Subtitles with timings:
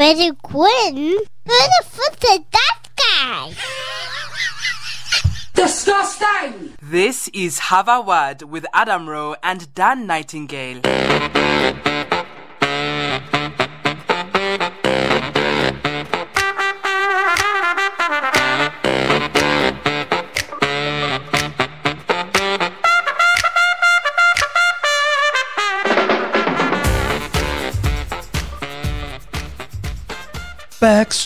[0.00, 0.96] Freddie Quinn?
[0.96, 3.52] Who the fuck is that guy?
[5.52, 6.72] Disgusting!
[6.80, 10.80] This is Have a Word with Adam Rowe and Dan Nightingale.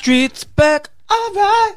[0.09, 0.91] Backstreet's back.
[1.09, 1.75] All right.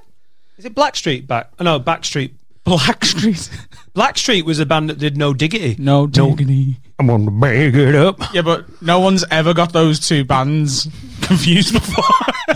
[0.58, 1.50] Is it Blackstreet back?
[1.60, 2.32] Oh, no, Backstreet.
[2.66, 3.50] Blackstreet.
[3.96, 5.78] Blackstreet was a band that did No Diggity.
[5.80, 6.76] No diggity.
[7.00, 8.20] I'm gonna bag it up.
[8.34, 10.90] Yeah, but no one's ever got those two bands
[11.22, 12.04] confused before.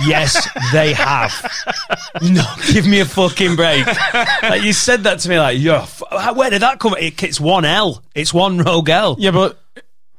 [0.05, 1.31] yes, they have.
[2.21, 2.43] No,
[2.73, 3.85] give me a fucking break.
[4.43, 6.03] Like you said that to me, like, yo, f-
[6.35, 6.93] where did that come?
[6.99, 8.03] It, it's one L.
[8.13, 9.15] It's one rogue L.
[9.17, 9.57] yeah, but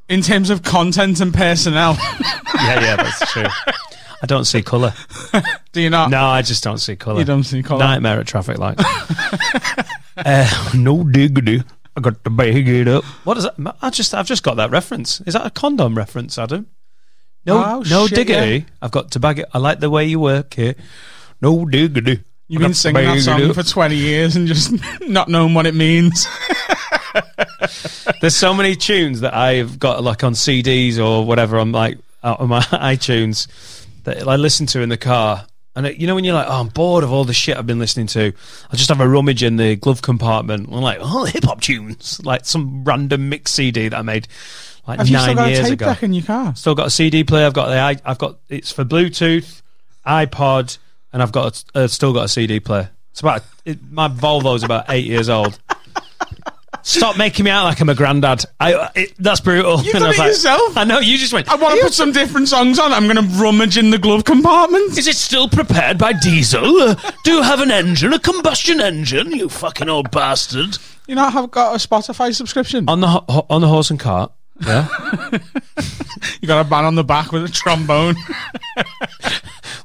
[0.08, 1.98] in terms of content and personnel,
[2.54, 3.44] yeah, yeah, that's true.
[4.22, 4.94] I don't see colour.
[5.72, 6.08] do you not?
[6.10, 7.18] No, I just don't see colour.
[7.18, 7.80] You don't see colour?
[7.80, 8.82] Nightmare at traffic lights.
[10.16, 11.62] uh, no diggity.
[11.96, 13.04] I got to bag it up.
[13.24, 13.76] What is that?
[13.82, 15.20] I just, I've just got that reference.
[15.22, 16.68] Is that a condom reference, Adam?
[17.44, 18.52] No, Oh, no shit, diggity.
[18.58, 18.64] yeah.
[18.80, 19.48] I've got to bag it.
[19.52, 20.76] I like the way you work here.
[21.40, 22.22] No diggity.
[22.46, 26.26] You've been singing that song for 20 years and just not knowing what it means.
[28.20, 32.40] There's so many tunes that I've got like on CDs or whatever on like out
[32.40, 33.48] on my iTunes
[34.04, 35.46] that I listen to in the car.
[35.74, 37.66] And it, you know when you're like, oh, I'm bored of all the shit I've
[37.66, 38.32] been listening to.
[38.70, 40.68] I just have a rummage in the glove compartment.
[40.70, 44.28] I'm like, oh, hip hop tunes, like some random mix CD that I made
[44.86, 45.86] like Have you still nine years tape ago.
[45.86, 46.54] deck in your car?
[46.56, 47.46] Still got a CD player.
[47.46, 49.62] I've got the I've got it's for Bluetooth,
[50.06, 50.76] iPod,
[51.12, 52.90] and I've got a, uh, still got a CD player.
[53.12, 55.58] It's about it, my Volvo's about eight years old.
[56.84, 58.44] Stop making me out like I'm a granddad.
[58.58, 59.82] I it, that's brutal.
[59.82, 60.76] You've And done I it like- yourself.
[60.76, 60.98] I know.
[60.98, 61.48] You just went.
[61.48, 62.92] I want to put some different songs on.
[62.92, 64.96] I'm going to rummage in the glove compartment.
[64.98, 66.64] Is it still prepared by diesel?
[66.80, 69.32] Uh, do you have an engine, a combustion engine?
[69.32, 70.78] You fucking old bastard.
[71.06, 72.88] You not have got a Spotify subscription?
[72.88, 74.32] On the ho- ho- on the horse and cart.
[74.64, 74.88] Yeah.
[76.40, 78.16] You got a man on the back with a trombone.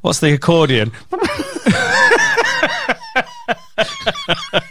[0.02, 0.92] What's the accordion?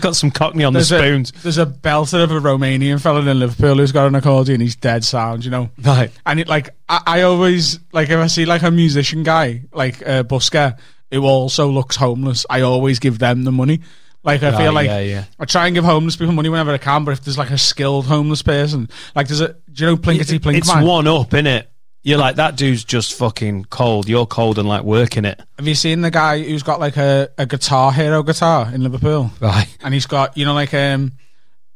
[0.00, 1.32] Got some cockney on the There's a, spoons.
[1.42, 4.60] there's a belter of a Romanian fella in Liverpool who's got an accordion.
[4.60, 5.70] He's dead sound, you know.
[5.82, 6.10] Right.
[6.26, 10.00] And it like I, I always like if I see like a musician guy like
[10.06, 10.78] uh, a busker
[11.10, 13.80] who also looks homeless, I always give them the money.
[14.24, 15.24] Like I Right, feel like yeah, yeah.
[15.38, 17.56] I try and give homeless people money whenever I can, but if there's like a
[17.58, 20.84] skilled homeless person, like there's a do you know Plinkety Plink It's Man?
[20.84, 21.66] one up, innit?
[22.02, 24.08] You're like that dude's just fucking cold.
[24.08, 25.40] You're cold and like working it.
[25.58, 29.30] Have you seen the guy who's got like a, a guitar hero guitar in Liverpool?
[29.40, 29.66] Right.
[29.82, 31.12] And he's got you know like um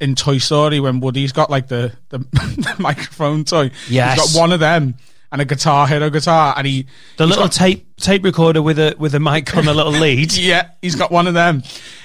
[0.00, 3.70] in Toy Story when Woody's got like the the, the microphone toy.
[3.88, 4.20] Yes.
[4.20, 4.94] He's got one of them
[5.32, 8.94] and a guitar hero guitar and he The little got- tape tape recorder with a
[8.98, 10.32] with a mic on a little lead.
[10.36, 11.62] Yeah, he's got one of them.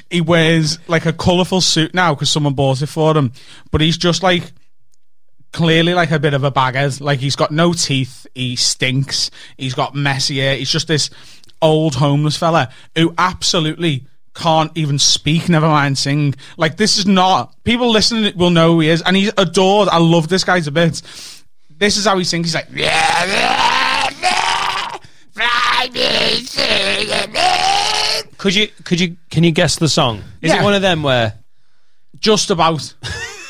[0.10, 3.32] He wears like a colourful suit now because someone bought it for him.
[3.72, 4.52] But he's just like
[5.54, 7.00] clearly like a bit of a baghead.
[7.02, 8.28] Like he's got no teeth.
[8.36, 9.32] He stinks.
[9.58, 10.56] He's got messy hair.
[10.56, 11.10] He's just this
[11.62, 16.36] old homeless fella who absolutely can't even speak, never mind sing.
[16.58, 19.90] Like this is not people listening will know who he is, and he's adored.
[19.90, 21.02] I love this guy a bit.
[21.80, 22.48] This is how he sings.
[22.48, 24.98] He's like, yeah, yeah, yeah,
[25.32, 26.42] fly me
[27.06, 30.22] the moon." Could you could you can you guess the song?
[30.42, 30.62] Is Yeah.
[30.62, 31.34] it one of them where
[32.20, 32.94] just about.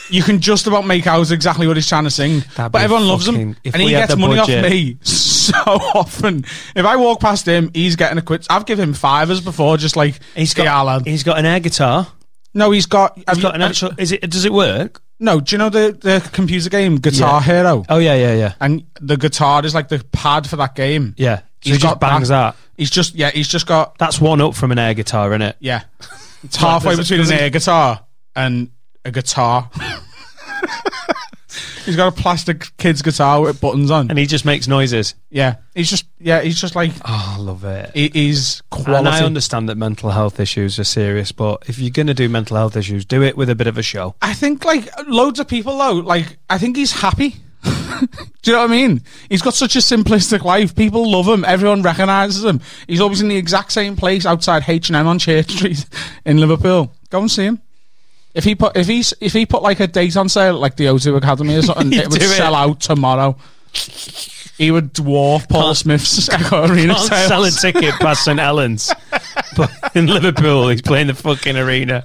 [0.10, 3.08] You can just about make out exactly what he's trying to sing, That'd but everyone
[3.08, 4.64] loves him, fucking- if and he gets money budget.
[4.66, 6.46] off me so often.
[6.76, 8.46] If I walk past him, he's getting a quid.
[8.50, 12.08] I've given him fivers before, just like he's got yeah, he's got an air guitar.
[12.54, 13.16] No, he's got.
[13.18, 13.92] He's got an actual.
[13.98, 14.22] Is it?
[14.30, 15.02] Does it work?
[15.20, 17.62] No, do you know the the computer game Guitar Yeah.
[17.64, 17.86] Hero?
[17.90, 21.16] Oh yeah, yeah, yeah, And the guitar is like the pad for that game.
[21.18, 21.38] yeah.
[21.40, 22.56] So He's he just got bangs that.
[22.78, 25.56] He's just yeah, he's just got That's one up from an air guitar, isn't it?
[25.60, 25.84] yeah.
[26.44, 28.02] It's halfway it- between an air guitar
[28.36, 28.70] and
[29.08, 29.70] a guitar.
[31.86, 34.10] he's got a plastic kid's guitar with buttons on.
[34.10, 35.16] And he just makes noises.
[35.30, 37.92] Yeah, he's just yeah, he's just like Oh, I love it.
[37.94, 38.98] he, he's quality.
[38.98, 42.30] And I understand that mental health issues are serious, but if you're going to do
[42.30, 44.16] mental health issues, do it with a bit of a show.
[44.22, 47.36] I think like loads of people though, like I think he's happy.
[48.44, 49.02] Do you know what I mean?
[49.28, 50.76] He's got such a simplistic life.
[50.76, 51.44] People love him.
[51.44, 52.62] Everyone recognises him.
[52.88, 55.84] He's always in the exact same place outside H and M on Church Street
[56.26, 56.94] in Liverpool.
[57.10, 57.62] Go and see him.
[58.38, 60.86] If he put if he's if he put like a date on sale like the
[60.86, 62.38] O2 Academy or something, it would do it.
[62.38, 63.36] sell out tomorrow.
[64.58, 67.28] He would dwarf Paul Smith's Echo Arena Can't sales.
[67.28, 68.92] sell a ticket past St Helens,
[69.58, 72.04] but in Liverpool, he's playing the fucking arena.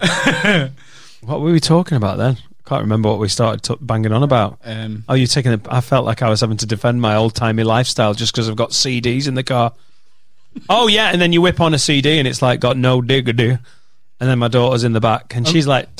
[1.23, 2.35] what were we talking about then?
[2.37, 4.59] Can't can't remember what we started t- banging on about.
[4.65, 5.61] Um, Oh, you're taking.
[5.69, 8.57] I felt like I was having to defend my old timey lifestyle just because I've
[8.57, 9.73] got CDs in the car.
[10.71, 13.33] oh yeah, and then you whip on a CD and it's like got no digger
[13.33, 13.63] diggity,
[14.23, 15.89] and then my daughter's in the back and she's like,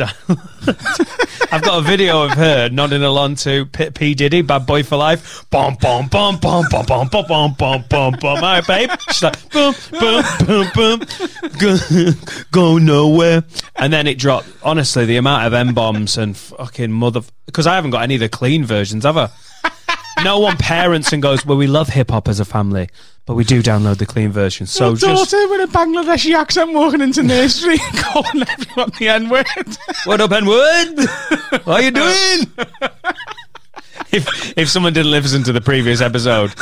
[1.51, 4.97] I've got a video of her nodding along to P, P Diddy, Bad Boy for
[4.97, 5.45] Life.
[5.51, 8.37] Bom bom bom bom bom bom bom bom bom bom bom.
[8.37, 8.91] All right, babe.
[9.09, 11.01] She's like, boom boom boom boom,
[11.59, 11.77] go,
[12.53, 13.43] go nowhere.
[13.75, 14.47] And then it dropped.
[14.63, 18.21] Honestly, the amount of M bombs and fucking mother because I haven't got any of
[18.21, 19.31] the clean versions, have I?
[20.25, 22.89] No one parents and goes, well, we love hip hop as a family,
[23.27, 24.67] but we do download the clean version.
[24.67, 29.47] So just daughter with a Bangladeshi accent walking into nursery calling everyone the N word.
[30.05, 30.95] What up, N word?
[31.65, 32.47] How are you doing?
[34.13, 36.53] If if someone didn't listen to the previous episode,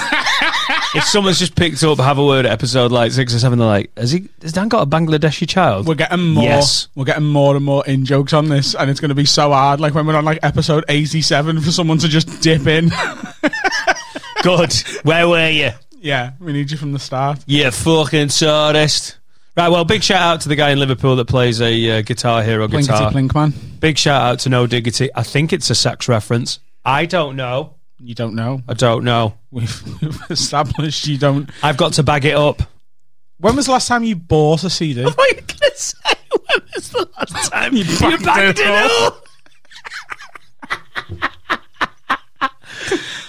[0.95, 3.91] if someone's just picked up have a word episode like six or seven, they're like,
[3.97, 4.29] has he?
[4.43, 5.87] Has Dan got a Bangladeshi child?
[5.87, 6.45] We're getting more.
[6.45, 6.89] Yes.
[6.95, 9.51] We're getting more and more in jokes on this, and it's going to be so
[9.51, 9.81] hard.
[9.81, 12.91] Like when we're on like episode eighty-seven, for someone to just dip in.
[14.43, 14.73] Good.
[15.03, 15.71] Where were you?
[16.01, 17.41] yeah, we need you from the start.
[17.47, 19.19] You fucking sawdust.
[19.57, 22.43] Right, well, big shout out to the guy in Liverpool that plays a uh, Guitar
[22.43, 23.11] Hero guitar.
[23.11, 23.53] Plinkety plink, man.
[23.81, 25.11] Big shout out to No Diggity.
[25.15, 26.61] I think it's a sex reference.
[26.85, 27.75] I don't know.
[27.99, 28.63] You don't know.
[28.67, 29.35] I don't know.
[29.51, 31.51] We've, we've established you don't.
[31.63, 32.63] I've got to bag it up.
[33.39, 35.03] When was the last time you bought a CD?
[35.05, 36.15] What are you going to say?
[36.31, 39.27] When was the last time you, bagged it up?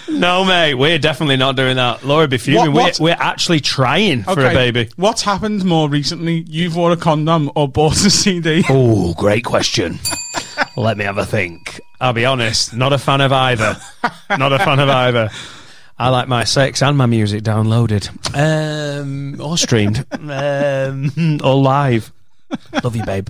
[0.08, 2.04] no, mate, we're definitely not doing that.
[2.04, 2.72] Laura be fuming.
[2.72, 4.90] What- what- We're, we're actually trying for a baby.
[4.96, 6.44] What's happened more recently?
[6.48, 8.64] You've wore a condom or bought a CD?
[8.68, 9.98] Oh, great question.
[10.76, 11.80] Let me have a think.
[12.00, 13.76] I'll be honest, not a fan of either.
[14.38, 15.30] not a fan of either.
[15.98, 22.12] I like my sex and my music downloaded, um, or streamed, um, or live.
[22.82, 23.28] Love you, babe.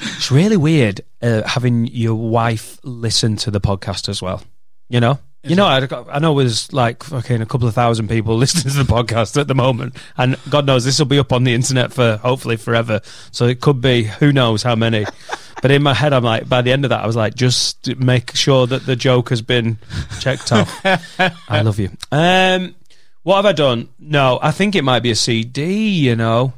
[0.00, 4.42] It's really weird uh, having your wife listen to the podcast as well.
[4.88, 8.36] You know, you know, I, I know there's like fucking a couple of thousand people
[8.38, 11.44] listening to the podcast at the moment, and God knows this will be up on
[11.44, 13.00] the internet for hopefully forever.
[13.30, 15.06] So it could be who knows how many.
[15.60, 17.96] But in my head, I'm like, by the end of that, I was like, just
[17.98, 19.78] make sure that the joke has been
[20.20, 20.72] checked off.
[21.48, 21.90] I love you.
[22.12, 22.76] Um,
[23.24, 23.88] what have I done?
[23.98, 25.88] No, I think it might be a CD.
[25.88, 26.52] You know,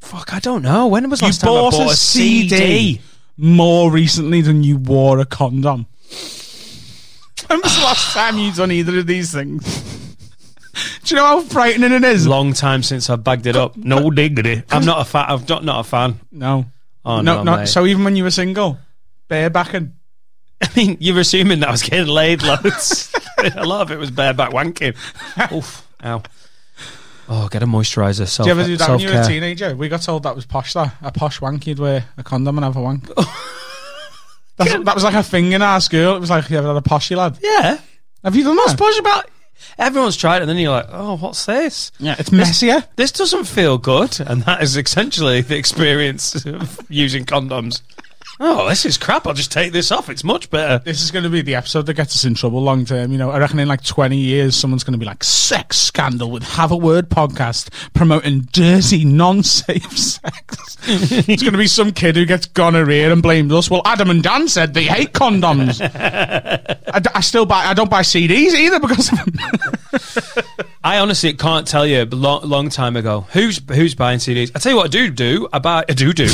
[0.00, 0.86] fuck, I don't know.
[0.86, 2.48] When was the You last time I bought bought a a CD?
[2.48, 3.00] CD?
[3.36, 5.86] More recently than you wore a condom.
[7.48, 9.64] When was the last time you done either of these things?
[11.04, 12.26] Do you know how frightening it is?
[12.26, 13.76] Long time since I've bagged it up.
[13.76, 14.62] No diggity.
[14.70, 15.26] I'm not a fan.
[15.28, 16.18] I'm not, not a fan.
[16.32, 16.66] No.
[17.04, 17.56] Oh no, no, no.
[17.58, 17.68] mate.
[17.68, 18.78] So even when you were single,
[19.28, 19.92] barebacking.
[20.62, 23.12] I mean, you're assuming that I was getting laid loads.
[23.54, 24.96] a lot of it was bareback wanking.
[25.52, 25.86] Oof.
[26.04, 26.22] Ow.
[27.28, 28.26] Oh, get a moisturiser.
[28.28, 29.40] Self, Do you ever do that when you were a self-care.
[29.40, 29.76] teenager?
[29.76, 30.72] We got told that was posh.
[30.74, 33.08] That a posh wank, you'd wear a condom and have a wank.
[34.56, 36.16] That's, that was like a thing in our school.
[36.16, 37.38] It was like you ever had a poshy lad.
[37.42, 37.78] Yeah.
[38.22, 38.76] Have you done that?
[38.78, 39.28] What's about?
[39.78, 41.90] Everyone's tried it, and then you're like, oh, what's this?
[41.98, 42.84] Yeah, it's messier.
[42.96, 44.20] This doesn't feel good.
[44.20, 47.82] And that is essentially the experience of using condoms.
[48.40, 49.26] Oh, this is crap.
[49.26, 50.10] I'll just take this off.
[50.10, 50.82] It's much better.
[50.84, 53.12] This is going to be the episode that gets us in trouble long term.
[53.12, 56.30] You know, I reckon in like 20 years, someone's going to be like, sex scandal
[56.30, 60.76] with Have a Word podcast promoting dirty, non safe sex.
[60.82, 63.70] it's going to be some kid who gets gonorrhea and blames us.
[63.70, 65.80] Well, Adam and Dan said they hate condoms.
[66.92, 70.66] I, d- I still buy, I don't buy CDs either because of them.
[70.84, 72.02] I honestly can't tell you.
[72.02, 74.52] A long, long time ago, who's who's buying CDs?
[74.54, 75.48] I tell you what, I do do.
[75.50, 75.78] I buy.
[75.88, 76.28] I do do.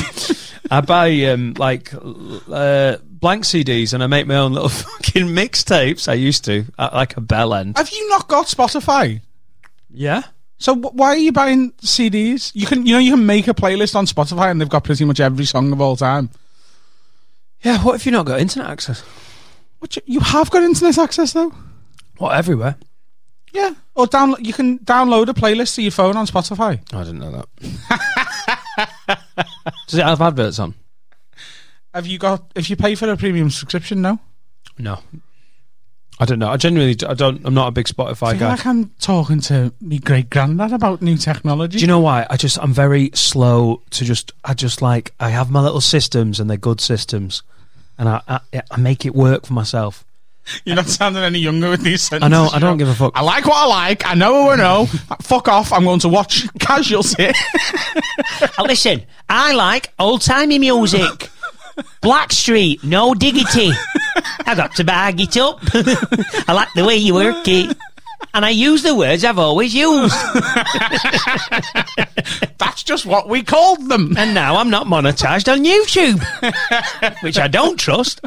[0.69, 6.09] I buy um like uh, blank CDs, and I make my own little fucking mixtapes.
[6.09, 7.78] I used to uh, like a bell end.
[7.78, 9.21] Have you not got Spotify?
[9.88, 10.23] Yeah.
[10.59, 12.50] So wh- why are you buying CDs?
[12.52, 15.04] You can, you know, you can make a playlist on Spotify and they've got pretty
[15.04, 16.28] much every song of all time.
[17.62, 17.78] Yeah.
[17.83, 19.02] What if you not got internet access?
[19.78, 21.54] What you, you have got internet access though?
[22.19, 22.76] What everywhere?
[23.52, 23.75] Yeah.
[23.95, 24.45] Or download.
[24.45, 26.80] You can download a playlist to your phone on Spotify.
[26.95, 27.47] I didn't know that.
[29.88, 30.75] Does it have adverts on?
[31.92, 32.50] Have you got?
[32.54, 34.19] If you pay for a premium subscription, no.
[34.78, 35.00] No.
[36.21, 36.50] I don't know.
[36.50, 37.45] I genuinely, I don't.
[37.47, 38.49] I'm not a big Spotify I guy.
[38.50, 41.78] like I'm talking to me great granddad about new technology.
[41.78, 42.26] Do you know why?
[42.28, 46.38] I just I'm very slow to just I just like I have my little systems
[46.38, 47.42] and they're good systems,
[47.99, 48.40] and I I,
[48.71, 50.04] I make it work for myself.
[50.64, 52.25] You're not sounding any younger with these sentences.
[52.25, 53.12] I know I don't give a fuck.
[53.14, 54.07] I like what I like.
[54.07, 54.87] I know who I know.
[55.23, 55.73] Fuck off.
[55.73, 57.28] I'm going to watch Casualty.
[58.59, 61.30] Uh, Listen, I like old timey music.
[62.02, 63.71] Blackstreet, no diggity.
[64.47, 65.61] I got to bag it up.
[66.49, 67.76] I like the way you work it.
[68.32, 70.14] And I use the words I've always used.
[70.34, 74.16] That's That's just what we called them.
[74.16, 76.22] and now I'm not monetized on YouTube,
[77.22, 78.20] which I don't trust.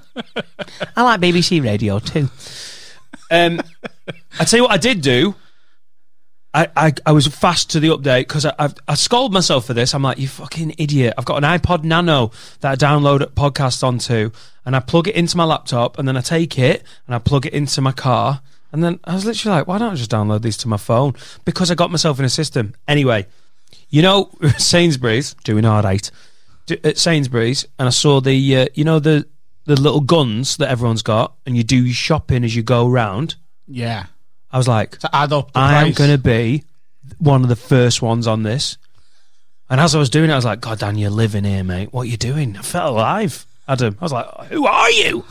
[0.95, 2.29] I like BBC Radio too.
[3.31, 3.61] Um,
[4.39, 5.35] I tell you what, I did do.
[6.53, 9.73] I, I, I was fast to the update because I, I I scolded myself for
[9.73, 9.95] this.
[9.95, 11.15] I'm like, you fucking idiot!
[11.17, 14.29] I've got an iPod Nano that I download podcasts onto,
[14.65, 17.47] and I plug it into my laptop, and then I take it and I plug
[17.47, 18.41] it into my car,
[18.73, 21.13] and then I was literally like, why don't I just download these to my phone?
[21.45, 22.73] Because I got myself in a system.
[22.87, 23.27] Anyway,
[23.89, 26.11] you know, Sainsbury's doing all right
[26.83, 29.25] at Sainsbury's, and I saw the uh, you know the
[29.65, 33.35] the little guns that everyone's got, and you do your shopping as you go round.
[33.67, 34.07] Yeah.
[34.51, 36.63] I was like, To add up I am going to be
[37.17, 38.77] one of the first ones on this.
[39.69, 41.91] And as I was doing it, I was like, God, Dan, you're living here, mate.
[41.91, 42.55] What are you doing?
[42.57, 43.97] I felt alive, Adam.
[43.99, 45.25] I was like, Who are you?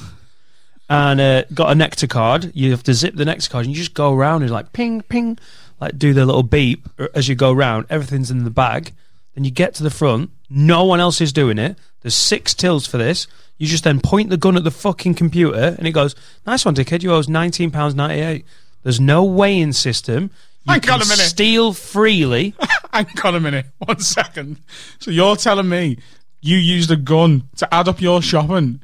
[0.93, 2.53] And uh, got a Nectar card.
[2.55, 5.01] You have to zip the Nectar card, and you just go around and like ping,
[5.03, 5.39] ping,
[5.81, 7.87] like do the little beep as you go round.
[7.89, 8.93] Everything's in the bag.
[9.35, 10.31] Then you get to the front.
[10.51, 11.79] No one else is doing it.
[12.03, 13.27] There's six tills for this.
[13.57, 16.15] You just then point the gun at the fucking computer, and it goes,
[16.47, 17.03] "Nice one, dickhead.
[17.03, 18.45] You owe us nineteen pounds ninety-eight.
[18.83, 20.31] There's no weighing system.
[20.67, 21.19] You Hang can on a minute.
[21.25, 22.55] steal freely.
[22.93, 23.67] Hang on a minute.
[23.79, 24.59] One second.
[24.99, 25.97] So you're telling me
[26.41, 28.81] you used a gun to add up your shopping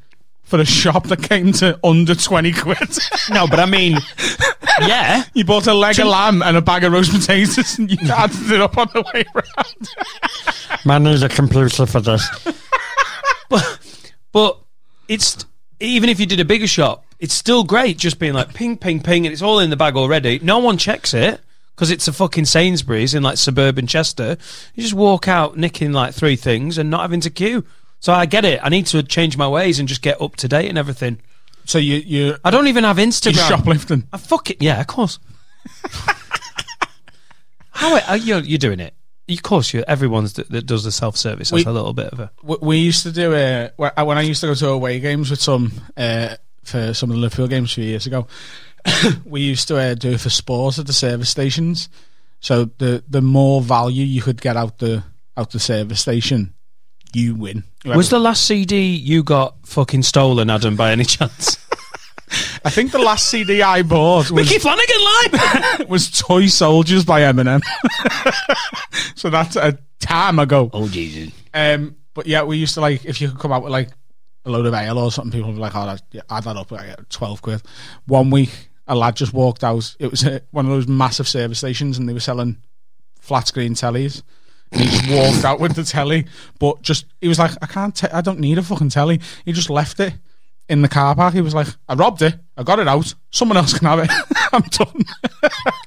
[0.49, 2.97] for a shop that came to under 20 quid?
[3.29, 3.97] no, but I mean,
[4.81, 5.23] yeah.
[5.33, 8.51] you bought a leg of lamb and a bag of roast potatoes and you added
[8.51, 10.83] it up on the way around.
[10.85, 12.27] Man needs a computer for this.
[13.49, 14.59] but, but
[15.07, 15.45] it's
[15.79, 19.01] even if you did a bigger shop, it's still great just being like ping, ping,
[19.01, 20.39] ping, and it's all in the bag already.
[20.39, 21.41] No one checks it
[21.75, 24.37] because it's a fucking Sainsbury's in like suburban Chester.
[24.75, 27.65] You just walk out nicking like three things and not having to queue.
[27.99, 28.59] So I get it.
[28.63, 31.19] I need to change my ways and just get up to date and everything.
[31.65, 33.35] So you, you, I don't even have Instagram.
[33.35, 34.07] you're shoplifting.
[34.13, 34.61] I fuck it.
[34.61, 35.19] Yeah, of course.
[37.71, 38.37] How are you?
[38.37, 38.93] You're doing it.
[39.29, 39.83] Of course, you.
[39.87, 41.51] Everyone's that, that does the self service.
[41.51, 42.31] That's We- a little bit of a.
[42.43, 45.39] we, we used to do a when I- used to go to away games with
[45.41, 48.27] some uh, for some of the Liverpool games a few years ago.
[49.25, 51.89] we used to uh, do it for sports at the service stations.
[52.39, 55.03] So the the more value you could get out the
[55.37, 56.53] out the service station,
[57.13, 57.63] you win.
[57.85, 61.57] Was the last CD you got fucking stolen, Adam, by any chance?
[62.63, 65.89] I think the last CD I bought was, Micky Flanagan live.
[65.89, 67.61] was Toy Soldiers by Eminem.
[69.15, 70.69] so that's a time ago.
[70.73, 71.33] oh Jesus!
[71.53, 73.89] Um, but yeah, we used to like if you could come out with like
[74.45, 76.57] a load of ale or something, people would be like, "Oh, that, yeah, add that
[76.57, 77.61] up, I get twelve quid."
[78.05, 79.95] One week, a lad just walked out.
[79.99, 82.57] It was uh one of those massive service stations, and they were selling
[83.19, 84.21] flat screen tellies.
[84.71, 86.25] He just walked out with the telly,
[86.59, 89.51] but just he was like, "I can't, te- I don't need a fucking telly." He
[89.51, 90.13] just left it
[90.67, 91.33] in the car park.
[91.33, 92.35] He was like, "I robbed it.
[92.55, 93.13] I got it out.
[93.31, 94.11] Someone else can have it.
[94.53, 95.05] I'm done."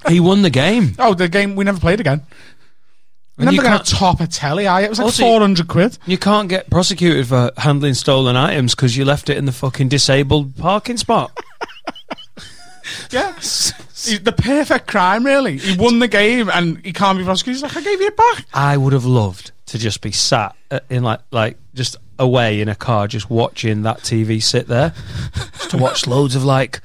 [0.09, 0.95] He won the game.
[0.99, 2.23] oh, the game we never played again.
[3.39, 4.67] And never you gonna can't- top a telly.
[4.67, 5.97] I it was like Also, four hundred quid.
[6.07, 9.89] You can't get prosecuted for handling stolen items because you left it in the fucking
[9.89, 11.31] disabled parking spot.
[13.11, 13.35] Yeah.
[13.37, 15.59] He's the perfect crime, really.
[15.59, 17.63] He won the game and he can't be prosecuted.
[17.63, 18.47] He's like, I gave you it back.
[18.53, 22.69] I would have loved to just be sat uh, in like like just away in
[22.69, 24.95] a car, just watching that TV sit there,
[25.35, 26.81] just to watch loads of like,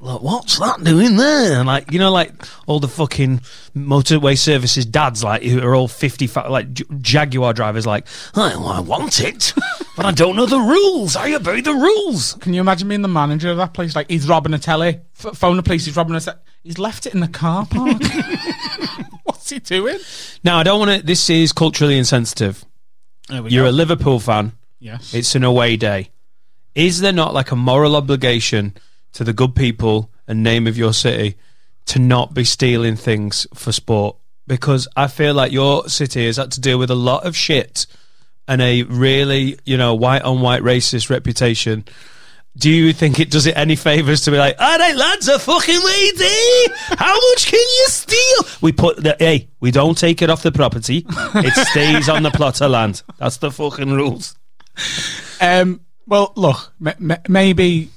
[0.00, 1.58] look, what's that doing there?
[1.58, 2.32] And like you know, like
[2.66, 3.38] all the fucking
[3.76, 9.20] motorway services dads, like who are all fifty, like Jaguar drivers, like, oh, I want
[9.20, 9.52] it,
[9.96, 11.14] but I don't know the rules.
[11.14, 12.34] I obey the rules.
[12.34, 13.94] Can you imagine being the manager of that place?
[13.94, 15.00] Like, he's robbing a telly.
[15.22, 16.38] F- phone the police, he's robbing a telly.
[16.62, 18.02] He's left it in the car park.
[19.24, 19.98] What's he doing?
[20.42, 21.06] Now I don't want to.
[21.06, 22.64] This is culturally insensitive.
[23.30, 23.70] You're go.
[23.70, 24.52] a Liverpool fan.
[24.78, 25.14] Yes.
[25.14, 26.10] It's an away day.
[26.74, 28.74] Is there not like a moral obligation
[29.12, 31.36] to the good people and name of your city
[31.86, 34.16] to not be stealing things for sport?
[34.46, 37.86] Because I feel like your city has had to deal with a lot of shit
[38.46, 41.84] and a really, you know, white on white racist reputation.
[42.56, 45.38] Do you think it does it any favors to be like, all right, lads, a
[45.40, 46.72] fucking lady.
[46.98, 48.58] How much can you steal?
[48.60, 51.04] We put the hey, we don't take it off the property.
[51.08, 53.02] It stays on the plot of land.
[53.18, 54.36] That's the fucking rules.
[55.40, 57.90] Um, well, look, m- m- maybe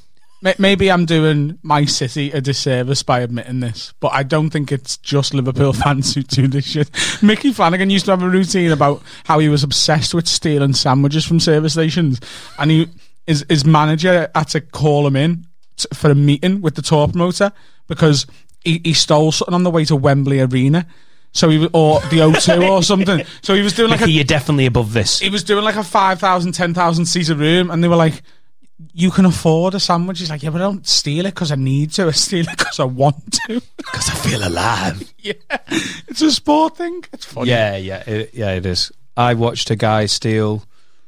[0.60, 4.98] maybe I'm doing my city a disservice by admitting this, but I don't think it's
[4.98, 6.90] just Liverpool fans who do this shit.
[7.22, 11.26] Micky Flanagan used to have a routine about how he was obsessed with stealing sandwiches
[11.26, 12.20] from service stations,
[12.58, 12.88] and he
[13.28, 17.08] his, his manager had to call him in t- for a meeting with the tour
[17.08, 17.52] promoter
[17.88, 18.26] because
[18.64, 20.88] he, he stole something on the way to Wembley Arena.
[21.34, 23.22] So he was, or the O2 or something.
[23.44, 25.20] So he was doing like a you're definitely above this.
[25.20, 28.24] he was doing like a 5,000, 10,000 seater room, and they were like,
[28.94, 30.20] you can afford a sandwich.
[30.20, 32.08] He's like, yeah, but I don't steal it because I need to.
[32.08, 33.62] I steal it because I want to.
[33.78, 35.14] Because I feel alive.
[35.20, 35.34] yeah,
[36.08, 37.04] it's a sport thing.
[37.14, 37.50] It's funny.
[37.50, 38.92] Yeah, yeah, it, yeah, it is.
[39.16, 40.64] I watched a guy steal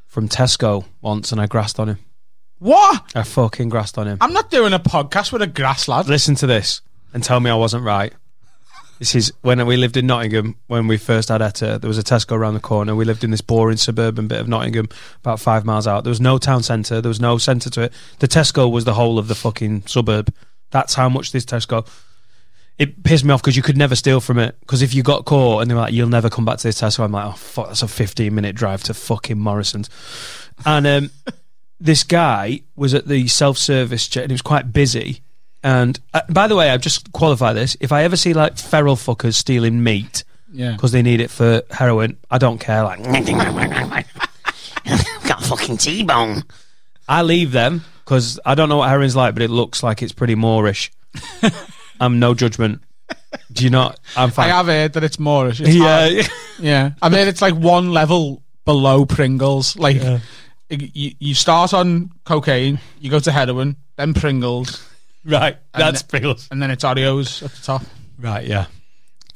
[0.08, 2.00] from Tesco once, and I grassed on him.
[2.60, 3.04] What?
[3.16, 4.18] I fucking grassed on him.
[4.22, 6.08] I'm not doing a podcast with a grass lad.
[6.08, 6.82] Listen to this
[7.14, 8.14] and tell me I wasn't right.
[9.00, 11.80] This is when we lived in Nottingham when we first had Etta.
[11.80, 12.96] There was a Tesco around the corner.
[12.96, 14.90] We lived in this boring suburban bit of Nottingham,
[15.22, 16.04] about five miles out.
[16.04, 17.00] There was no town centre.
[17.00, 17.94] There was no centre to it.
[18.20, 20.34] The Tesco was the whole of the fucking suburb.
[20.72, 21.88] That's how much this Tesco.
[22.78, 24.60] It pissed me off because you could never steal from it.
[24.60, 26.82] Because if you got caught and they were like, "You'll never come back to this
[26.82, 29.90] Tesco," I'm like, "Oh fuck, that's a 15 minute drive to fucking Morrison's."
[30.66, 31.10] And um,
[31.80, 35.22] this guy was at the self service check and it was quite busy.
[35.64, 37.76] And uh, by the way, I've just qualify this.
[37.80, 40.72] If I ever see like feral fuckers stealing meat Yeah.
[40.74, 42.84] because they need it for heroin, I don't care.
[42.84, 44.04] Like, I've
[45.28, 46.44] Got a fucking T-bone.
[47.08, 50.14] I leave them because I don't know what heroin's like, but it looks like it's
[50.14, 50.90] pretty moreish.
[52.00, 52.82] I'm no judgment.
[53.52, 54.00] Do you not?
[54.16, 54.50] I'm fine.
[54.50, 54.58] I fine.
[54.58, 55.60] have heard that it's moreish.
[55.60, 56.12] It's hard.
[56.14, 56.24] yeah,
[56.60, 59.76] Yeah, I mean it's like one level below Pringles.
[59.78, 59.98] Like
[60.70, 64.88] you, you start on cocaine, you go to heroin, then Pringles,
[65.26, 65.58] right.
[65.74, 66.48] That's And- Pringles.
[66.52, 67.82] and then it's Oreos at the top.
[68.20, 68.66] Right, yeah.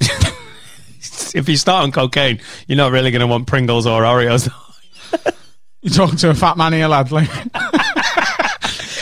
[1.34, 4.48] if you start on cocaine, you're not really going to want Pringles or Oreos.
[5.82, 7.12] You talking to a fat man here, lad?
[7.12, 7.28] Like,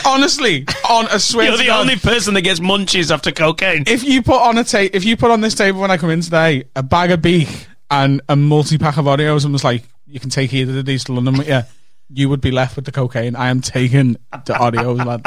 [0.05, 3.83] honestly, on a swear You're the God, only person that gets munchies after cocaine.
[3.87, 6.09] If you put on a ta- if you put on this table when I come
[6.09, 9.83] in today a bag of beef and a multi pack of Oreos and was like,
[10.05, 11.47] you can take either of these to London with
[12.09, 13.35] you, would be left with the cocaine.
[13.35, 15.23] I am taking the audio, lad.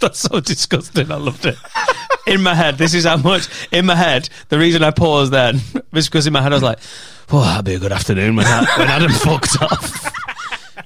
[0.00, 1.12] That's so disgusting.
[1.12, 1.56] I loved it.
[2.26, 3.48] In my head, this is how much.
[3.70, 5.60] In my head, the reason I paused then
[5.92, 6.78] was because in my head I was like,
[7.30, 10.10] "Oh, that'd be a good afternoon when, I, when Adam fucked off."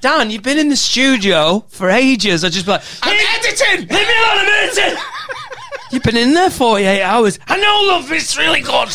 [0.00, 2.44] Dan, you've been in the studio for ages.
[2.44, 3.88] I just be like, I'm editing.
[3.88, 5.02] Leave me alone, I'm editing.
[5.92, 7.38] You've been in there 48 hours.
[7.46, 8.88] I know, love, it's really good.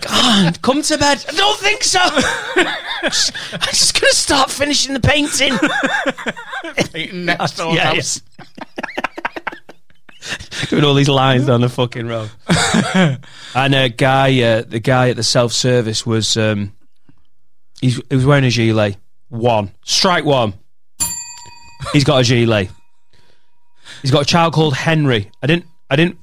[0.00, 1.24] God, come to bed.
[1.28, 2.00] I don't think so.
[2.02, 5.52] I'm just going to start finishing the painting.
[6.94, 8.02] Eating next door Yeah, yeah.
[10.68, 12.30] Doing all these lines down the fucking road.
[13.54, 16.72] and a guy, uh, the guy at the self service was, um,
[17.80, 18.96] he's, he was wearing a gilet.
[19.28, 19.72] One.
[19.84, 20.54] Strike one.
[21.92, 22.70] He's got a gilet.
[24.00, 25.30] He's got a child called Henry.
[25.42, 26.18] I didn't, I didn't,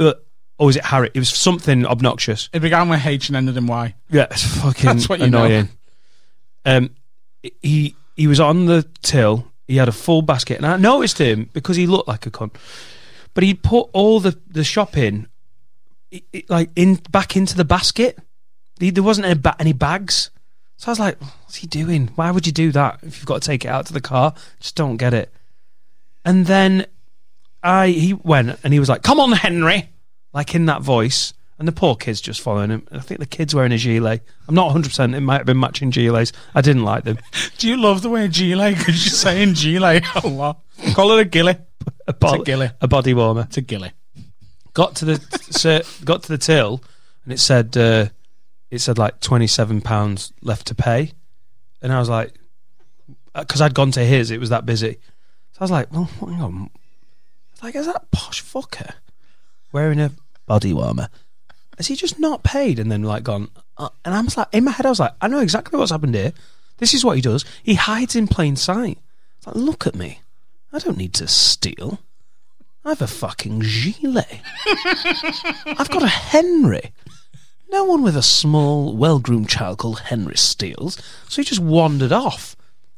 [0.00, 0.14] uh,
[0.62, 1.10] or was it Harry?
[1.12, 2.48] It was something obnoxious.
[2.52, 3.94] It began with H and ended in Y.
[4.10, 5.44] Yeah, it's fucking That's what you know.
[5.44, 5.68] annoying.
[6.64, 6.90] Um,
[7.60, 9.48] he he was on the till.
[9.66, 12.54] He had a full basket, and I noticed him because he looked like a cunt.
[13.34, 15.26] But he put all the the shopping,
[16.14, 18.18] i- i- like in back into the basket.
[18.78, 20.30] He, there wasn't any, ba- any bags,
[20.76, 22.10] so I was like, "What's he doing?
[22.14, 24.34] Why would you do that if you've got to take it out to the car?"
[24.60, 25.32] Just don't get it.
[26.24, 26.86] And then
[27.64, 29.88] I he went and he was like, "Come on, Henry,"
[30.32, 31.32] like in that voice.
[31.58, 32.88] And the poor kid's just following him.
[32.90, 34.22] I think the kid's wearing a gilet.
[34.48, 34.88] I'm not 100.
[34.88, 36.32] percent It might have been matching gilets.
[36.56, 37.18] I didn't like them.
[37.58, 38.78] Do you love the way gilet?
[38.78, 40.60] Because you're saying gilet a lot.
[40.94, 41.56] Call it a gilly.
[42.08, 42.70] A, bo- gilly.
[42.80, 43.42] a body warmer.
[43.42, 43.92] It's a gilly.
[44.72, 46.82] Got to the sir, got to the till,
[47.24, 48.06] and it said uh,
[48.70, 51.12] it said like 27 pounds left to pay,
[51.80, 52.34] and I was like,
[53.34, 54.98] because I'd gone to his, it was that busy.
[55.52, 56.70] So I was like, well, hang on,
[57.62, 58.94] like is that posh fucker
[59.72, 60.12] wearing a
[60.46, 61.08] body warmer?
[61.78, 63.48] Has he just not paid and then like gone?
[63.78, 65.90] Uh, and I was like, in my head, I was like, I know exactly what's
[65.90, 66.32] happened here.
[66.78, 67.44] This is what he does.
[67.62, 68.98] He hides in plain sight.
[69.38, 70.20] It's like, look at me.
[70.72, 72.00] I don't need to steal.
[72.84, 74.40] I have a fucking gilet.
[75.66, 76.92] I've got a Henry.
[77.70, 81.00] No one with a small, well groomed child called Henry steals.
[81.28, 82.56] So he just wandered off.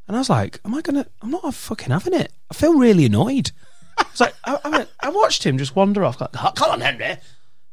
[0.08, 2.32] And I was like, Am I gonna I'm not fucking having it.
[2.50, 3.52] I feel really annoyed.
[3.98, 6.70] I was like I, I, went, I watched him just wander off, like, "Oh, come
[6.70, 7.04] on, Henry.
[7.04, 7.18] I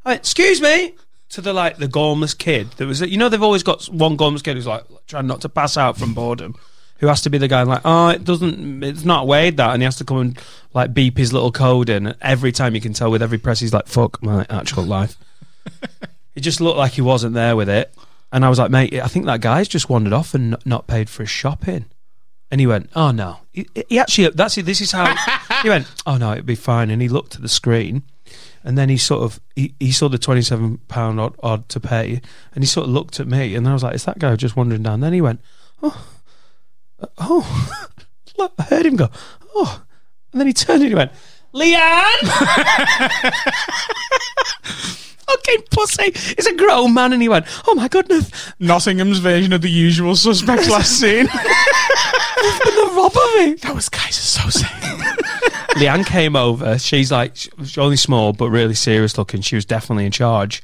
[0.06, 0.96] went, excuse me.
[1.30, 4.44] To the like the gormless kid that was you know they've always got one gormless
[4.44, 6.56] kid who's like trying not to pass out from boredom,
[6.98, 9.82] who has to be the guy like oh it doesn't it's not weighed that and
[9.82, 10.40] he has to come and
[10.74, 13.72] like beep his little code in every time you can tell with every press he's
[13.74, 15.18] like fuck my actual life.
[16.36, 17.94] It just looked like he wasn't there with it,
[18.32, 21.10] and I was like mate I think that guy's just wandered off and not paid
[21.10, 21.86] for his shopping.
[22.52, 24.66] And he went, "Oh no." He, he actually, that's it.
[24.66, 25.16] This is how
[25.64, 25.88] he went.
[26.06, 26.90] Oh no, it'd be fine.
[26.90, 28.04] And he looked at the screen,
[28.64, 31.80] and then he sort of he, he saw the twenty seven pound odd, odd to
[31.80, 32.22] pay,
[32.54, 34.58] and he sort of looked at me, and I was like, "Is that guy just
[34.58, 35.40] wandering down?" Then he went,
[35.82, 36.06] "Oh,
[37.00, 37.88] uh, oh."
[38.60, 39.10] I heard him go,
[39.56, 39.84] "Oh,"
[40.32, 41.12] and then he turned and he went,
[41.54, 42.28] "Leanne."
[45.32, 46.12] fucking pussy.
[46.38, 47.14] It's a grown man.
[47.14, 51.26] And he went, oh my goodness, Nottingham's version of the usual suspects last scene.
[51.26, 53.54] the robber me.
[53.56, 54.68] that was guys are so sick.
[55.78, 56.78] Leanne came over.
[56.78, 59.42] She's like, she's only small, but really serious looking.
[59.42, 60.64] She was definitely in charge.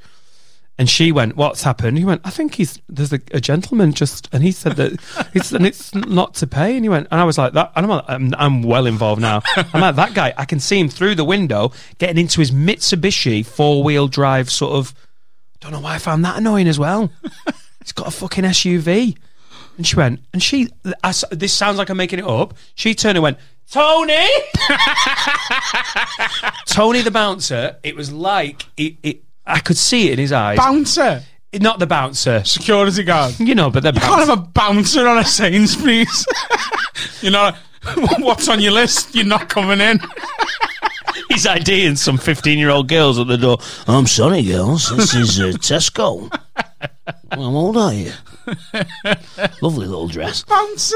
[0.80, 4.30] And she went, "What's happened?" He went, "I think he's there's a, a gentleman just,"
[4.32, 5.00] and he said that
[5.34, 6.76] it's and it's not to pay.
[6.76, 9.42] And he went, and I was like, "That," and I'm, I'm, I'm well involved now.
[9.56, 10.34] I'm like, that guy.
[10.38, 14.74] I can see him through the window getting into his Mitsubishi four wheel drive sort
[14.74, 14.94] of.
[15.60, 17.12] Don't know why I found that annoying as well.
[17.82, 19.18] He's got a fucking SUV.
[19.78, 20.70] And she went, and she,
[21.04, 22.56] I this sounds like I'm making it up.
[22.76, 23.38] She turned and went,
[23.72, 24.14] Tony!
[26.66, 30.58] Tony the bouncer, it was like, it, it, I could see it in his eyes.
[30.58, 32.44] Bouncer, Not the bouncer.
[32.44, 33.40] security guard.
[33.40, 34.26] You know, but the Can't bouncer.
[34.32, 36.26] have a bouncer on a Sainsbury's.
[37.22, 37.52] you know,
[38.20, 39.16] what's on your list?
[39.16, 40.00] You're not coming in.
[41.30, 43.58] He's IDing some 15 year old girls at the door.
[43.88, 44.96] I'm sorry, girls.
[44.96, 46.30] This is uh, Tesco.
[47.32, 48.12] How old are you?
[49.62, 50.44] Lovely little dress.
[50.44, 50.96] Bouncer.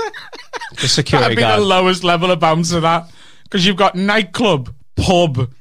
[0.80, 1.62] The security That'd be the guard.
[1.64, 3.10] lowest level of bouncer, that.
[3.44, 5.52] Because you've got nightclub, pub,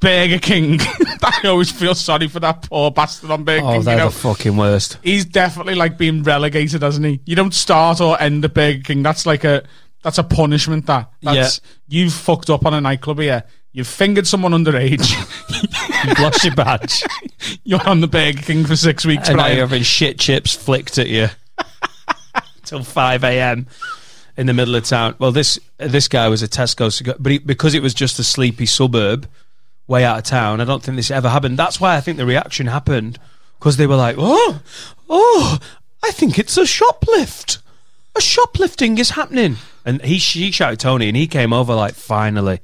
[0.00, 0.78] Burger King.
[1.22, 3.82] I always feel sorry for that poor bastard on Burger Oh, King.
[3.82, 4.08] they're You know?
[4.10, 4.98] the fucking worst.
[5.02, 7.20] He's definitely like being relegated, hasn't he?
[7.24, 9.02] You don't start or end at Burger King.
[9.02, 9.64] That's like a
[10.02, 10.86] that's a punishment.
[10.86, 13.42] That that's you've fucked up on a nightclub here.
[13.72, 15.10] You've fingered someone underage.
[16.06, 17.02] You've lost your badge.
[17.64, 19.28] You're on the Burger King for six weeks.
[19.28, 19.56] and now Brian.
[19.58, 21.28] you're having shit chips flicked at you
[22.64, 23.66] till 5 a.m.
[24.36, 25.14] in the middle of town.
[25.18, 28.24] Well, this this guy was a Tesco, cigar- but he, because it was just a
[28.24, 29.28] sleepy suburb
[29.88, 31.58] way out of town, I don't think this ever happened.
[31.58, 33.18] That's why I think the reaction happened
[33.58, 34.60] because they were like, "Oh,
[35.08, 35.58] oh,
[36.04, 37.58] I think it's a shoplift.
[38.14, 42.60] A shoplifting is happening." And he she shouted Tony, and he came over like, "Finally,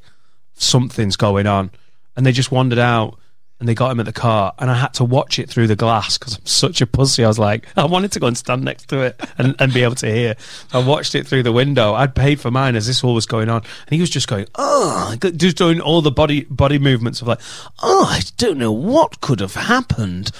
[0.55, 1.71] something's going on,"
[2.15, 3.19] and they just wandered out
[3.61, 5.77] and they got him at the car, and I had to watch it through the
[5.77, 7.25] glass because I'm such a pussy.
[7.25, 9.83] I was like, I wanted to go and stand next to it and, and be
[9.83, 10.35] able to hear.
[10.73, 11.95] I watched it through the window.
[11.95, 14.47] I'd paid for mine as this all was going on, and he was just going,
[14.57, 17.41] oh, just doing all the body body movements of like,
[17.83, 20.31] oh, I don't know what could have happened.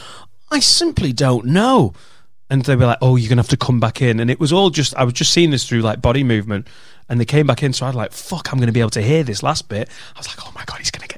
[0.51, 1.95] I simply don't know.
[2.51, 4.53] And they were like, "Oh, you're gonna have to come back in." And it was
[4.53, 6.69] all just I was just seeing this through like body movement,
[7.09, 7.73] and they came back in.
[7.73, 10.19] So I was like, "Fuck, I'm gonna be able to hear this last bit." I
[10.19, 11.14] was like, "Oh my god, he's gonna get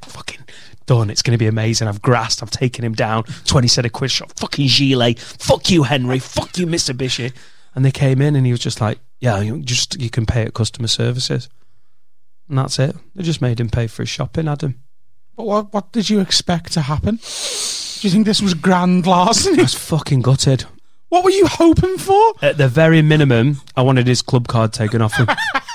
[0.86, 1.10] done.
[1.10, 2.42] It's gonna be amazing." I've grasped.
[2.42, 3.24] I've taken him down.
[3.44, 4.32] Twenty set of quid shot.
[4.38, 5.18] Fucking gilet.
[5.18, 6.18] Fuck you, Henry.
[6.18, 6.96] Fuck you, Mr.
[6.96, 7.32] Bishy.
[7.74, 10.42] And they came in, and he was just like, "Yeah, you just you can pay
[10.42, 11.48] at customer services."
[12.48, 12.96] And that's it.
[13.14, 14.80] They just made him pay for his shopping, Adam.
[15.36, 17.16] But what what did you expect to happen?
[17.16, 19.58] Do you think this was grand larceny?
[19.58, 20.64] I was fucking gutted.
[21.08, 22.34] What were you hoping for?
[22.42, 25.28] At the very minimum, I wanted his club card taken off him.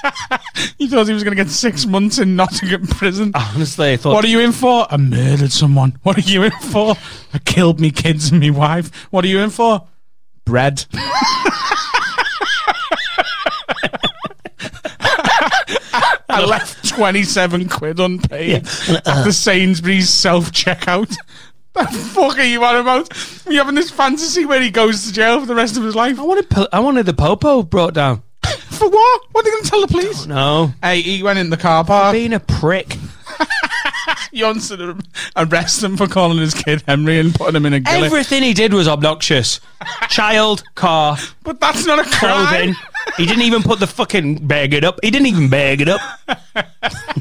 [0.77, 3.31] You thought he was going to get six months in Nottingham prison.
[3.35, 4.87] Honestly, I thought What are you in for?
[4.91, 5.97] I murdered someone.
[6.03, 6.95] What are you in for?
[7.33, 8.91] I killed me kids and me wife.
[9.11, 9.87] What are you in for?
[10.45, 10.85] Bread.
[16.33, 21.15] I left 27 quid unpaid at the Sainsbury's self checkout.
[21.73, 23.09] The fuck are you on about?
[23.49, 26.19] You having this fantasy where he goes to jail for the rest of his life?
[26.19, 28.23] I wanted po- I wanted the popo brought down.
[28.81, 29.21] For what?
[29.31, 30.25] What are they going to tell the police?
[30.25, 32.13] No, Hey, he went in the car park.
[32.13, 32.97] being a prick.
[34.33, 34.97] Johnson to
[35.35, 38.05] arrest him for calling his kid Henry and putting him in a gillet.
[38.05, 39.59] Everything he did was obnoxious.
[40.09, 42.47] Child, car, but that's not a crime.
[42.47, 42.75] clothing.
[43.17, 44.97] He didn't even put the fucking bag it up.
[45.03, 46.01] He didn't even bag it up.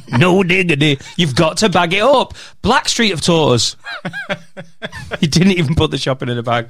[0.09, 0.99] no diggity.
[1.19, 2.33] You've got to bag it up.
[2.63, 3.77] Blackstreet have taught us.
[5.21, 6.69] he didn't even put the shopping in a bag.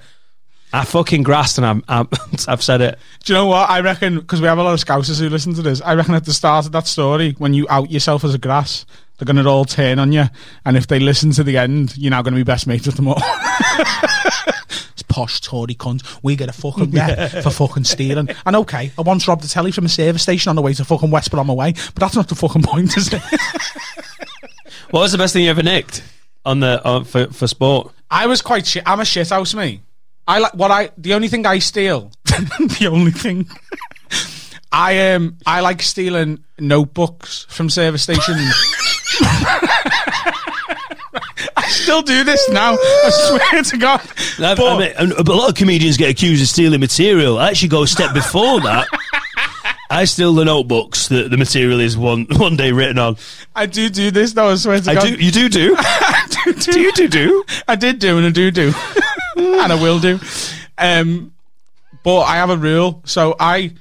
[0.72, 2.08] I fucking grasped and I'm, I'm,
[2.48, 2.98] I've said it.
[3.24, 3.68] Do you know what?
[3.68, 6.14] I reckon, because we have a lot of scousers who listen to this, I reckon
[6.14, 8.86] at the start of that story, when you out yourself as a grass,
[9.18, 10.24] they're going to all turn on you.
[10.64, 12.96] And if they listen to the end, you're now going to be best mates with
[12.96, 13.18] them all.
[14.92, 16.18] it's posh Tory cunt.
[16.22, 18.28] We get a fucking rep for fucking stealing.
[18.46, 20.84] And okay, I once robbed a telly from a service station on the way to
[20.84, 23.22] fucking West Brom away, but that's not the fucking point, is it?
[24.90, 26.02] What was the best thing you ever nicked
[26.44, 27.92] on the on, for for sport?
[28.10, 28.82] I was quite shit.
[28.86, 29.82] I'm a shit house, me.
[30.30, 30.90] I like what I.
[30.96, 33.48] The only thing I steal, the only thing,
[34.70, 38.54] I um, I like stealing notebooks from service stations.
[41.56, 42.74] I still do this now.
[42.74, 44.00] I swear to God.
[44.38, 47.38] I, But- I mean, and a lot of comedians get accused of stealing material.
[47.38, 48.86] I actually go a step before that.
[49.92, 53.16] I steal the notebooks that the material is one one day written on.
[53.56, 54.50] I do do this though.
[54.50, 55.02] I swear to I God.
[55.02, 55.14] do.
[55.16, 55.74] You do do.
[55.76, 56.72] I do do.
[56.72, 57.44] Do you do do?
[57.66, 58.72] I did do and I do do,
[59.60, 60.18] and I will do.
[60.78, 61.32] Um,
[62.02, 63.74] but I have a rule, so I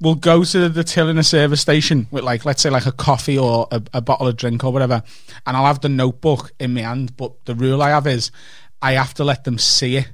[0.00, 2.92] will go to the till in a service station with like, let's say, like a
[2.92, 5.02] coffee or a, a bottle of drink or whatever,
[5.46, 7.16] and I'll have the notebook in my hand.
[7.16, 8.30] But the rule I have is,
[8.80, 10.08] I have to let them see it.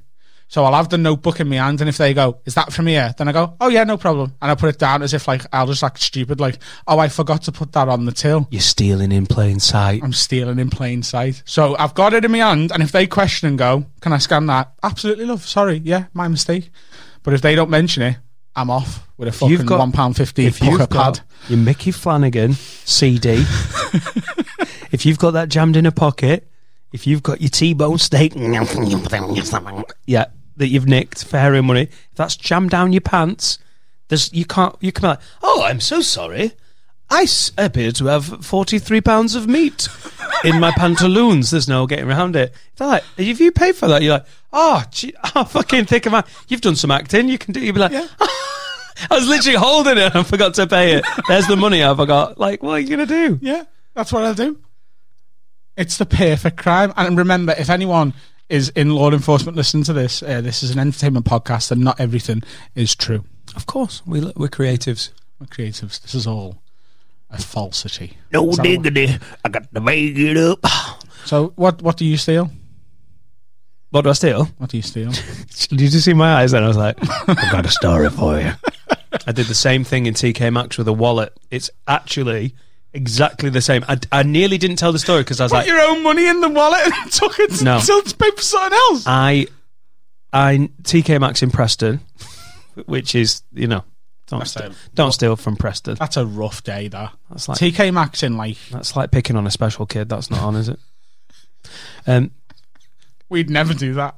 [0.53, 2.85] So I'll have the notebook in my hand, and if they go, "Is that from
[2.85, 5.27] here?" Then I go, "Oh yeah, no problem," and I put it down as if
[5.27, 8.47] like I'll just act stupid, like, "Oh, I forgot to put that on the till."
[8.51, 10.01] You're stealing in plain sight.
[10.03, 11.41] I'm stealing in plain sight.
[11.45, 14.19] So I've got it in my hand, and if they question and go, "Can I
[14.19, 15.43] scan that?" Absolutely, love.
[15.43, 16.69] Sorry, yeah, my mistake.
[17.23, 18.17] But if they don't mention it,
[18.55, 21.21] I'm off with a fucking got- one pound fifty If you've got pad.
[21.49, 23.43] your Micky Flanagan CD,
[24.91, 26.47] if you've got that jammed in a pocket,
[26.91, 28.35] if you've got your T-bone steak,
[30.05, 30.25] yeah,
[30.57, 33.59] that you've nicked for heroin money, if that's jammed down your pants,
[34.07, 36.53] there's you can't you can be like, oh, I'm so sorry.
[37.09, 39.87] I appear to have 43 pounds of meat
[40.43, 41.51] in my pantaloons.
[41.51, 42.53] There's no getting around it.
[42.75, 46.11] They're like, if you pay for that, you're like, oh, gee, oh fucking thick of
[46.13, 46.23] man.
[46.47, 47.29] You've done some acting.
[47.29, 47.59] You can do.
[47.59, 47.91] You'd be like,
[49.11, 51.05] I was literally holding it and I forgot to pay it.
[51.27, 52.39] There's the money I forgot.
[52.39, 53.39] Like, what are you going to do?
[53.41, 53.63] Yeah,
[53.93, 54.59] that's what I'll do.
[55.75, 56.93] It's the perfect crime.
[56.95, 58.13] And remember, if anyone
[58.49, 61.99] is in law enforcement listening to this, uh, this is an entertainment podcast, and not
[61.99, 62.43] everything
[62.75, 63.23] is true.
[63.55, 65.11] Of course, we, we're creatives.
[65.39, 66.01] We're creatives.
[66.01, 66.61] This is all
[67.29, 68.17] a falsity.
[68.31, 69.17] No Is what- diggity.
[69.43, 70.59] I got to make it up.
[71.25, 72.51] So, what what do you steal?
[73.91, 74.45] What do I steal?
[74.57, 75.11] What do you steal?
[75.69, 76.63] Did you see my eyes then?
[76.63, 76.97] I was like,
[77.29, 78.51] I've got a story for you.
[79.27, 81.31] I did the same thing in TK Maxx with a wallet.
[81.51, 82.55] It's actually
[82.93, 83.83] exactly the same.
[83.87, 86.27] I, I nearly didn't tell the story because I was Put like, your own money
[86.27, 87.77] in the wallet and took it No.
[87.77, 89.03] until it's paid for something else.
[89.07, 89.47] I,
[90.31, 91.99] I TK Maxx in Preston,
[92.85, 93.83] which is you know,
[94.27, 95.95] don't That's steal, a- don't steal from Preston.
[95.95, 97.13] That's a rough day, that.
[97.29, 100.09] That's like TK Maxx in like that's like picking on a special kid.
[100.09, 100.79] That's not on, is it?
[102.05, 102.31] Um,
[103.29, 104.15] we'd never do that.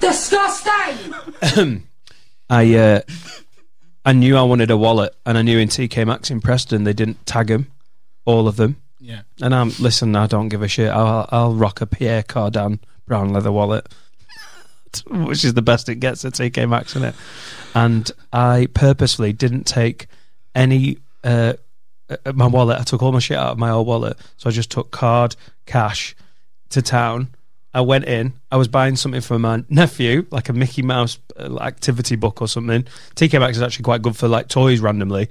[0.00, 1.84] Disgusting!
[2.50, 3.00] I uh,
[4.04, 6.92] I knew I wanted a wallet, and I knew in TK Maxx in Preston they
[6.92, 7.70] didn't tag them,
[8.24, 8.76] all of them.
[8.98, 9.22] yeah.
[9.42, 10.90] And I'm listen, I don't give a shit.
[10.90, 13.88] I'll I'll rock a Pierre Cardin brown leather wallet,
[15.06, 17.14] which is the best it gets at TK Maxx, isn't it?
[17.74, 20.06] And I purposely didn't take
[20.54, 21.54] any uh,
[22.08, 22.80] uh, my wallet.
[22.80, 25.36] I took all my shit out of my old wallet, so I just took card,
[25.66, 26.16] cash
[26.70, 27.34] to town.
[27.72, 28.34] I went in.
[28.50, 32.48] I was buying something for my nephew, like a Mickey Mouse uh, activity book or
[32.48, 32.84] something.
[33.14, 35.28] TK Maxx is actually quite good for like toys randomly.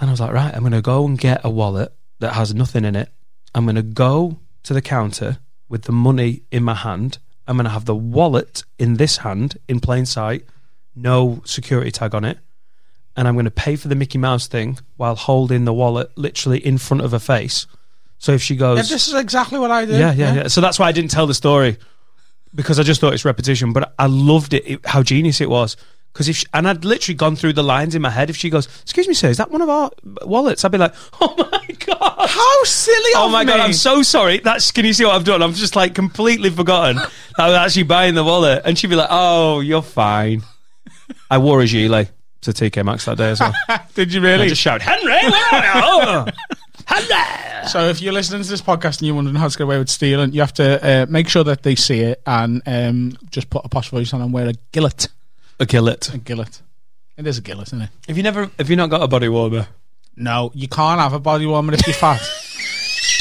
[0.00, 2.54] And I was like, right, I'm going to go and get a wallet that has
[2.54, 3.10] nothing in it.
[3.54, 5.38] I'm going to go to the counter
[5.68, 7.18] with the money in my hand.
[7.46, 10.46] I'm going to have the wallet in this hand in plain sight,
[10.94, 12.38] no security tag on it.
[13.14, 16.64] And I'm going to pay for the Mickey Mouse thing while holding the wallet literally
[16.64, 17.66] in front of her face.
[18.22, 19.98] So if she goes, Yeah, this is exactly what I did.
[19.98, 20.46] yeah, yeah, yeah.
[20.48, 21.76] So that's why I didn't tell the story
[22.54, 23.72] because I just thought it's repetition.
[23.72, 25.76] But I loved it, it how genius it was.
[26.12, 28.30] Because if she, and I'd literally gone through the lines in my head.
[28.30, 29.90] If she goes, "Excuse me, sir, is that one of our
[30.24, 33.58] wallets?" I'd be like, "Oh my god, How silly Oh of my god.
[33.58, 34.38] I'm so sorry.
[34.38, 35.42] That's can you see what I've done?
[35.42, 36.98] I've just like completely forgotten
[37.38, 40.42] I was actually buying the wallet, and she'd be like, "Oh, you're fine."
[41.28, 42.10] I wore a gilet
[42.42, 43.54] to TK Maxx that day as well.
[43.94, 44.48] Did you I really?
[44.48, 46.32] just shouted, "Henry, where are you?"
[46.86, 47.51] Henry.
[47.68, 49.88] So if you're listening to this podcast and you're wondering how to get away with
[49.88, 53.64] stealing, you have to uh, make sure that they see it and um, just put
[53.64, 55.08] a posh voice on and wear a gillet.
[55.60, 56.12] A gillet.
[56.12, 56.60] A gillet.
[57.16, 57.90] It is a gillet, isn't it?
[58.08, 58.50] Have you never?
[58.58, 59.68] Have you not got a body warmer?
[60.16, 62.20] No, you can't have a body warmer if you're fat.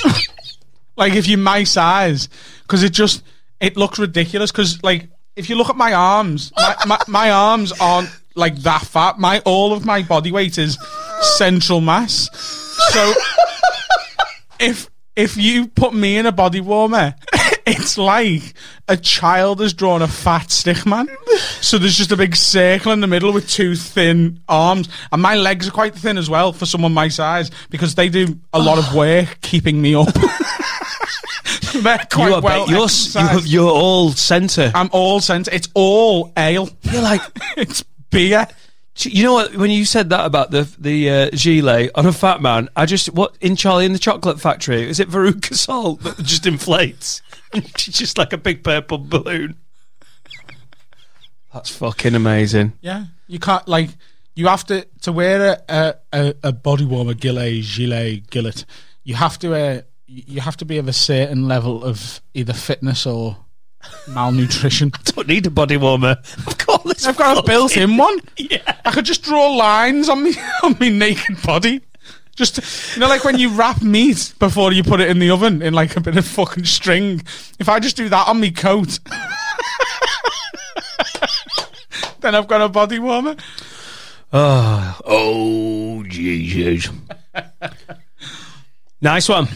[0.97, 2.27] like if you're my size,
[2.63, 3.23] because it just
[3.59, 4.51] it looks ridiculous.
[4.51, 8.81] Because like if you look at my arms, my, my, my arms aren't like that
[8.83, 9.19] fat.
[9.19, 10.77] My all of my body weight is
[11.37, 12.29] central mass.
[12.91, 13.13] So
[14.61, 17.15] if if you put me in a body warmer,
[17.65, 18.53] it's like
[18.87, 21.09] a child has drawn a fat stick man.
[21.59, 25.35] So there's just a big circle in the middle with two thin arms, and my
[25.35, 28.77] legs are quite thin as well for someone my size because they do a lot
[28.77, 30.07] of work keeping me up.
[31.73, 34.71] They're quite you are, well you're, you're, you're all centre.
[34.75, 35.51] I'm all centre.
[35.53, 36.69] It's all ale.
[36.83, 37.21] You're like,
[37.57, 38.47] It's beer.
[38.97, 39.55] You know what?
[39.55, 43.13] When you said that about the the uh, gilet on a fat man, I just
[43.13, 47.21] what in Charlie in the Chocolate Factory is it Veruca Salt that just inflates?
[47.75, 49.57] Just like a big purple balloon.
[51.53, 52.71] That's fucking amazing.
[52.79, 53.89] Yeah, you can't like
[54.35, 58.65] you have to to wear a a, a, body warmer gilet gilet gillet.
[59.03, 63.05] You have to uh, you have to be of a certain level of either fitness
[63.05, 63.37] or
[64.07, 64.91] malnutrition.
[64.95, 66.17] I Don't need a body warmer.
[66.47, 67.05] I've got this.
[67.05, 68.19] I've got a built-in one.
[68.37, 68.75] Yeah.
[68.85, 71.81] I could just draw lines on me on me naked body.
[72.35, 75.61] Just you know, like when you wrap meat before you put it in the oven
[75.61, 77.21] in like a bit of fucking string.
[77.59, 78.99] If I just do that on me coat,
[82.21, 83.35] then I've got a body warmer.
[84.33, 86.89] Oh, oh, Jesus.
[89.01, 89.49] nice one.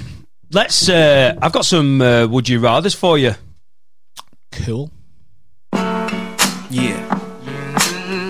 [0.52, 0.90] Let's.
[0.90, 3.36] Uh, I've got some uh, would you rather's for you.
[4.52, 4.92] Cool.
[6.70, 6.98] Yeah.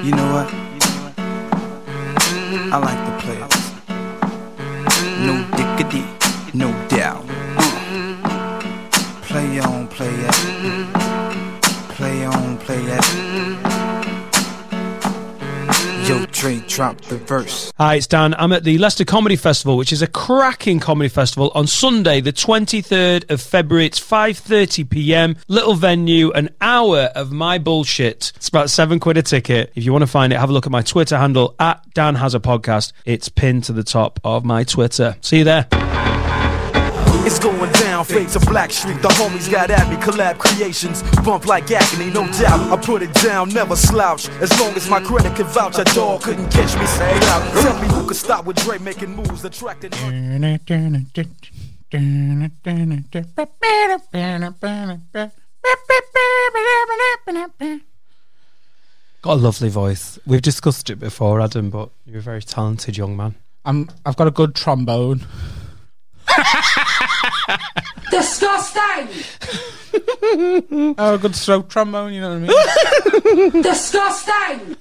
[0.04, 0.50] You know what?
[2.74, 3.05] I like
[16.06, 17.74] Yo, Dre, drop the verse.
[17.80, 18.36] Hi, it's Dan.
[18.36, 22.32] I'm at the Leicester Comedy Festival, which is a cracking comedy festival on Sunday, the
[22.32, 23.88] 23rd of February.
[23.88, 25.36] It's 5:30 p.m.
[25.48, 28.34] Little venue, an hour of my bullshit.
[28.36, 29.72] It's about seven quid a ticket.
[29.74, 32.14] If you want to find it, have a look at my Twitter handle at Dan
[32.14, 32.94] Has a Podcast.
[33.06, 35.16] It's pinned to the top of my Twitter.
[35.22, 35.68] See you there.
[37.26, 39.02] It's going down, fade to Black Street.
[39.02, 41.02] The homies got at me, collab creations.
[41.24, 42.72] Bump like agony, no doubt.
[42.72, 44.30] I put it down, never slouch.
[44.42, 46.86] As long as my credit can vouch, a dog couldn't catch me.
[46.86, 47.42] Say out.
[47.64, 49.90] Tell me who could stop with Dre making moves, attracting.
[59.24, 60.20] Got a lovely voice.
[60.28, 63.34] We've discussed it before, Adam, but you're a very talented young man.
[63.66, 63.90] I'm.
[64.06, 65.26] I've got a good trombone.
[68.12, 69.10] Disgusting!
[70.98, 72.12] Oh, a good throat trombone.
[72.12, 73.52] You know what I mean?
[73.62, 74.76] Disgusting!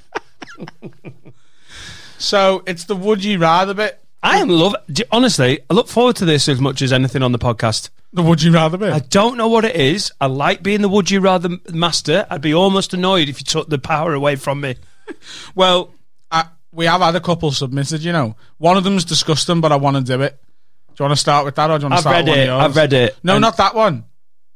[2.19, 4.01] so it's the would you rather bit.
[4.25, 4.75] I am love.
[5.13, 7.91] Honestly, I look forward to this as much as anything on the podcast.
[8.13, 8.93] The would you rather bit.
[8.93, 10.11] I don't know what it is.
[10.21, 12.27] I like being the would you rather master.
[12.31, 14.77] I'd be almost annoyed if you took the power away from me.
[15.55, 15.93] Well,
[16.31, 18.03] I, we have had a couple submitted.
[18.03, 20.41] You know, one of them's disgusting, but I want to do it.
[20.97, 22.25] Do you want to start with that, or do you want to I've start read
[22.25, 22.43] with one it.
[22.43, 22.65] of yours?
[22.65, 23.17] I've read it.
[23.25, 24.05] No, And- not that one.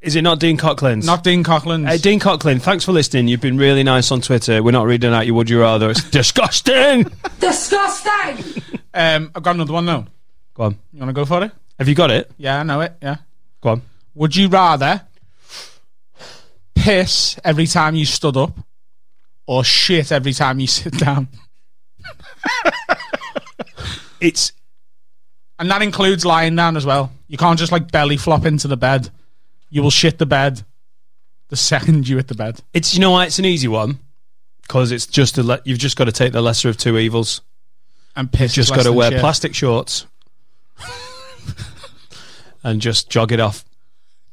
[0.01, 1.05] Is it not Dean Coughlin's?
[1.05, 1.89] Not Dean Coughlin's.
[1.89, 3.27] Hey, Dean Coughlin, thanks for listening.
[3.27, 4.63] You've been really nice on Twitter.
[4.63, 5.91] We're not reading out your would you rather.
[5.91, 7.11] It's disgusting.
[7.41, 8.63] Disgusting!
[8.95, 10.07] um, I've got another one now.
[10.55, 10.79] Go on.
[10.93, 11.51] You want to go for it?
[11.81, 12.31] Have you got it?
[12.39, 12.93] Yeah, I know it.
[13.03, 13.17] Yeah.
[13.61, 13.83] Go on.
[14.15, 15.03] Would you rather
[16.77, 18.57] piss every time you stood up,
[19.49, 21.27] or shit every time you sit down?
[24.21, 24.51] It's
[25.59, 27.13] And that includes lying down as well.
[27.27, 29.11] You can't just like belly flop into the bed.
[29.71, 30.65] You will shit the bed
[31.49, 32.61] the second you hit the bed.
[32.75, 33.99] it's you know why it's an easy one
[34.63, 37.41] because it's just a le- you've just got to take the lesser of two evils.
[38.15, 38.53] And piss.
[38.53, 39.21] Just got to wear shit.
[39.21, 40.07] plastic shorts
[42.65, 43.65] and just jog it off.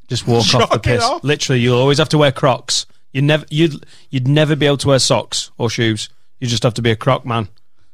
[0.07, 1.03] Just walk off the piss.
[1.03, 1.23] off?
[1.23, 2.85] Literally, you'll always have to wear Crocs.
[3.13, 6.09] You never you'd you'd never be able to wear socks or shoes.
[6.39, 7.47] You just have to be a Croc man.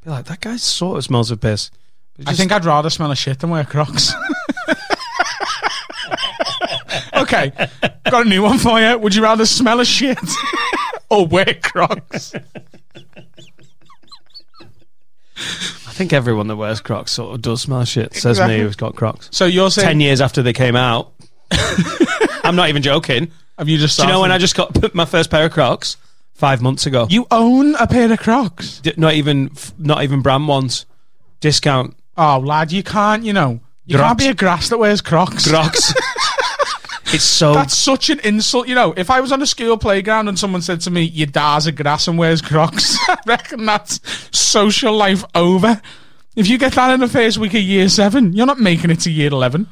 [0.04, 1.70] Be like that guy sort of smells of piss.
[2.18, 4.14] But I think I'd rather smell a shit than wear Crocs.
[7.16, 7.52] okay,
[8.10, 8.98] got a new one for you.
[8.98, 10.18] Would you rather smell a shit
[11.10, 12.34] or wear Crocs?
[15.38, 18.14] I think everyone that wears Crocs sort of does smell shit.
[18.14, 18.58] Says Exactly.
[18.58, 19.30] me who's got Crocs.
[19.32, 21.14] So you're saying Ten years after they came out.
[22.44, 23.32] I'm not even joking.
[23.58, 24.00] have you just?
[24.00, 25.98] Do you know when I just got my first pair of Crocs?
[26.34, 27.06] Five months ago.
[27.08, 28.80] you own a pair of Crocs?
[28.80, 30.86] D- not even not even brand ones.
[31.40, 33.24] Discount Oh, lad, you can't.
[33.24, 35.50] You know, you can't be a grass that wears Crocs.
[35.50, 35.92] Crocs.
[37.16, 38.68] it's so That's such an insult.
[38.68, 41.26] You know, if I was on a school playground and someone said to me, "Your
[41.26, 44.00] dad's a grass and wears Crocs," I reckon that's
[44.38, 45.82] social life over.
[46.36, 49.00] If you get that in the first week of year seven, you're not making it
[49.00, 49.66] to year eleven.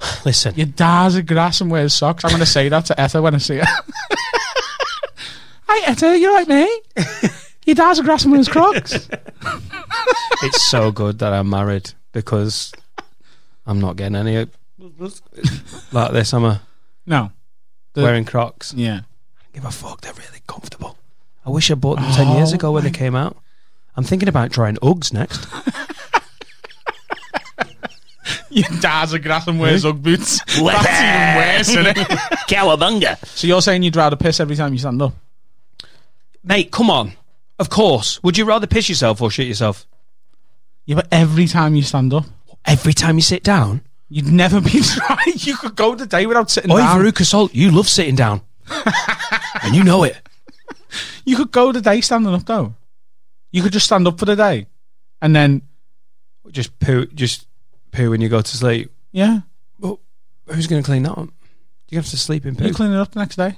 [0.24, 0.54] listen.
[0.54, 2.24] Your dad's a grass and wears socks.
[2.24, 3.64] I'm going to say that to Etta when I see her.
[5.66, 7.40] Hi, Etta, you like me?
[7.66, 9.08] Your dad's a grass and wears Crocs.
[10.42, 12.72] It's so good that I'm married because
[13.66, 14.46] I'm not getting any
[15.92, 16.34] like this.
[16.34, 16.60] I'm a
[17.06, 17.30] No.
[17.94, 18.74] The- wearing Crocs.
[18.74, 19.00] Yeah.
[19.54, 20.02] Give a fuck.
[20.02, 20.98] They're really comfortable.
[21.46, 23.36] I wish I bought them ten years Oh ago when they came out.
[23.96, 25.46] I'm thinking about trying Uggs next.
[28.50, 30.38] Your dad's a grass and wears Ugg boots.
[30.46, 31.96] That's even worse, isn't it?
[32.48, 33.24] Cowabunga.
[33.26, 35.14] So you're saying you'd rather piss every time you stand up?
[36.42, 37.12] Mate, come on.
[37.58, 38.22] Of course.
[38.22, 39.86] Would you rather piss yourself or shit yourself?
[40.86, 42.26] Yeah, but every time you stand up,
[42.66, 43.82] Every time you sit down?
[44.08, 45.46] you'd never be right.
[45.46, 47.00] You could go the day without sitting Oi, down.
[47.00, 48.40] Veruca Salt, you love sitting down.
[49.62, 50.16] and you know it.
[51.24, 52.74] You could go the day standing up though.
[53.50, 54.66] You could just stand up for the day,
[55.22, 55.62] and then
[56.50, 57.46] Just poo, just
[57.92, 58.90] poo when you go to sleep.
[59.12, 59.40] yeah,
[59.80, 61.28] who's going to clean that up?
[61.88, 62.64] You have to sleep in poo.
[62.66, 63.56] you clean it up the next day.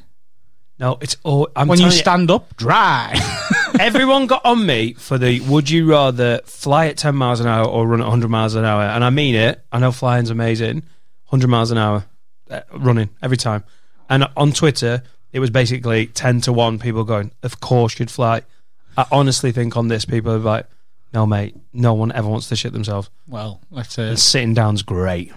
[0.79, 1.49] No, it's all.
[1.57, 3.19] I'm when you stand up, dry.
[3.81, 7.67] everyone got on me for the would you rather fly at 10 miles an hour
[7.67, 10.77] or run at 100 miles an hour and i mean it i know flying's amazing
[11.29, 12.07] 100 miles an hour
[12.51, 13.63] uh, running every time
[14.09, 15.03] and on twitter
[15.33, 18.43] it was basically 10 to 1 people going of course you'd fly
[18.97, 20.67] i honestly think on this people are like
[21.13, 25.33] no mate no one ever wants to shit themselves well, let's uh, sitting down's great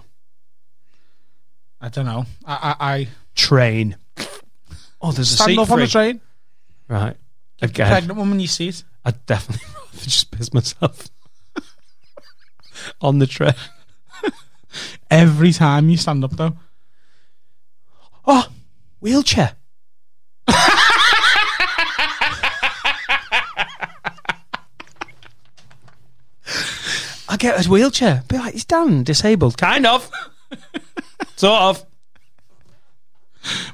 [1.82, 2.26] I don't know.
[2.44, 3.96] I I, I Train.
[5.00, 6.20] Oh, there's a stand seat up on the train.
[6.88, 7.16] Right.
[7.62, 8.84] Again, pregnant woman you see it.
[9.04, 11.08] I'd definitely rather just piss myself
[13.00, 13.54] on the train.
[15.10, 16.56] Every time you stand up though.
[18.26, 18.46] Oh,
[19.00, 19.56] wheelchair.
[27.28, 28.24] I get his wheelchair.
[28.28, 29.56] Be like, he's down, disabled.
[29.56, 30.10] Kind of.
[31.36, 31.86] sort of.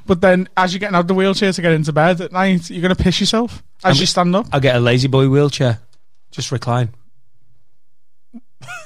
[0.05, 2.69] But then as you're getting out of the wheelchair to get into bed at night,
[2.69, 4.47] you're gonna piss yourself as I'm- you stand up.
[4.51, 5.79] I'll get a lazy boy wheelchair.
[6.31, 6.89] Just recline.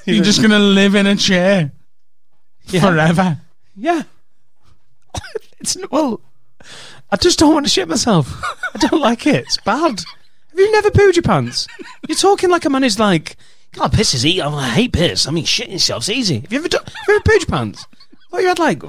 [0.04, 1.72] You're just gonna live in a chair
[2.66, 2.80] Yeah.
[2.80, 3.38] forever.
[3.76, 4.02] Yeah.
[5.60, 6.20] it's well.
[7.10, 8.42] I just don't want to shit myself.
[8.74, 9.44] I don't like it.
[9.44, 10.00] It's bad.
[10.00, 11.66] Have you never pooed your pants?
[12.08, 13.36] You're talking like a man who's like,
[13.72, 14.40] God, piss is easy.
[14.42, 15.26] I hate piss.
[15.26, 16.40] I mean, shitting yourself's easy.
[16.40, 16.84] Have you ever done?
[16.84, 17.86] Have you ever pooed your pants?
[18.30, 18.82] Well, you had like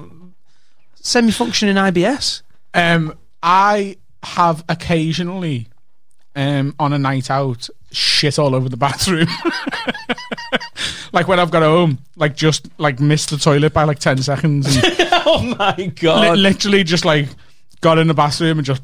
[1.03, 2.41] semi-functioning IBS.
[2.73, 5.67] Um, I have occasionally,
[6.35, 9.27] um, on a night out, shit all over the bathroom.
[11.13, 14.75] like when I've got home, like just like missed the toilet by like ten seconds,
[14.75, 14.85] and
[15.25, 16.37] Oh my li- god!
[16.39, 17.27] literally just like
[17.81, 18.81] got in the bathroom and just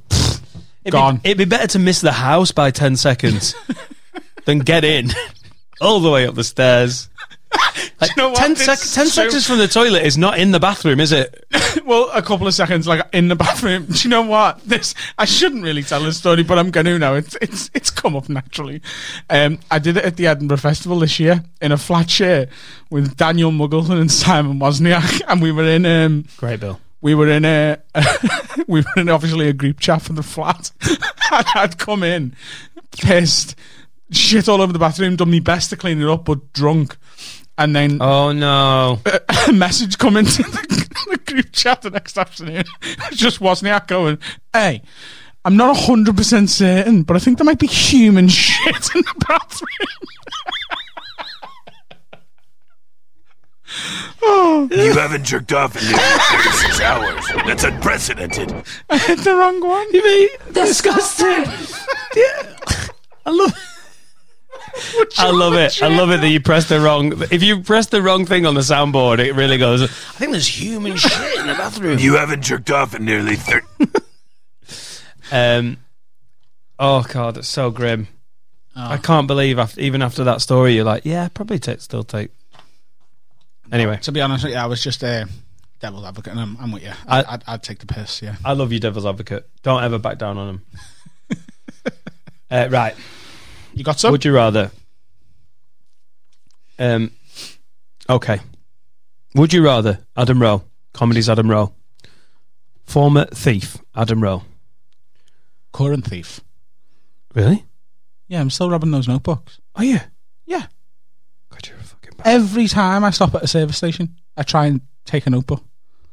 [0.83, 1.17] it'd, gone.
[1.17, 3.55] Be, it'd be better to miss the house by ten seconds
[4.45, 5.09] than get in
[5.81, 7.09] all the way up the stairs.
[8.01, 8.37] Like, know what?
[8.37, 11.45] 10, sec- 10 so- seconds from the toilet is not in the bathroom, is it?
[11.85, 13.85] well, a couple of seconds like in the bathroom.
[13.85, 14.61] Do you know what?
[14.63, 17.15] This I shouldn't really tell this story, but I'm going to now.
[17.15, 18.81] It's it's it's come up naturally.
[19.29, 22.47] Um, I did it at the Edinburgh Festival this year in a flat share
[22.89, 26.79] with Daniel Muggleton and Simon Wozniak, and we were in um Great, Bill.
[27.01, 27.79] we were in a
[28.67, 30.71] we were in obviously a group chat for the flat.
[31.31, 32.35] and I'd come in
[32.91, 33.55] pissed,
[34.11, 36.97] shit all over the bathroom, done my best to clean it up, but drunk.
[37.57, 38.99] And then Oh no!
[39.47, 42.63] a message come into the, the group chat the next afternoon.
[42.83, 44.17] It just Wozniak going,
[44.53, 44.81] hey,
[45.45, 49.69] I'm not 100% certain, but I think there might be human shit in the bathroom.
[54.21, 54.67] Oh.
[54.71, 57.25] You haven't jerked off in nearly 36 hours.
[57.45, 58.51] That's unprecedented.
[58.89, 59.87] I hit the wrong one.
[59.93, 61.45] You mean Disgusting.
[62.15, 62.55] yeah.
[63.25, 63.53] I love.
[65.17, 65.81] I love it.
[65.81, 67.13] I love it that you pressed the wrong.
[67.31, 69.81] If you press the wrong thing on the soundboard, it really goes.
[69.83, 71.99] I think there's human shit in the bathroom.
[71.99, 73.65] You haven't jerked off in nearly 30.
[75.31, 75.77] Um.
[76.79, 78.07] Oh god, it's so grim.
[78.75, 82.31] I can't believe after, even after that story, you're like, yeah, probably take still take.
[83.71, 85.27] Anyway, To be honest with you, I was just a
[85.79, 86.91] devil's advocate, and I'm, I'm with you.
[87.05, 88.37] I- I'd, I'd, I'd take the piss, yeah.
[88.43, 89.47] I love you, devil's advocate.
[89.63, 90.65] Don't ever back down on him.
[92.51, 92.95] uh, right.
[93.73, 94.11] You got some?
[94.11, 94.71] Would you rather?
[96.77, 97.11] Um.
[98.09, 98.39] Okay.
[99.35, 100.63] Would you rather Adam Rowe,
[100.93, 101.73] comedy's Adam Rowe,
[102.85, 104.43] former thief Adam Rowe?
[105.71, 106.41] Current thief.
[107.35, 107.65] Really?
[108.27, 109.59] Yeah, I'm still robbing those notebooks.
[109.75, 110.05] Oh yeah.
[110.45, 110.65] Yeah.
[111.49, 112.13] God, you're a fucking.
[112.17, 112.27] Bad.
[112.27, 115.63] Every time I stop at a service station, I try and take a notebook.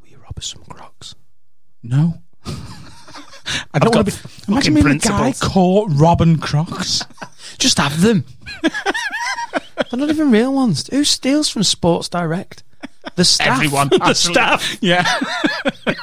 [0.02, 1.14] Will you rob us some Crocs?
[1.82, 2.22] No.
[3.74, 4.53] I don't got want to be.
[4.53, 5.53] Imagine being the guy principles.
[5.53, 7.03] caught robbing Crocs.
[7.59, 8.24] Just have them.
[8.62, 10.86] They're not even real ones.
[10.88, 12.62] Who steals from Sports Direct?
[13.14, 13.57] The staff.
[13.57, 14.76] Everyone, the staff.
[14.80, 15.05] yeah.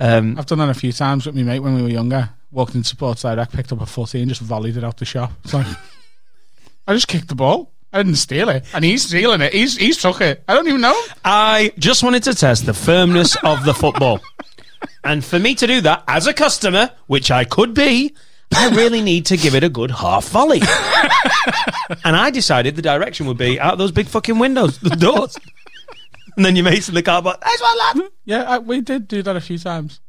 [0.00, 2.30] Um, I've done that a few times with my mate when we were younger.
[2.52, 5.32] Walked in Sports Direct, picked up a footy and just volleyed it out the shop.
[5.44, 5.66] It's like,
[6.86, 7.72] I just kicked the ball.
[7.92, 8.64] I didn't steal it.
[8.72, 9.52] And he's stealing it.
[9.52, 10.44] He's he's took it.
[10.46, 10.94] I don't even know.
[11.24, 14.20] I just wanted to test the firmness of the football.
[15.04, 18.14] And for me to do that as a customer, which I could be,
[18.54, 20.60] I really need to give it a good half volley.
[22.04, 25.36] and I decided the direction would be out those big fucking windows, the doors.
[26.36, 28.10] and then your mates in the car, but that's one lad.
[28.24, 30.00] Yeah, I, we did do that a few times.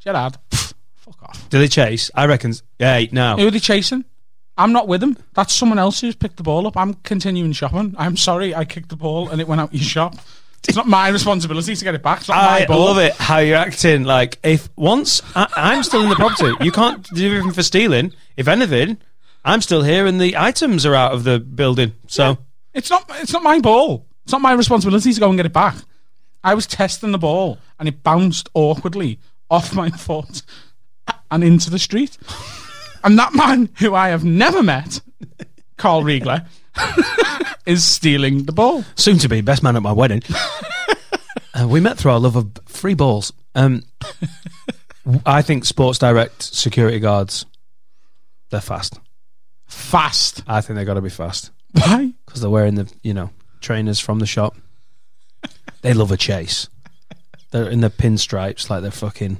[0.00, 1.48] Gerard, pff, fuck off.
[1.50, 2.10] Do they chase?
[2.14, 2.54] I reckon.
[2.78, 3.36] Hey, no.
[3.36, 4.04] Who are they chasing?
[4.58, 5.16] I'm not with them.
[5.34, 6.76] That's someone else who's picked the ball up.
[6.76, 7.94] I'm continuing shopping.
[7.98, 10.16] I'm sorry, I kicked the ball and it went out your shop.
[10.68, 12.20] It's not my responsibility to get it back.
[12.20, 14.04] It's not my I love it how you're acting.
[14.04, 18.12] Like if once I, I'm still in the property, you can't do anything for stealing.
[18.36, 18.98] If anything,
[19.44, 21.92] I'm still here, and the items are out of the building.
[22.08, 22.38] So
[22.74, 23.08] It's not.
[23.16, 24.06] It's not my ball.
[24.24, 25.76] It's not my responsibility to go and get it back.
[26.42, 29.18] I was testing the ball and it bounced awkwardly
[29.50, 30.42] off my foot
[31.30, 32.18] and into the street.
[33.04, 35.00] And that man, who I have never met,
[35.76, 36.46] Carl Riegler,
[37.66, 38.84] is stealing the ball.
[38.94, 40.22] soon to be best man at my wedding.
[41.54, 43.32] uh, we met through our love of free balls.
[43.54, 43.82] Um,
[45.24, 47.46] I think Sports Direct security guards,
[48.50, 48.98] they're fast.
[49.66, 50.42] Fast.
[50.46, 52.12] I think they got to be fast Why?
[52.24, 54.56] because they're wearing the you know trainers from the shop.
[55.82, 56.68] They love a chase.
[57.50, 59.38] They're in the pinstripes, like they're fucking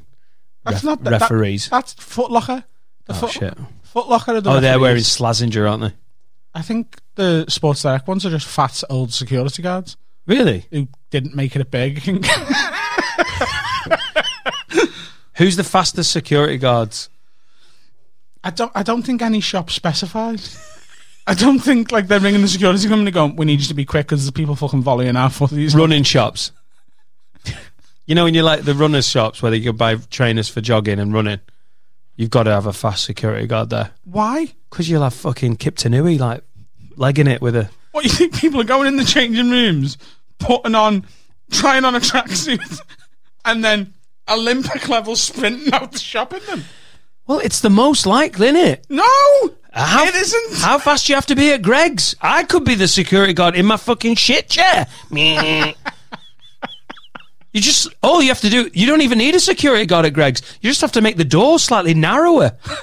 [0.64, 1.68] That's ref- not that, referees.
[1.68, 2.64] That, that's Footlocker.
[3.06, 3.54] The oh Foot, shit!
[3.82, 5.02] Foot Locker are the Oh, they're wearing.
[5.02, 5.92] Slazenger, aren't they?
[6.56, 9.96] I think the Sports Direct ones are just fat old security guards
[10.26, 10.64] Really?
[10.72, 11.98] who didn't make it a big.
[15.36, 17.10] Who's the fastest security guards?
[18.42, 18.72] I don't.
[18.74, 20.56] I don't think any shop specifies.
[21.26, 23.84] I don't think like they're ringing the security company going, "We need you to be
[23.84, 26.52] quick because there's people fucking volleying our footies." Running shops.
[28.06, 30.98] you know, when you like the runners shops where you can buy trainers for jogging
[30.98, 31.40] and running,
[32.16, 34.54] you've got to have a fast security guard there Why?
[34.70, 36.44] because you'll have fucking Kip Tanui like
[36.96, 37.70] legging it with a.
[37.92, 39.96] What do you think people are going in the changing rooms,
[40.38, 41.06] putting on,
[41.50, 42.80] trying on a tracksuit,
[43.44, 43.94] and then
[44.28, 46.64] Olympic level sprinting out the shop in them?
[47.26, 48.86] Well, it's the most likely, isn't it?
[48.88, 49.04] No,
[49.72, 50.58] How, it isn't.
[50.58, 52.14] How fast do you have to be at Greg's?
[52.20, 54.86] I could be the security guard in my fucking shit chair.
[57.56, 57.60] Meh.
[57.60, 58.70] you just all you have to do.
[58.72, 60.42] You don't even need a security guard at Greg's.
[60.60, 62.56] You just have to make the door slightly narrower.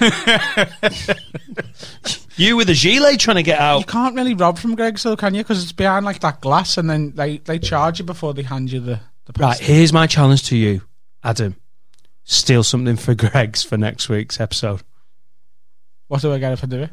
[2.36, 3.78] you with a gilet trying to get out.
[3.78, 5.42] You can't really rob from Greg's though, can you?
[5.42, 8.72] Because it's behind like that glass, and then they, they charge you before they hand
[8.72, 10.82] you the the Right, here's my challenge to you,
[11.22, 11.56] Adam.
[12.24, 14.82] Steal something for Greg's for next week's episode.
[16.08, 16.90] What do I get if I do it?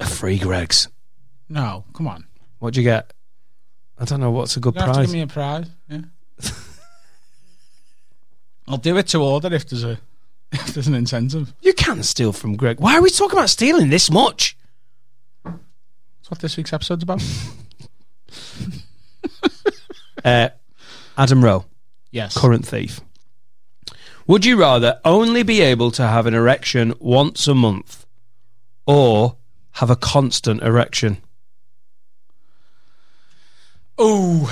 [0.00, 0.88] A free Greg's.
[1.48, 2.26] No, come on.
[2.58, 3.12] What'd you get?
[3.98, 4.30] I don't know.
[4.30, 5.66] What's a good You have to give me a prize.
[5.88, 6.00] Yeah.
[8.66, 9.98] I'll do it to order if there's a
[10.52, 11.52] if there's an incentive.
[11.62, 12.80] You can't steal from Greg.
[12.80, 14.56] Why are we talking about stealing this much?
[15.44, 17.22] That's what this week's episode's about.
[20.24, 20.48] Uh,
[21.16, 21.64] Adam Rowe,
[22.10, 22.36] yes.
[22.36, 23.00] current thief.
[24.26, 28.04] Would you rather only be able to have an erection once a month
[28.84, 29.36] or
[29.72, 31.18] have a constant erection?
[33.96, 34.50] Oh,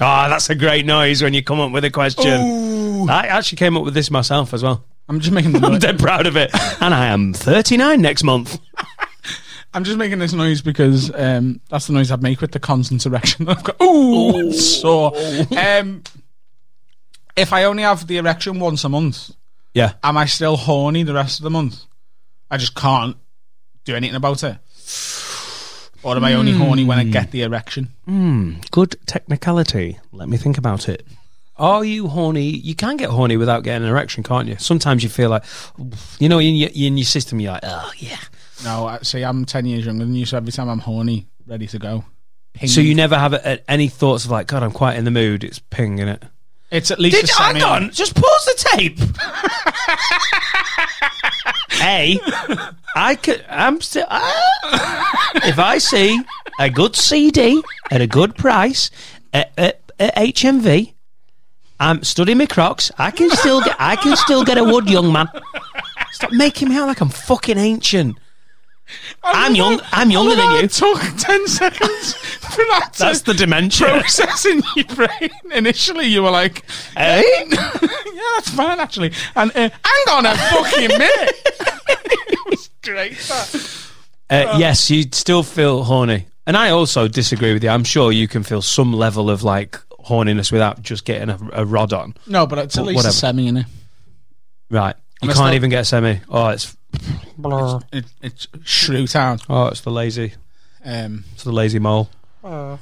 [0.00, 3.08] Ah, that's a great noise when you come up with a question.
[3.10, 4.84] I actually came up with this myself as well.
[5.08, 6.50] I'm just making the I'm dead proud of it.
[6.80, 8.60] And I am 39 next month.
[9.74, 13.04] I'm just making this noise because um, that's the noise I'd make with the constant
[13.04, 13.48] erection.
[13.48, 15.14] I've got ooh, so
[15.56, 16.02] um,
[17.36, 19.30] if I only have the erection once a month,
[19.74, 19.92] Yeah.
[20.02, 21.84] am I still horny the rest of the month?
[22.50, 23.16] I just can't
[23.84, 24.56] do anything about it.
[26.08, 27.88] Or am I only horny when I get the erection?
[28.06, 28.54] Hmm.
[28.70, 29.98] Good technicality.
[30.12, 31.06] Let me think about it.
[31.56, 32.48] Are you horny?
[32.48, 34.56] You can get horny without getting an erection, can't you?
[34.58, 35.44] Sometimes you feel like,
[36.18, 38.16] you know, in your, in your system, you're like, oh, yeah.
[38.64, 41.66] No, I, see, I'm 10 years younger than you, so every time I'm horny, ready
[41.66, 42.04] to go.
[42.54, 42.68] Ping.
[42.68, 45.10] So you never have a, a- any thoughts of like, God, I'm quite in the
[45.10, 45.44] mood.
[45.44, 46.22] It's ping in it.
[46.70, 48.98] It's at least Did, a hang semi- on, just pause the tape.
[51.70, 52.18] hey,
[52.94, 53.44] I could.
[53.48, 54.06] I'm still.
[54.08, 55.40] ah.
[55.46, 56.20] if I see
[56.60, 58.90] a good CD at a good price
[59.32, 60.92] at, at, at HMV,
[61.80, 62.90] I'm studying my Crocs.
[62.98, 63.76] I can still get.
[63.78, 65.28] I can still get a wood, young man.
[66.12, 68.18] Stop making me out like I'm fucking ancient.
[69.22, 69.80] I'm young.
[69.92, 70.58] I'm younger than you.
[70.58, 73.86] It took 10 seconds for that to That's the dementia.
[73.88, 75.30] process in your brain.
[75.52, 76.64] Initially, you were like,
[76.96, 77.22] Hey?
[77.50, 77.58] yeah,
[78.36, 79.12] that's fine, actually.
[79.36, 81.32] And uh, hang on a fucking minute.
[81.88, 83.30] it was great.
[84.30, 87.70] Uh, yes, you still feel horny, and I also disagree with you.
[87.70, 91.64] I'm sure you can feel some level of like horniness without just getting a, a
[91.64, 92.14] rod on.
[92.26, 93.10] No, but it's at least Whatever.
[93.10, 93.66] a semi in it.
[94.70, 96.20] Right, you can't still- even get a semi.
[96.28, 96.76] Oh, it's
[97.92, 99.38] it it's Shrew Town.
[99.48, 100.34] oh, it's the lazy,
[100.84, 102.10] Um, it's the lazy mole.
[102.44, 102.78] oh,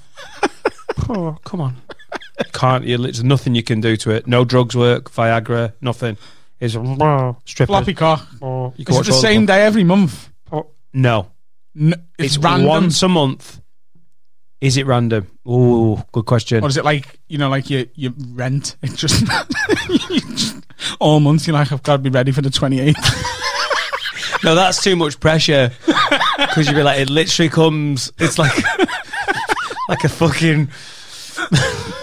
[1.45, 1.77] come on,
[2.53, 2.99] can't you?
[2.99, 4.27] There's nothing you can do to it.
[4.27, 6.17] No drugs work, Viagra, nothing.
[6.61, 7.67] It's strippers.
[7.67, 8.27] floppy cock.
[8.41, 10.31] You can Is it the same of day every month?
[10.51, 10.63] them.
[10.95, 11.31] No,
[11.75, 12.69] No, it's, it's, random.
[12.69, 13.61] once a month.
[14.63, 15.27] Is it random?
[15.45, 16.65] Oh, good question.
[16.65, 18.77] Or is it like you know, like you you rent?
[18.83, 19.21] It just,
[19.89, 20.65] you just
[20.99, 21.47] all month.
[21.47, 22.95] You're like, I've got to be ready for the 28th.
[24.45, 25.73] No, that's too much pressure.
[26.39, 28.13] Because you'd be like, it literally comes.
[28.19, 28.53] It's like,
[29.89, 30.69] like a fucking.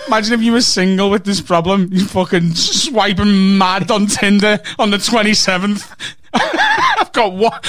[0.07, 1.89] Imagine if you were single with this problem.
[1.91, 5.89] You fucking swiping mad on Tinder on the 27th.
[6.33, 7.59] I've got one.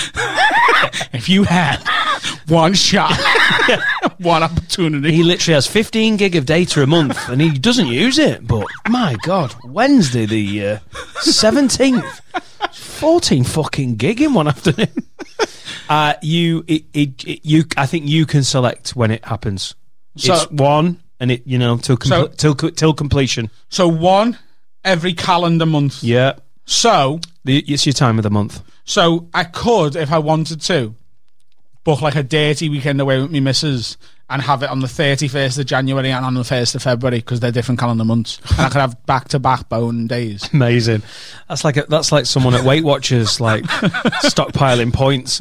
[1.12, 1.76] if you had
[2.48, 3.12] one shot,
[4.18, 5.12] one opportunity.
[5.12, 8.46] He literally has 15 gig of data a month, and he doesn't use it.
[8.46, 10.78] But my God, Wednesday the uh,
[11.20, 12.20] 17th,
[13.05, 14.88] 14 fucking gig in one afternoon.
[15.88, 19.74] Uh, you, it, it, it- you, I think you can select when it happens.
[20.16, 23.50] So- it's one, and it, you know, till, So- till, till completion.
[23.68, 24.38] So one
[24.84, 26.02] every calendar month.
[26.02, 26.34] Yeah,
[26.64, 28.62] So, the, it's your time of the month.
[28.84, 30.94] so I could, if I wanted to,
[31.84, 33.98] book like a dirty weekend away with me missus
[34.30, 37.40] and have it on the 31st of January and on the 1st of February because
[37.40, 38.40] they're different calendar months.
[38.52, 40.48] And I could have back to back bone days.
[40.52, 41.02] Amazing.
[41.48, 43.64] That's like a, that's like someone at Weight Watchers like
[44.24, 45.40] stockpiling points.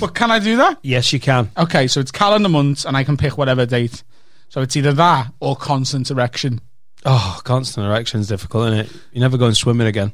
[0.00, 0.78] But can I do that?
[0.82, 1.50] Yes, you can.
[1.56, 4.02] Okay, so it's calendar months and I can pick whatever date.
[4.48, 6.60] So it's either that or constant erection.
[7.04, 8.92] Oh, constant erection's difficult, isn't it?
[9.12, 10.12] You're never going swimming again.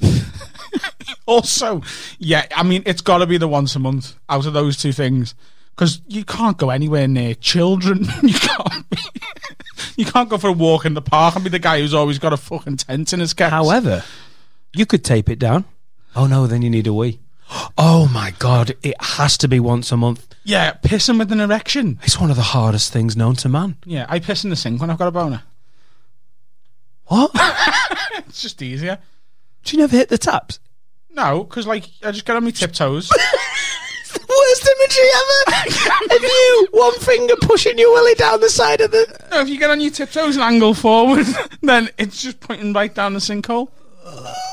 [1.26, 1.80] Also,
[2.18, 4.90] yeah, I mean, it's got to be the once a month out of those two
[4.90, 5.36] things
[5.80, 8.00] because you can't go anywhere near children.
[8.22, 8.90] you can't.
[8.90, 8.98] Be,
[9.96, 12.18] you can't go for a walk in the park and be the guy who's always
[12.18, 13.48] got a fucking tent in his car.
[13.48, 14.04] However,
[14.74, 15.64] you could tape it down.
[16.14, 17.20] Oh no, then you need a wee.
[17.78, 20.34] Oh my god, it has to be once a month.
[20.44, 21.98] yeah, pissing with an erection.
[22.02, 23.76] It's one of the hardest things known to man.
[23.86, 25.42] Yeah, I piss in the sink when I've got a boner.
[27.06, 27.30] What?
[28.28, 28.98] It's just easier.
[29.64, 30.60] Do you never hit the taps?
[31.10, 33.10] No, because like I just get on my tiptoes.
[34.60, 36.10] Worst imagery ever.
[36.10, 39.06] Have you one finger pushing your willy down the side of the?
[39.30, 41.26] no, if you get on your tiptoes and angle forward,
[41.62, 43.68] then it's just pointing right down the sinkhole.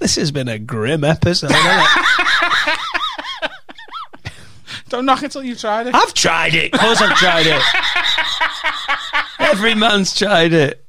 [0.00, 1.50] This has been a grim episode.
[4.90, 5.94] Don't knock it till you've tried it.
[5.94, 6.74] I've tried it.
[6.74, 7.62] Of course, I've tried it.
[9.38, 10.84] Every man's tried it.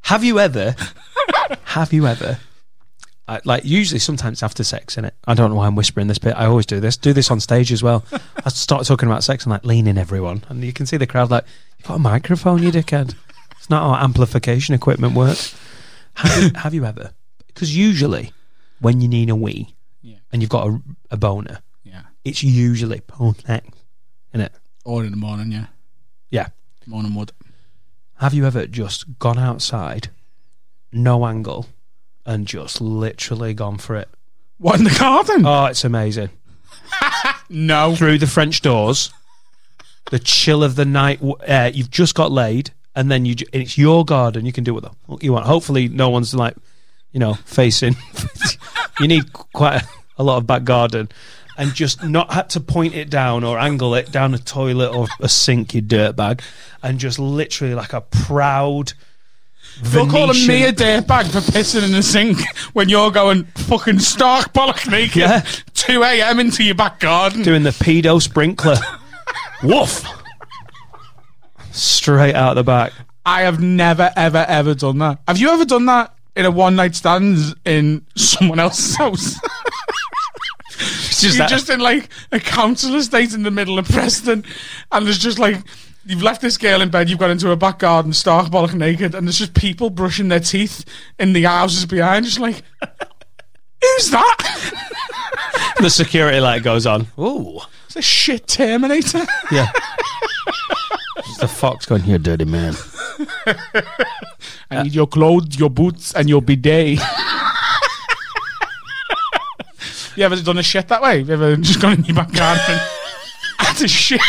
[0.00, 0.74] Have you ever?
[1.64, 2.38] Have you ever?
[3.26, 5.14] I, like usually, sometimes after sex, in it.
[5.26, 6.34] I don't know why I'm whispering this bit.
[6.36, 6.96] I always do this.
[6.98, 8.04] Do this on stage as well.
[8.44, 11.30] I start talking about sex and like leaning everyone, and you can see the crowd
[11.30, 11.44] like,
[11.78, 13.14] "You've got a microphone, you dickhead."
[13.58, 15.58] It's not how amplification equipment works.
[16.16, 17.12] Have you, have you ever?
[17.46, 18.32] Because usually,
[18.80, 20.16] when you need a wee, Yeah.
[20.30, 20.80] and you've got a,
[21.12, 22.02] a boner, Yeah.
[22.24, 24.52] it's usually sex, isn't it?
[24.84, 25.66] Or in the morning, yeah.
[26.30, 26.48] Yeah.
[26.86, 27.32] Morning wood.
[28.16, 30.08] Have you ever just gone outside,
[30.92, 31.66] no angle,
[32.26, 34.08] and just literally gone for it?
[34.58, 35.44] What in the garden?
[35.46, 36.30] Oh, it's amazing.
[37.48, 37.94] no.
[37.96, 39.12] Through the French doors,
[40.10, 41.66] the chill of the night air.
[41.66, 44.46] Uh, you've just got laid, and then you and it's your garden.
[44.46, 45.46] You can do what you want.
[45.46, 46.56] Hopefully, no one's like,
[47.12, 47.96] you know, facing.
[49.00, 51.08] you need quite a, a lot of back garden.
[51.56, 55.06] And just not had to point it down or angle it down a toilet or
[55.20, 56.40] a sink, you dirtbag,
[56.82, 58.92] and just literally like a proud.
[59.92, 62.38] You're calling me a dirtbag for pissing in the sink
[62.74, 65.44] when you're going fucking stark bollock naked Yeah.
[65.74, 66.38] 2 a.m.
[66.40, 67.42] into your back garden.
[67.42, 68.76] doing the pedo sprinkler.
[69.62, 70.04] Woof!
[71.72, 72.92] Straight out the back.
[73.26, 75.18] I have never, ever, ever done that.
[75.26, 79.38] Have you ever done that in a one night stand in someone else's house?
[80.76, 84.44] Just You're that- just in like a council estate in the middle of Preston,
[84.92, 85.56] and there's just like
[86.06, 89.14] you've left this girl in bed, you've got into a back garden, stark bollock naked,
[89.14, 90.84] and there's just people brushing their teeth
[91.18, 92.62] in the houses behind, just like,
[93.80, 95.74] who's that?
[95.80, 97.06] the security light goes on.
[97.18, 97.60] Ooh.
[97.86, 99.24] It's a shit Terminator.
[99.50, 99.70] Yeah.
[101.40, 102.74] The fox going, you dirty man.
[104.70, 106.98] I need your clothes, your boots, and your bidet.
[110.16, 111.20] you ever done a shit that way?
[111.20, 112.80] You ever just gone in your back garden
[113.58, 114.20] and had a shit?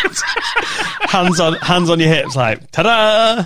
[1.09, 3.45] Hands on hands on your hips, like, ta da!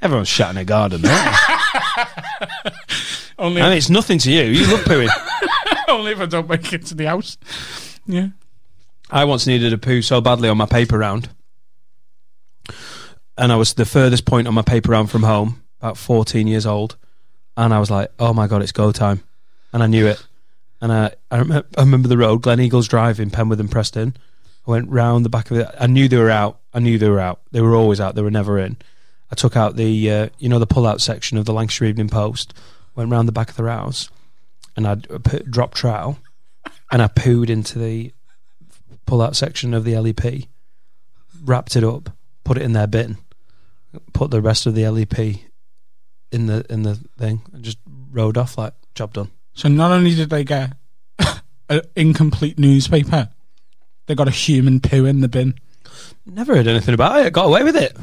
[0.00, 1.64] Everyone's shouting a garden, right?
[3.38, 4.42] only, I mean, it's nothing to you.
[4.42, 5.08] You love pooing.
[5.88, 7.36] only if I don't make it to the house.
[8.06, 8.28] Yeah.
[9.10, 11.30] I once needed a poo so badly on my paper round.
[13.36, 16.66] And I was the furthest point on my paper round from home, about 14 years
[16.66, 16.96] old.
[17.56, 19.22] And I was like, oh my God, it's go time.
[19.72, 20.24] And I knew it.
[20.80, 24.16] And I, I, rem- I remember the road, Glen Eagles Drive in Penwith and Preston.
[24.66, 25.68] I went round the back of it.
[25.78, 26.60] I knew they were out.
[26.72, 27.40] I knew they were out.
[27.50, 28.14] They were always out.
[28.14, 28.76] They were never in.
[29.30, 32.54] I took out the, uh, you know, the pull-out section of the Lancashire Evening Post.
[32.94, 34.08] Went round the back of their house,
[34.76, 36.18] and I put drop trowel,
[36.90, 38.12] and I pooed into the
[39.06, 40.48] pull-out section of the LEP,
[41.44, 42.10] wrapped it up,
[42.42, 43.18] put it in their bin,
[44.12, 45.18] put the rest of the LEP
[46.32, 47.78] in the in the thing, and just
[48.10, 49.30] rode off like job done.
[49.58, 50.74] So not only did they get
[51.68, 53.28] an incomplete newspaper,
[54.06, 55.56] they got a human poo in the bin.
[56.24, 57.32] Never heard anything about it.
[57.32, 57.96] Got away with it.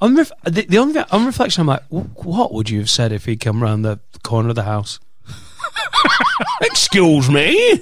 [0.00, 3.24] On ref- the, the only on reflection, I'm like, what would you have said if
[3.24, 5.00] he'd come round the corner of the house?
[6.60, 7.80] Excuse me.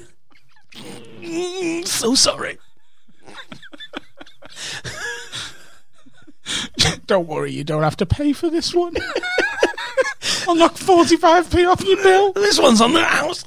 [1.20, 2.58] Mm, so sorry.
[7.08, 8.94] Don't worry, you don't have to pay for this one.
[10.48, 12.32] I'll knock 45p off your bill.
[12.32, 13.44] This one's on the house.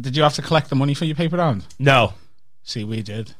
[0.00, 1.64] Did you have to collect the money for your paper round?
[1.78, 2.14] No.
[2.62, 3.34] See, we did.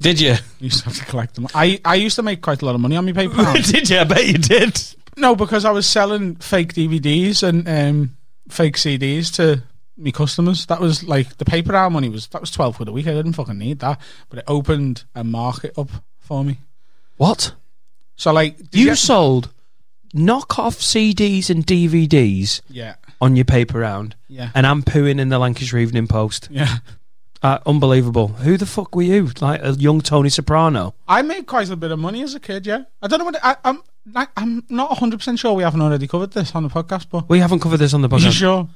[0.00, 0.34] Did you?
[0.60, 1.46] We used to have to collect them.
[1.54, 3.64] I, I used to make quite a lot of money on my paper round.
[3.64, 3.98] did you?
[3.98, 4.80] I bet you did.
[5.16, 8.16] no, because I was selling fake DVDs and um,
[8.48, 9.62] fake CDs to
[9.96, 10.66] me customers.
[10.66, 13.06] That was like the paper round money was that was twelve quid a week.
[13.06, 13.98] I didn't fucking need that,
[14.28, 15.88] but it opened a market up
[16.20, 16.58] for me.
[17.16, 17.54] What?
[18.16, 19.50] So like did You get- sold
[20.14, 25.38] knockoff CDs and DVDs yeah on your paper round, yeah and I'm pooing in the
[25.38, 26.48] Lancashire Evening Post.
[26.50, 26.78] yeah.
[27.42, 28.28] Uh, unbelievable.
[28.28, 29.30] Who the fuck were you?
[29.40, 30.94] Like a young Tony Soprano?
[31.06, 32.66] I made quite a bit of money as a kid.
[32.66, 33.82] Yeah, I don't know what I, I'm.
[34.12, 37.28] Like, I'm not 100 percent sure we haven't already covered this on the podcast, but
[37.28, 38.32] We haven't covered this on the are you podcast.
[38.32, 38.68] sure?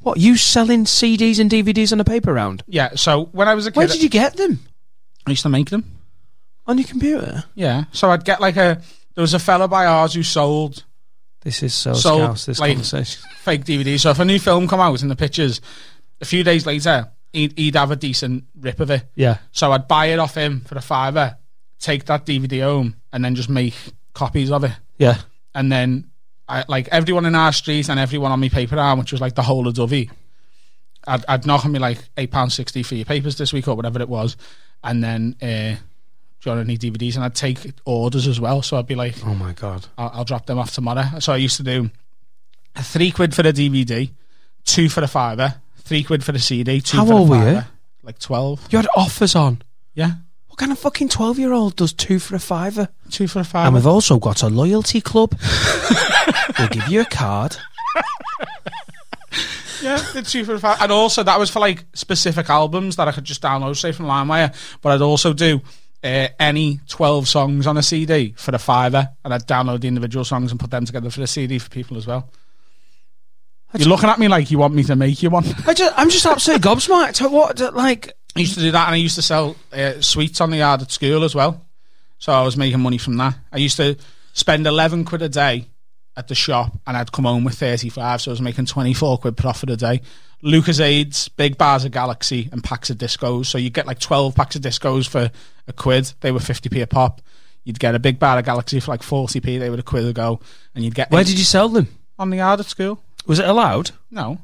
[0.00, 0.18] What?
[0.18, 2.64] You selling CDs and DVDs on a paper round?
[2.66, 2.94] Yeah.
[2.96, 4.60] So when I was a kid, Where did you get them?
[5.26, 5.84] I used to make them.
[6.66, 7.44] On your computer?
[7.54, 7.84] Yeah.
[7.92, 8.80] So I'd get like a.
[9.14, 10.84] There was a fella by ours who sold
[11.42, 13.22] This is so So, scouse, this like- conversation.
[13.38, 14.00] fake DVDs.
[14.00, 15.60] So if a new film come out in the pictures,
[16.20, 19.04] a few days later, he'd, he'd have a decent rip of it.
[19.16, 19.38] Yeah.
[19.50, 21.36] So I'd buy it off him for a fiver,
[21.80, 23.74] take that DVD home, and then just make
[24.14, 24.72] copies of it.
[24.98, 25.18] Yeah.
[25.54, 26.10] And then,
[26.48, 29.34] I like everyone in our street and everyone on my paper arm, which was like
[29.34, 30.10] the whole of Dovey.
[31.06, 33.74] I'd, I'd knock on me like eight pounds sixty for your papers this week or
[33.74, 34.36] whatever it was,
[34.84, 35.76] and then uh,
[36.42, 37.14] do you want any DVDs?
[37.14, 38.62] And I'd take orders as well.
[38.62, 39.86] So I'd be like, Oh my god.
[39.96, 41.04] I'll, I'll drop them off tomorrow.
[41.20, 41.90] So I used to do
[42.76, 44.10] three quid for the DVD,
[44.64, 47.36] two for the fiver, three quid for the CD, two How for old the were
[47.38, 47.54] you?
[47.56, 47.66] fiver.
[48.02, 48.66] Like twelve.
[48.70, 49.62] You had offers on.
[49.94, 50.12] Yeah,
[50.48, 52.88] What kind of fucking 12 year old does two for a fiver?
[53.10, 53.66] two for a fiver.
[53.66, 55.38] And we've also got a loyalty club.
[56.58, 57.56] we'll give you a card.
[59.82, 60.82] yeah, the two for the fiver.
[60.82, 64.06] And also that was for like specific albums that I could just download straight from
[64.06, 64.54] LimeWire.
[64.80, 65.60] But I'd also do.
[66.04, 70.24] Uh, any 12 songs on a CD for a fiver, and I'd download the individual
[70.24, 72.28] songs and put them together for the CD for people as well.
[73.74, 75.44] You're looking at me like you want me to make you one.
[75.66, 77.30] I just, I'm just absolutely gobsmacked.
[77.30, 80.50] What, like, I used to do that, and I used to sell uh, sweets on
[80.50, 81.64] the yard at school as well.
[82.18, 83.36] So I was making money from that.
[83.52, 83.96] I used to
[84.32, 85.68] spend eleven quid a day
[86.16, 88.20] at the shop, and I'd come home with thirty five.
[88.20, 90.02] So I was making twenty four quid profit a day.
[90.42, 93.46] Lucas Aids, big bars of Galaxy, and packs of discos.
[93.46, 95.30] So you'd get like twelve packs of discos for
[95.66, 96.12] a quid.
[96.20, 97.22] They were fifty p a pop.
[97.64, 99.58] You'd get a big bar of Galaxy for like forty p.
[99.58, 100.40] They were a quid a go,
[100.74, 101.88] and you'd get where did you sell them?
[102.18, 103.02] on the yard at school.
[103.26, 103.90] Was it allowed?
[104.10, 104.38] No,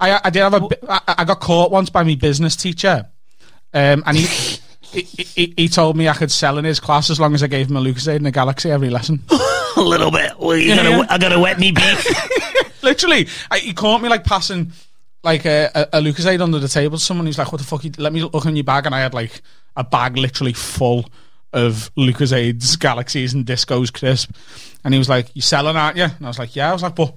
[0.00, 0.68] I I did have a.
[0.88, 3.08] I, I got caught once by my business teacher,
[3.74, 4.58] um, and he,
[5.02, 7.46] he, he he told me I could sell in his class as long as I
[7.46, 9.22] gave him a Lucasade and a Galaxy every lesson.
[9.76, 10.38] A little bit.
[10.38, 11.06] Well, you Yeah, yeah.
[11.10, 11.98] I gotta wet me beak.
[12.82, 14.72] Literally, I, he caught me like passing
[15.22, 17.26] like a, a, a Lucasade under the table to someone.
[17.26, 17.84] He's like, "What the fuck?
[17.84, 19.42] You, let me look in your bag," and I had like
[19.76, 21.10] a bag literally full
[21.52, 24.30] of Lucasades, Galaxies, and Discos crisp.
[24.82, 26.82] And he was like, "You selling, aren't you?" And I was like, "Yeah." I was
[26.82, 27.14] like, "But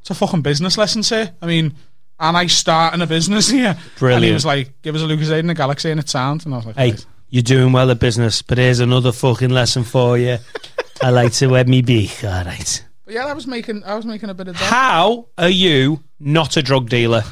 [0.00, 1.32] it's a fucking business lesson, sir.
[1.40, 1.74] I mean."
[2.20, 3.76] And I starting a business here.
[3.98, 4.18] Brilliant.
[4.18, 6.44] And he was like, give us a Lucasade and a Galaxy and it sound.
[6.44, 6.94] And I was like, Hey.
[7.32, 10.36] You're doing well at business, but here's another fucking lesson for you.
[11.02, 12.22] I like to wet me beak.
[12.22, 12.84] All right.
[13.06, 14.62] But yeah, I was making I was making a bit of that.
[14.70, 17.22] How are you not a drug dealer?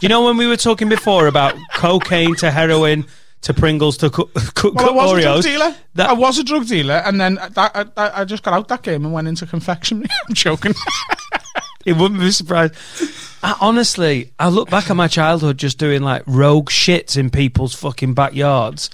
[0.00, 3.04] you know when we were talking before about cocaine to heroin
[3.42, 4.24] to Pringles to co-
[4.54, 5.42] co- Well, I was a drug Oreos?
[5.42, 5.74] dealer.
[5.96, 8.82] That- I was a drug dealer, and then that, I, I just got out that
[8.82, 10.08] game and went into confectionery.
[10.28, 10.72] I'm joking.
[11.86, 12.74] It wouldn't be surprised.
[13.42, 17.74] I, honestly, I look back at my childhood just doing like rogue shits in people's
[17.74, 18.88] fucking backyards,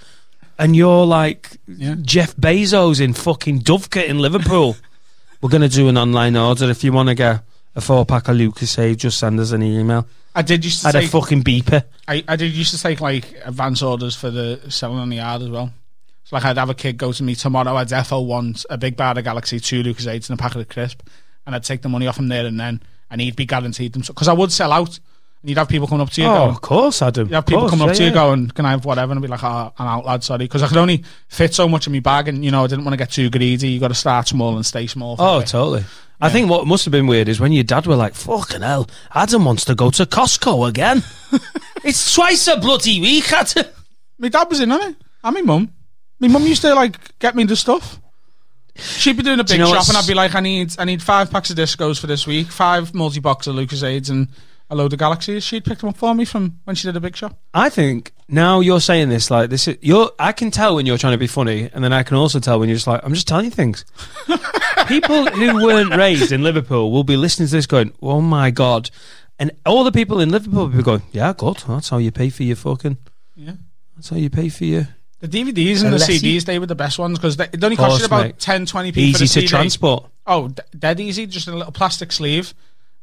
[0.58, 1.94] and you're like Yeah.
[2.02, 4.76] Jeff Bezos in fucking Dovecote in Liverpool.
[5.40, 7.42] We're gonna do an online order if you want to get
[7.76, 8.96] a four pack of Lucasade.
[8.96, 10.06] Just send us an email.
[10.34, 11.84] I did used to I had a fucking beeper.
[12.06, 15.42] I, I did used to take like advance orders for the selling on the yard
[15.42, 15.72] as well.
[16.24, 17.74] So like I'd have a kid go to me tomorrow.
[17.74, 20.68] I'd defo want a big bar of Galaxy, two Lucas Eights, and a packet of
[20.68, 21.00] crisp,
[21.50, 22.80] and I'd take the money off him there and then,
[23.10, 25.00] and he'd be guaranteed them because I would sell out.
[25.42, 27.26] And you'd have people coming up to you Oh, going, of course, Adam.
[27.28, 28.14] You have people Of coming course, up to you yeah.
[28.14, 30.22] going, "Can I have whatever?" And I'd be like, ah, "Oh, I'm out, lad.
[30.22, 32.66] Sorry," because I could only fit so much in my bag, and you know, I
[32.66, 33.68] didn't want to get too greedy.
[33.70, 35.16] You got to start small and stay small.
[35.18, 35.84] Oh, totally.
[36.20, 38.88] I think what must have been weird is when your dad were like, "Fucking hell,
[39.14, 41.02] Adam wants to go to Costco again.
[41.84, 43.64] it's twice a bloody week, Adam."
[44.18, 45.72] My dad was in on it, and my mum.
[46.18, 47.98] My mum used to like get me the stuff.
[48.80, 50.40] She'd be doing a Do you big know shop, what's- and I'd be like, "I
[50.40, 54.10] need, I need five packs of discos for this week, five multi box of Lucasades,
[54.10, 54.28] and
[54.70, 57.00] a load of Galaxies." She'd pick them up for me from when she did a
[57.00, 57.38] big shop.
[57.54, 59.68] I think now you're saying this like this.
[59.68, 60.10] Is, you're.
[60.18, 62.58] I can tell when you're trying to be funny, and then I can also tell
[62.58, 63.84] when you're just like, I'm just telling you things.
[64.86, 68.90] people who weren't raised in Liverpool will be listening to this, going, "Oh my god,"
[69.38, 71.58] and all the people in Liverpool will be going, "Yeah, good.
[71.68, 72.96] That's how you pay for your fucking.
[73.36, 73.52] Yeah.
[73.96, 74.88] That's how you pay for your
[75.20, 77.76] The DVDs and the Unless you- CDs, they were the best ones because it only
[77.76, 78.38] cost Course, you about mate.
[78.38, 79.46] 10, 20 p for easy the to CD.
[79.46, 82.54] transport." Oh, d- dead easy, just in a little plastic sleeve,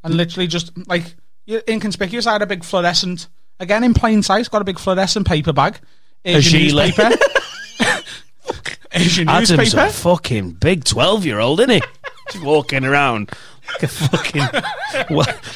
[0.04, 1.16] and literally just like
[1.46, 2.26] you're inconspicuous.
[2.26, 3.28] I had a big fluorescent,
[3.60, 5.80] again in plain sight, got a big fluorescent paper bag,
[6.26, 6.98] Asian gilet.
[6.98, 7.18] newspaper,
[8.94, 9.86] Asian Adam's newspaper.
[9.88, 11.82] a fucking big twelve-year-old, isn't he?
[12.32, 13.32] Just walking around
[13.74, 14.44] like a fucking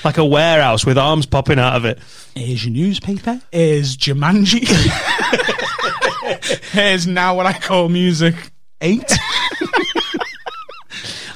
[0.04, 2.00] like a warehouse with arms popping out of it.
[2.36, 3.42] Here's your newspaper.
[3.52, 4.68] Here's Jumanji.
[6.72, 8.36] Here's now what I call music
[8.82, 9.12] eight.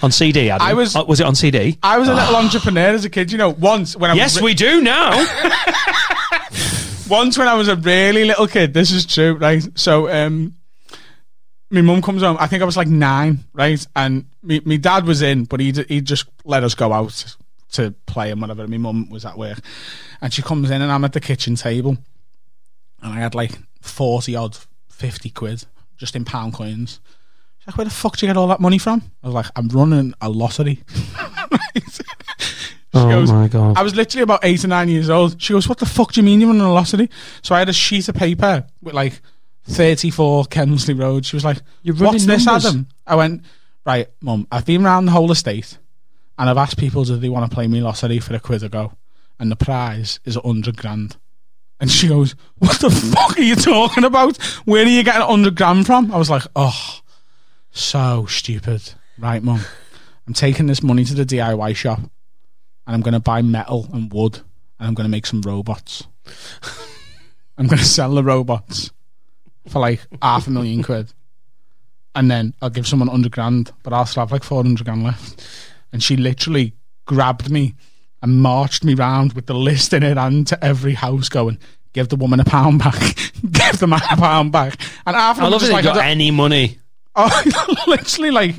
[0.03, 0.67] On CD, Adam.
[0.67, 1.80] I was- Uh, was it on CD?
[1.82, 3.32] I was a little entrepreneur as a kid.
[3.32, 5.11] You know, once when I was Yes, was we do now.
[7.09, 8.73] once when I was a really little kid.
[8.73, 9.65] This is true, right?
[9.76, 10.55] So, um,
[11.76, 12.38] my mum comes home.
[12.39, 13.86] I think I was like nine, right?
[13.95, 17.36] And me, my dad was in, but he he just let us go out
[17.73, 18.67] to play and whatever.
[18.67, 19.59] My mum was at work,
[20.21, 21.97] and she comes in, and I'm at the kitchen table,
[23.01, 24.57] and I had like forty odd,
[24.89, 25.65] fifty quid
[25.97, 26.99] just in pound coins.
[27.59, 29.47] She's like, "Where the fuck do you get all that money from?" I was like,
[29.55, 30.84] "I'm running a lottery."
[32.95, 33.78] She oh goes, my god!
[33.78, 35.41] I was literally about eight or nine years old.
[35.41, 37.09] She goes, "What the fuck do you mean you're running a lottery?"
[37.41, 39.21] So I had a sheet of paper with like
[39.66, 41.26] thirty-four Kensley Road.
[41.26, 43.43] She was like, You're "What's running this, numbers." Adam?" I went,
[43.86, 44.47] "Right, mum.
[44.51, 45.78] I've been around the whole estate,
[46.38, 48.70] and I've asked people do they want to play me lottery for a quid a
[48.70, 48.93] go,
[49.39, 51.18] and the prize is a hundred grand."
[51.80, 54.38] And she goes, "What the fuck are you talking about?
[54.66, 56.99] Where are you getting a hundred grand from?" I was like, "Oh,
[57.72, 59.61] so stupid." Right, mum.
[60.28, 64.11] I'm taking this money to the DIY shop and I'm going to buy metal and
[64.11, 64.38] wood
[64.80, 66.07] and I'm going to make some robots.
[67.57, 68.91] I'm going to sell the robots
[69.68, 71.11] for like half a million quid.
[72.13, 75.45] And then I'll give someone 100 grand, but I'll still have like 400 grand left.
[75.91, 76.74] And she literally
[77.05, 77.76] grabbed me
[78.22, 81.59] and marched me round with the list in her hand to every house going,
[81.93, 82.99] give the woman a pound back,
[83.51, 84.80] give the man a pound back.
[85.05, 86.80] And half of I them love were that just like, got I any money.
[87.18, 88.55] Oh, literally, like,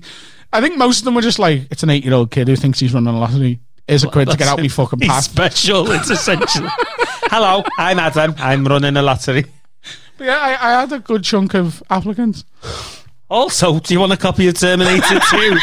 [0.50, 2.56] I think most of them were just like, it's an eight year old kid who
[2.56, 3.60] thinks he's running a lottery.
[3.86, 5.26] Here's a quid to get out me fucking pass.
[5.26, 5.90] special.
[5.90, 6.66] It's essential.
[7.30, 8.34] Hello, I'm Adam.
[8.38, 9.44] I'm running a lottery.
[10.18, 12.44] Yeah, I, I had a good chunk of applicants.
[13.28, 15.58] Also, do you want a copy of Terminator 2?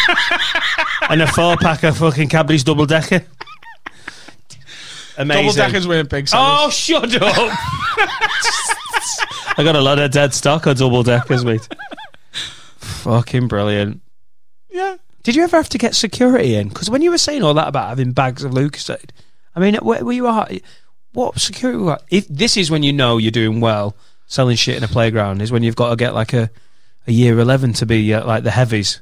[1.10, 3.24] and a four pack of fucking Cadbury's double decker?
[5.18, 5.44] Amazing.
[5.46, 7.22] Double deckers weren't big Oh, shut up.
[9.56, 11.68] I got a lot of dead stock on double deckers, mate.
[12.78, 14.02] Fucking brilliant.
[14.70, 14.98] yeah.
[15.24, 16.68] Did you ever have to get security in?
[16.68, 19.12] Because when you were saying all that about having bags of Lucasade,
[19.56, 20.50] I mean, where, where you are,
[21.14, 21.78] what security?
[21.80, 23.96] were- If this is when you know you're doing well,
[24.34, 26.50] selling shit in a playground, is when you've got to get like a,
[27.08, 29.02] a year eleven to be uh, like the heavies.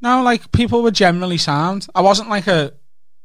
[0.00, 1.86] No, like people were generally sound.
[1.94, 2.72] I wasn't like a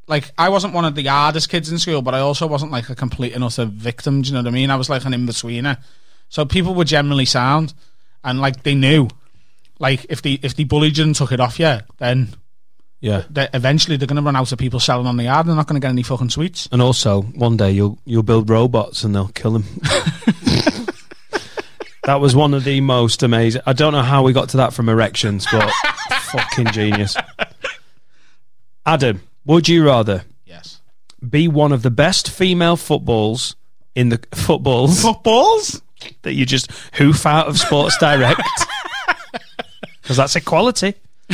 [0.08, 2.90] like I wasn't one of the hardest kids in school, but I also wasn't like
[2.90, 4.22] a complete and utter victim.
[4.22, 4.70] Do you know what I mean?
[4.72, 5.78] I was like an in betweener.
[6.30, 7.74] So people were generally sound,
[8.24, 9.08] and like they knew,
[9.80, 12.36] like if they if they bullied you and took it off you, then
[13.00, 13.24] Yeah.
[13.30, 15.46] they, eventually they're going to run out of people selling on the yard.
[15.46, 16.68] and They're not going to get any fucking sweets.
[16.72, 19.66] And also, one day you'll you'll build robots and they'll kill them.
[22.06, 23.62] that was one of the most amazing.
[23.66, 25.72] I don't know how we got to that from erections, but
[26.32, 27.16] fucking genius.
[28.86, 30.82] Adam, would you rather Yes.
[31.28, 33.56] be one of the best female footballs
[33.96, 35.82] in the footballs Footballs.
[36.24, 38.42] that you just hoof out of Sports Direct?
[40.02, 40.94] Because that's equality.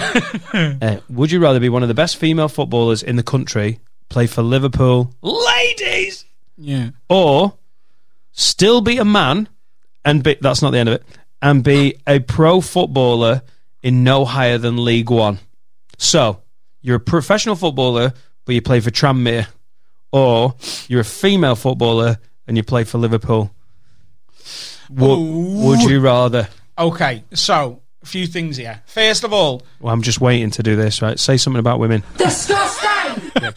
[0.54, 4.28] Uh, would you rather be one of the best female footballers in the country, play
[4.28, 6.24] for Liverpool, ladies,
[6.58, 6.90] Yeah.
[7.10, 7.54] or
[8.32, 9.48] still be a man
[10.06, 11.04] and be that's not the end of it
[11.42, 13.42] and be a pro footballer
[13.82, 15.40] in no higher than League One.
[15.98, 16.42] So
[16.82, 18.14] you're a professional footballer,
[18.46, 19.48] but you play for Tranmere,
[20.12, 20.56] or
[20.88, 23.52] you're a female footballer and you play for Liverpool.
[24.90, 26.50] Would, would you rather?
[26.78, 27.24] Okay.
[27.34, 28.82] So a few things here.
[28.86, 31.02] First of all, Well, I'm just waiting to do this.
[31.02, 32.04] Right, say something about women.
[32.18, 33.32] Disgusting!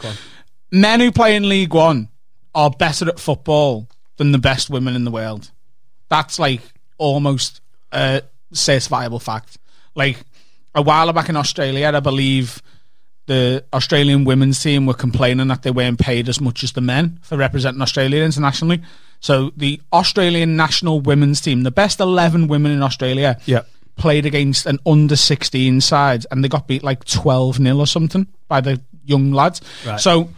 [0.71, 2.09] men who play in League One
[2.53, 5.51] are better at football than the best women in the world.
[6.15, 6.61] That's like
[6.97, 7.61] almost
[7.91, 8.21] a
[8.53, 9.57] certifiable fact.
[9.95, 10.17] Like
[10.73, 12.61] a while back in Australia, I believe
[13.27, 17.19] the Australian women's team were complaining that they weren't paid as much as the men
[17.21, 18.79] for representing Australia internationally.
[19.19, 23.61] So the Australian national women's team, the best 11 women in Australia, Yeah.
[23.97, 28.27] played against an under 16 side and they got beat like 12 nil or something
[28.47, 29.59] by the young lads.
[29.85, 29.99] Right.
[29.99, 30.29] So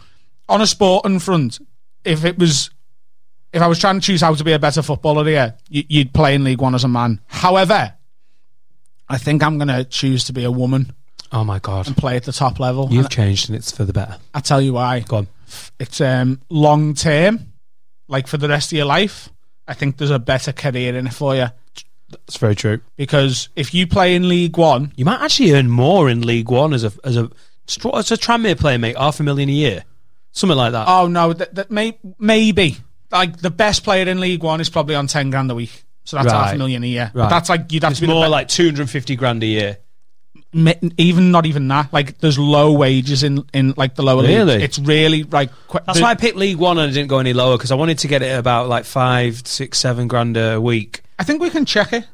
[0.48, 1.58] on a sporting front,
[2.04, 2.70] if it was
[3.52, 6.12] if I was trying to choose how to be a better footballer here, you, you'd
[6.12, 7.20] play in League One as a man.
[7.26, 7.94] However,
[9.08, 10.92] I think I'm going to choose to be a woman
[11.30, 12.88] Oh my god, and play at the top level.
[12.90, 14.16] you've And changed and it's for the better.
[14.32, 15.00] I tell you why.
[15.00, 15.28] Go on.
[15.78, 17.52] It's um, long term,
[18.08, 19.28] like for the rest of your life.
[19.66, 21.48] I think there's a better career in it for you
[22.10, 22.80] That's very true.
[22.96, 26.72] because if you play in League One, You might actually earn more in League One
[26.72, 27.30] as a as a
[27.94, 28.96] as a Tranmere player, mate.
[28.96, 29.84] Half a million a year,
[30.32, 30.86] something like that.
[30.88, 32.78] oh no, that, that may, maybe
[33.10, 36.16] like the best player in League One is probably on ten grand a week, so
[36.16, 37.10] that's half a million a year.
[37.14, 39.16] But that's like you'd have it's to be more be- like two hundred and fifty
[39.16, 39.78] grand a year.
[40.54, 41.92] even not even that.
[41.92, 44.44] Like there's low wages in in like the lower Really?
[44.58, 44.64] leagues.
[44.64, 47.18] It's really like qu- That's the- why I picked League One and I didn't go
[47.18, 50.60] any lower because I wanted to get it about like five, six, seven grand a
[50.60, 51.02] week.
[51.18, 52.06] I think we can check it,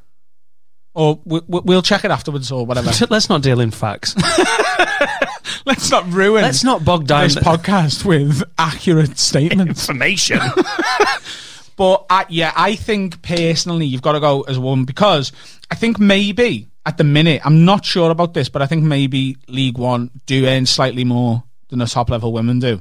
[0.95, 2.91] or we, we- we'll check it afterwards or whatever.
[3.11, 4.15] Let's not deal in facts.
[5.67, 6.43] Let's not ruin.
[6.43, 9.89] Let's not bog down this podcast with accurate statements.
[9.89, 10.41] information.
[11.77, 15.33] But I, yeah, I think personally you've got to go as one because
[15.73, 19.39] I think maybe at the minute I'm not sure about this, but I think maybe
[19.49, 22.81] League One do earn slightly more than the top level women do.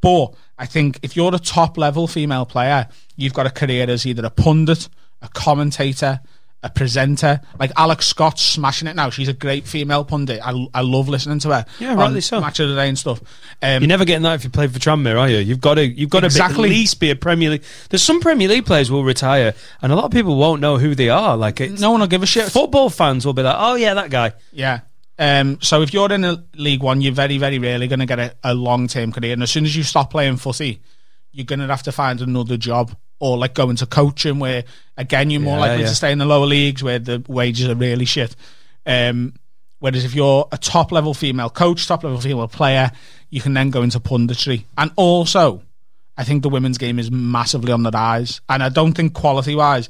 [0.00, 2.86] But I think if you're a top level female player,
[3.16, 4.88] you've got a career as either a pundit,
[5.20, 6.20] a commentator,
[6.62, 7.40] a presenter.
[7.58, 9.10] Like Alex Scott smashing it now.
[9.10, 10.40] She's a great female pundit.
[10.44, 11.66] I, I love listening to her.
[11.80, 12.40] Yeah, rightly so.
[12.40, 13.20] Match of the day and stuff.
[13.60, 15.38] Um, You're never getting that if you play for Tranmere, are you?
[15.38, 16.68] You've got to, you've got to Exactly.
[16.68, 17.64] at least be a Premier League.
[17.90, 20.94] There's some Premier League players will retire, and a lot of people won't know who
[20.94, 21.36] they are.
[21.36, 22.50] Like it's, no one will give a shit.
[22.50, 24.80] football fans will be like, "Oh yeah, that guy." Yeah.
[25.18, 28.18] Um, so if you're in a League One, you're very, very rarely going to get
[28.18, 29.32] a, a long term career.
[29.34, 30.80] And as soon as you stop playing footy,
[31.32, 34.64] you're going to have to find another job or like going to coaching, where
[34.96, 35.88] again you're more Yeah, likely yeah.
[35.90, 38.34] to stay in the lower leagues where the wages are really shit.
[38.84, 39.34] Um,
[39.78, 42.90] whereas if you're a top level female coach, top level female player,
[43.30, 44.64] you can then go into punditry.
[44.76, 45.62] And also,
[46.16, 48.40] I think the women's game is massively on the rise.
[48.48, 49.88] And I don't think quality wise,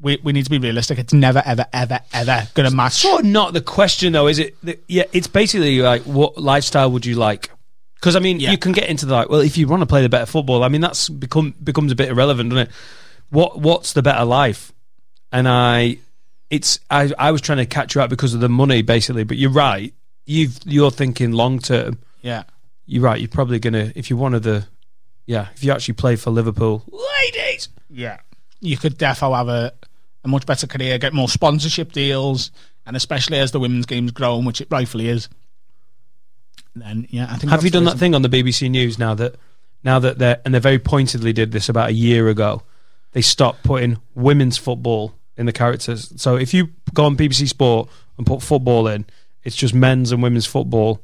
[0.00, 0.98] we, we need to be realistic.
[0.98, 2.94] It's never, ever, ever, ever going to match.
[2.94, 4.56] Sort of not the question though, is it?
[4.88, 7.50] Yeah, it's basically like, what lifestyle would you like?
[7.96, 8.50] Because I mean, Yeah.
[8.50, 10.62] you can get into the like, well, if you want to play the better football,
[10.62, 12.74] I mean, that's become becomes a bit irrelevant, doesn't it?
[13.30, 14.72] What What's the better life?
[15.32, 15.98] And I,
[16.50, 19.24] it's I I was trying to catch you out because of the money, basically.
[19.24, 19.92] But you're right.
[20.26, 21.98] You've you're thinking long term.
[22.22, 22.44] Yeah.
[22.86, 23.18] You're right.
[23.20, 24.66] You're probably gonna if you wanted the,
[25.26, 26.84] yeah, if you actually play for Liverpool,
[27.22, 27.68] ladies.
[27.90, 28.18] Yeah.
[28.60, 29.72] You could defo have a,
[30.22, 32.50] a much better career, get more sponsorship deals,
[32.86, 35.28] and especially as the women's game's grown, which it rightfully is.
[36.74, 37.50] Then yeah, I think.
[37.50, 39.36] Have you done that thing on the BBC News now that
[39.82, 42.62] now that they're and they very pointedly did this about a year ago?
[43.12, 46.12] They stopped putting women's football in the characters.
[46.16, 49.06] So if you go on BBC Sport and put football in,
[49.44, 51.00] it's just men's and women's football.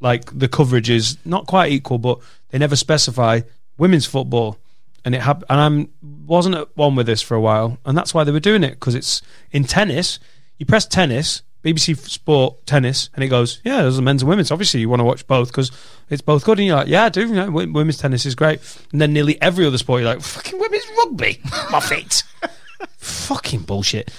[0.00, 2.18] Like the coverage is not quite equal, but
[2.50, 3.40] they never specify
[3.78, 4.58] women's football.
[5.04, 5.88] And it hap- and I'm
[6.26, 8.72] wasn't at one with this for a while, and that's why they were doing it
[8.72, 10.18] because it's in tennis.
[10.58, 14.52] You press tennis, BBC Sport tennis, and it goes, yeah, there's a men's and women's.
[14.52, 15.72] Obviously, you want to watch both because
[16.08, 16.58] it's both good.
[16.58, 17.26] And you're like, yeah, I do.
[17.26, 18.60] You know, women's tennis is great.
[18.92, 21.40] And then nearly every other sport, you're like, fucking women's rugby,
[21.70, 22.22] Muffet.
[22.98, 24.12] fucking bullshit.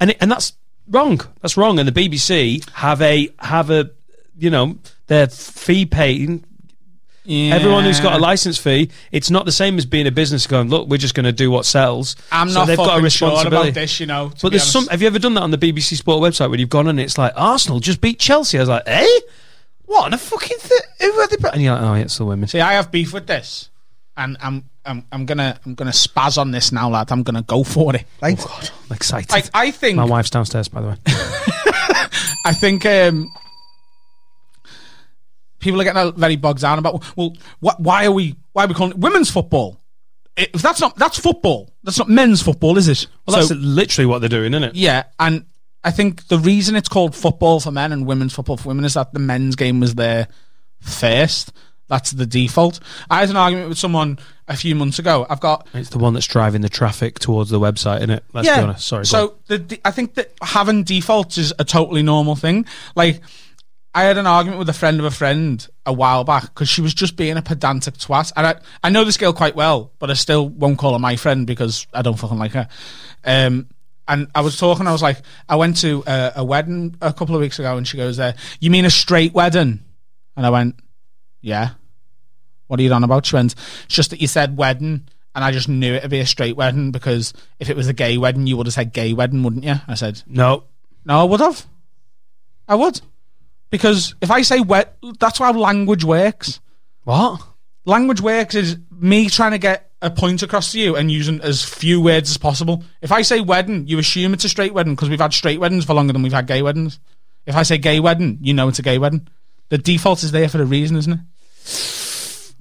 [0.00, 0.54] And it, and that's
[0.88, 1.20] wrong.
[1.42, 1.78] That's wrong.
[1.78, 3.90] And the BBC have a have a
[4.36, 6.44] you know their fee paying.
[7.26, 10.68] Everyone who's got a license fee, it's not the same as being a business going.
[10.68, 12.16] Look, we're just going to do what sells.
[12.30, 14.28] I'm So not they've got a fucking sure about this, you know.
[14.42, 14.86] But be there's some.
[14.88, 17.16] Have you ever done that on the BBC Sport website when you've gone and it's
[17.16, 18.58] like Arsenal just beat Chelsea?
[18.58, 19.06] I was like, eh,
[19.86, 21.36] what on a fucking th- who are they?
[21.52, 22.46] And you're like, oh, yeah, it's the women.
[22.48, 23.70] See, I have beef with this,
[24.16, 27.10] and I'm I'm I'm gonna I'm gonna spaz on this now, lad.
[27.10, 28.04] I'm gonna go for it.
[28.20, 28.38] Right?
[28.38, 29.30] I'm excited.
[29.30, 30.96] Like I think My wife's downstairs, by the way.
[32.46, 33.32] I think um,
[35.64, 38.74] people are getting very bogged down about well, wh- why are we why are we
[38.74, 39.80] calling it women's football?
[40.36, 41.70] If that's not that's football.
[41.82, 43.06] That's not men's football, is it?
[43.26, 44.74] Well, that's So- literally what they're doing, isn't it?
[44.76, 45.44] yeah, and
[45.82, 48.94] I think the reason it's called football for men and women's football for women is
[48.94, 50.28] that the men's game was there
[50.80, 51.52] first.
[51.88, 52.80] That's the default.
[53.10, 55.26] I had an argument with someone a few months ago.
[55.28, 58.24] I've got It's the one that's driving the traffic towards the website, isn't it?
[58.32, 58.86] Let's be honest.
[58.86, 59.04] Sorry.
[59.04, 62.64] So the, the, I think that having defaults is a totally normal thing.
[62.96, 63.20] Like
[63.94, 66.80] I had an argument with a friend of a friend a while back because she
[66.80, 70.10] was just being a pedantic twat, and I I know this girl quite well, but
[70.10, 72.68] I still won't call her my friend because I don't fucking like her.
[73.24, 73.68] Um.
[74.06, 77.34] And I was talking, I was like, I went to a, a wedding a couple
[77.34, 79.80] of weeks ago, and she goes, uh, "You mean a straight wedding?"
[80.36, 80.78] And I went,
[81.40, 81.70] "Yeah."
[82.66, 83.24] What are you on about?
[83.24, 86.26] She went, "It's just that you said wedding, and I just knew it'd be a
[86.26, 89.42] straight wedding because if it was a gay wedding, you would have said gay wedding,
[89.42, 90.64] wouldn't you?" I said, no,
[91.06, 91.66] "No, I would have.
[92.68, 93.00] I would,
[93.74, 96.60] because if I say wet, that's how language works.
[97.02, 97.42] what?
[97.84, 101.64] Language works is me trying to get a point across to you and using as
[101.64, 102.84] few words as possible.
[103.02, 105.84] If I say wedding, you assume it's a straight wedding because we've had straight weddings
[105.84, 107.00] for longer than we've had gay weddings.
[107.46, 109.26] If I say gay wedding, you know it's a gay wedding.
[109.70, 111.20] The default is there for a reason, isn't it?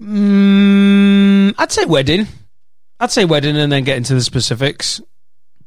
[0.02, 2.26] Mm, I'd say wedding.
[3.00, 5.00] I'd say wedding, and then get into the specifics.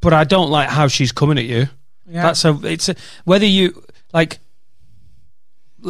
[0.01, 1.69] But I don't like how she's coming at you.
[2.05, 2.23] Yeah.
[2.23, 2.59] That's a.
[2.65, 3.81] It's a, whether you
[4.13, 4.39] like like,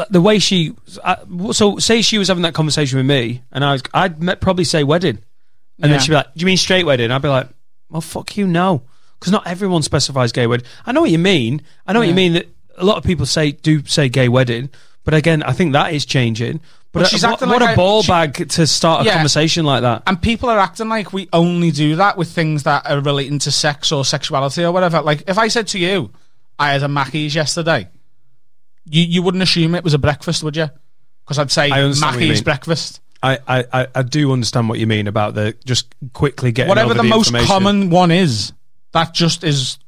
[0.09, 0.73] the way she.
[1.03, 1.17] I,
[1.51, 3.83] so say she was having that conversation with me, and I was.
[3.93, 5.23] I'd me- probably say wedding, and
[5.79, 5.87] Yeah.
[5.89, 7.47] then she'd be like, "Do you mean straight wedding?" I'd be like,
[7.89, 8.83] "Well, fuck you, no."
[9.19, 10.65] Because not everyone specifies gay wedding.
[10.85, 11.61] I know what you mean.
[11.87, 14.69] I know what you mean that a lot of people say do say gay wedding,
[15.03, 16.59] but again, I think that is changing.
[16.93, 19.01] But, But uh, she's what, acting what like a a- ball she- bag to start
[19.01, 19.13] a Yeah.
[19.15, 20.03] conversation like that.
[20.07, 23.51] And people are acting like we only do that with things that are relating to
[23.51, 25.01] sex or sexuality or whatever.
[25.01, 26.11] Like, if I said to you,
[26.59, 27.89] I had a Mackey's yesterday,
[28.89, 30.69] you, you wouldn't assume it was a breakfast, would you?
[31.23, 33.01] Because I'd say I understand what you Mackey's breakfast.
[33.21, 37.01] I, I, I, do understand what you mean about the just quickly getting Whatever over
[37.01, 38.53] the, most common one is,
[38.91, 39.79] that just is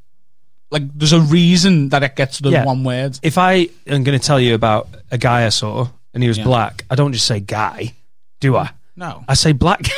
[0.72, 2.66] like there's a reason that it gets the Yeah.
[2.66, 3.20] one word.
[3.22, 6.38] If I am going to tell you about a guy I saw and he was
[6.38, 6.46] Yeah.
[6.46, 7.94] black, I don't just say guy,
[8.40, 8.72] do I?
[8.96, 9.24] No.
[9.28, 9.82] I say black.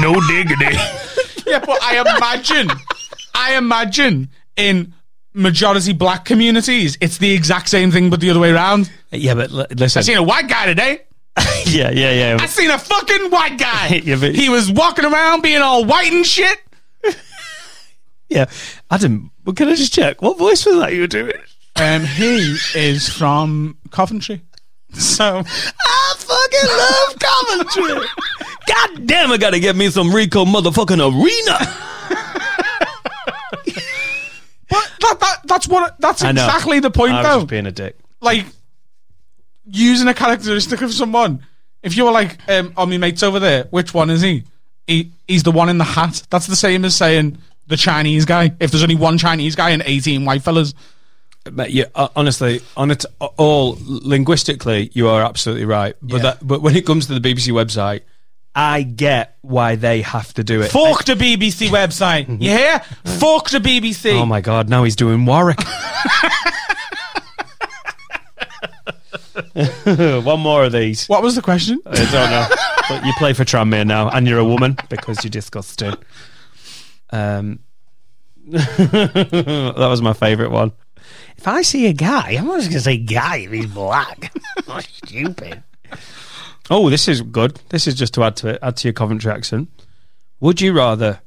[0.00, 0.76] no diggity.
[1.46, 2.70] yeah, but I imagine,
[3.34, 4.94] I imagine in
[5.32, 8.90] majority black communities, it's the exact same thing, but the other way around.
[9.10, 10.00] Yeah, but l- listen.
[10.00, 11.02] I seen a white guy today.
[11.66, 12.36] yeah, yeah, yeah.
[12.40, 13.88] I seen a fucking white guy.
[14.04, 16.58] Yeah, but- he was walking around being all white and shit.
[18.28, 18.46] Yeah,
[18.92, 19.32] Adam.
[19.44, 21.34] Well, can I just check what voice was that you were doing?
[21.74, 24.42] Um, he is from Coventry.
[24.92, 28.08] So I fucking love Coventry.
[28.68, 31.58] God damn, I gotta get me some Ricoh motherfucking arena.
[34.68, 36.44] but that, that that's what that's I know.
[36.44, 37.36] exactly the point I was though.
[37.40, 37.96] just being a dick.
[38.20, 38.44] like
[39.66, 41.44] using a characteristic of someone.
[41.82, 44.44] If you were like, um, oh, my mate's over there, which one is he?
[44.86, 45.12] he?
[45.26, 46.22] He's the one in the hat.
[46.30, 47.38] That's the same as saying
[47.68, 48.52] the Chinese guy.
[48.60, 50.74] If there's only one Chinese guy and 18 white fellas.
[51.50, 53.04] But yeah, uh, honestly, on it
[53.38, 55.96] all linguistically, you are absolutely right.
[56.02, 56.22] But Yeah.
[56.22, 58.02] that, but when it comes to the BBC website,
[58.54, 60.70] I get why they have to do it.
[60.72, 62.28] Fuck the BBC website.
[62.42, 62.80] You hear?
[63.04, 64.12] Fuck the BBC.
[64.20, 64.68] Oh my god!
[64.68, 65.60] Now he's doing Warwick.
[70.24, 71.06] One more of these.
[71.06, 71.80] What was the question?
[71.86, 72.46] I don't know.
[72.88, 75.94] but you play for Tranmere now, and you're a woman because you're disgusting.
[77.10, 77.60] Um,
[78.48, 80.72] that was my favourite one.
[81.36, 84.32] If I see a guy, I'm not just going to say guy if he's black.
[84.66, 85.62] That's stupid.
[86.72, 87.60] Oh, this is good.
[87.70, 89.68] This is just to add to it, add to your Coventry accent.
[90.38, 91.20] Would you rather,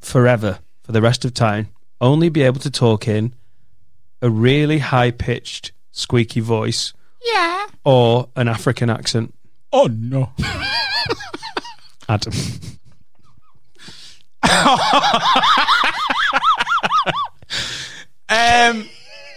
[0.00, 1.68] forever, for the rest of time,
[2.00, 3.34] only be able to talk in
[4.22, 6.92] a really high pitched, squeaky voice,
[7.24, 7.66] Yeah.
[7.84, 9.34] or an African accent?
[9.72, 10.32] Oh no.
[12.08, 12.32] Adam.
[18.28, 18.88] Um.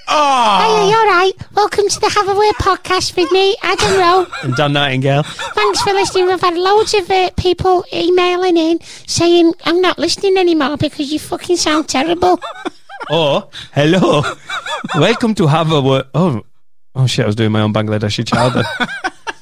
[0.07, 0.87] Hey, Oh.
[0.89, 1.31] you all right?
[1.55, 4.27] Welcome to the Have a Word podcast with me, Adam Rowe.
[4.43, 5.23] and Dan Nightingale.
[5.23, 6.27] Thanks for listening.
[6.27, 11.19] We've had loads of uh, people emailing in saying, I'm not listening anymore because you
[11.19, 12.39] fucking sound terrible.
[13.09, 14.23] Or hello,
[14.95, 16.05] welcome to have a word.
[16.15, 16.41] Oh,
[16.95, 17.23] oh shit!
[17.23, 18.53] I was doing my own Bangladeshi child.
[18.79, 18.87] Then.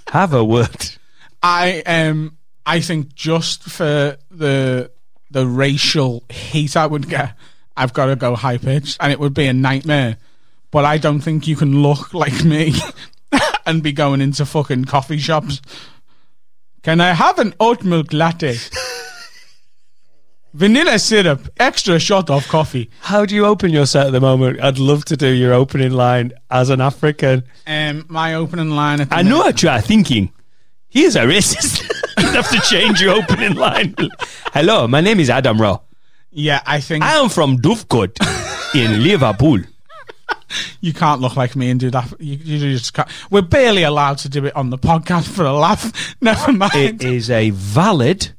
[0.10, 0.86] have a word.
[1.42, 2.36] I um
[2.66, 4.92] I think just for the
[5.32, 7.36] the racial heat I would get,
[7.78, 10.18] I've got to go high pitched, and it would be a nightmare.
[10.74, 12.74] But I don't think you can look like me
[13.66, 15.62] and be going into fucking coffee shops.
[16.82, 18.58] Can I have an oat milk latte?
[20.54, 22.90] Vanilla syrup, extra shot of coffee.
[23.02, 24.62] How do you open your set at the moment?
[24.62, 27.44] I'd love to do your opening line as an African.
[27.66, 29.02] Um, my opening line.
[29.02, 30.32] At the I know minute- what you are thinking.
[30.90, 31.82] He is a racist.
[32.20, 33.96] you have to change your opening line.
[34.54, 35.82] Hello, my name is Adam Rowe.
[36.32, 38.18] Yeah, I think I am from Dovecot
[38.76, 39.62] in Liverpool.
[40.82, 42.14] You can't look like me and do that.
[42.20, 43.08] You, you just can't.
[43.30, 46.16] We're barely allowed to do it on the podcast for a laugh.
[46.22, 46.76] Never mind.
[46.76, 48.32] It is a valid,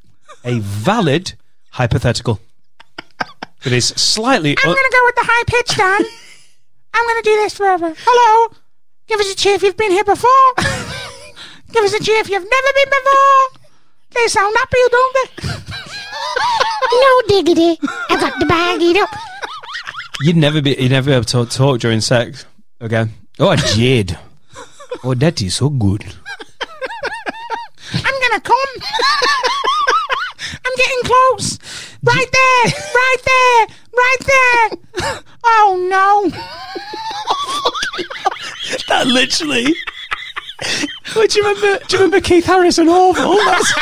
[0.45, 1.35] a valid
[1.71, 2.41] hypothetical.
[3.65, 4.57] It is slightly.
[4.59, 6.01] I'm going to go with the high pitch, Dan.
[6.95, 7.95] I'm going to do this forever.
[7.97, 8.55] Hello.
[9.07, 10.31] Give us a cheer if you've been here before.
[11.73, 13.61] Give us a cheer if you've never been before.
[14.15, 15.75] They sound happy, don't they?
[16.93, 17.79] No diggity.
[18.11, 19.11] I got the bag eat up.
[20.21, 20.77] You'd never be.
[20.79, 22.47] You'd never be able to talk during sex
[22.81, 23.11] again.
[23.39, 24.17] Oh, Jade.
[25.05, 26.05] oh, that is so good.
[27.93, 28.69] I'm going to come.
[30.65, 31.59] I'm getting close.
[32.03, 32.73] Right there.
[32.95, 33.67] Right there.
[33.97, 35.21] Right there.
[35.45, 36.31] Oh, no.
[38.89, 39.75] That literally.
[41.15, 41.85] Do you remember?
[41.87, 43.25] Do you remember Keith Harris and Orville?
[43.27, 43.73] Oh, oh, that's,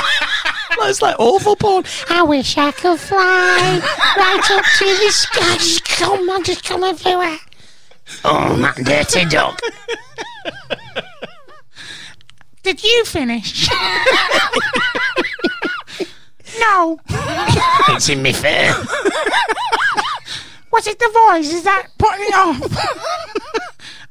[0.79, 1.85] that's like awful porn.
[2.09, 3.81] I wish I could fly
[4.17, 5.55] right up to the sky.
[5.57, 7.39] Just come on, just come everywhere.
[8.25, 9.59] Oh, my dirty dog.
[12.63, 13.69] Did you finish?
[16.61, 17.01] no.
[17.89, 18.75] It's in me fur.
[20.71, 21.53] Was it the voice?
[21.53, 22.61] Is that putting it off?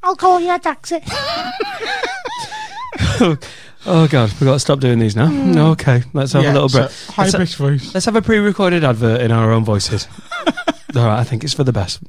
[0.02, 1.00] I'll call you a taxi.
[3.84, 5.26] Oh god, we've got to stop doing these now.
[5.26, 6.90] No, okay, let's have a little break.
[7.08, 7.92] High Let's, pitched voice.
[7.94, 10.06] let's have a pre-recorded advert in our own voices.
[10.94, 12.00] All right, I think it's for the best.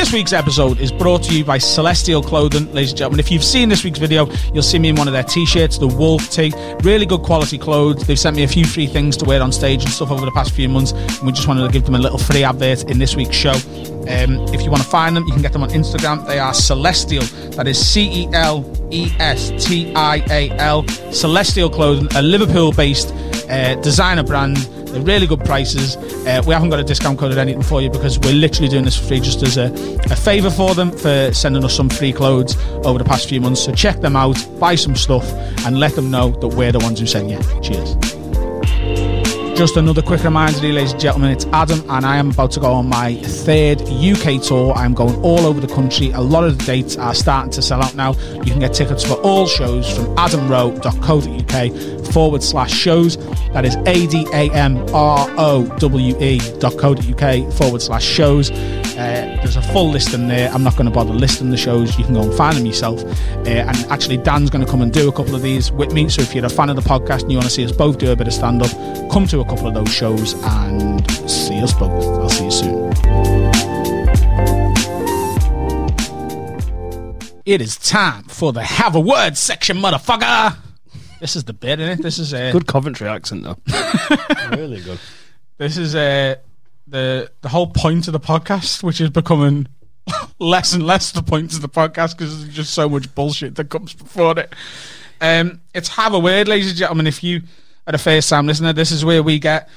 [0.00, 3.20] This week's episode is brought to you by Celestial Clothing, ladies and gentlemen.
[3.20, 5.86] If you've seen this week's video, you'll see me in one of their t-shirts, the
[5.86, 6.54] Wolf tee.
[6.82, 8.06] Really good quality clothes.
[8.06, 10.30] They've sent me a few free things to wear on stage and stuff over the
[10.30, 12.98] past few months, and we just wanted to give them a little free advert in
[12.98, 13.52] this week's show.
[13.52, 16.26] Um, if you want to find them, you can get them on Instagram.
[16.26, 17.24] They are Celestial.
[17.50, 20.88] That is C E L E S T I A L.
[21.12, 23.12] Celestial Clothing, a Liverpool-based
[23.50, 24.56] uh, designer brand.
[24.90, 25.96] They're really good prices.
[25.96, 28.84] Uh, we haven't got a discount code or anything for you because we're literally doing
[28.84, 29.72] this for free just as a,
[30.10, 33.64] a favour for them for sending us some free clothes over the past few months.
[33.64, 35.30] So check them out, buy some stuff,
[35.64, 37.38] and let them know that we're the ones who sent you.
[37.62, 37.96] Cheers.
[39.60, 42.72] Just another quick reminder, ladies and gentlemen, it's Adam, and I am about to go
[42.72, 44.72] on my third UK tour.
[44.72, 46.12] I'm going all over the country.
[46.12, 48.14] A lot of the dates are starting to sell out now.
[48.36, 53.16] You can get tickets for all shows from adamrowe.co.uk forward slash shows.
[53.52, 57.82] That is A D A M R O W E dot co dot UK forward
[57.82, 58.50] slash shows.
[58.50, 60.50] Uh, there's a full list in there.
[60.50, 61.98] I'm not going to bother listing the shows.
[61.98, 63.02] You can go and find them yourself.
[63.02, 66.08] Uh, and actually, Dan's going to come and do a couple of these with me.
[66.08, 67.98] So if you're a fan of the podcast and you want to see us both
[67.98, 68.70] do a bit of stand up,
[69.10, 71.90] come to a couple of those shows and see us both.
[71.90, 72.90] I'll see you soon.
[77.46, 80.69] It is time for the Have a Word section, motherfucker.
[81.20, 82.02] This is the bit, isn't it?
[82.02, 83.58] This is a Good Coventry accent though.
[84.50, 84.98] really good.
[85.58, 86.36] This is uh,
[86.88, 89.68] the the whole point of the podcast, which is becoming
[90.38, 93.68] less and less the point of the podcast because there's just so much bullshit that
[93.68, 94.54] comes before it.
[95.20, 97.06] Um, it's have a word, ladies and gentlemen.
[97.06, 97.42] If you
[97.86, 99.68] are a first time listener, this is where we get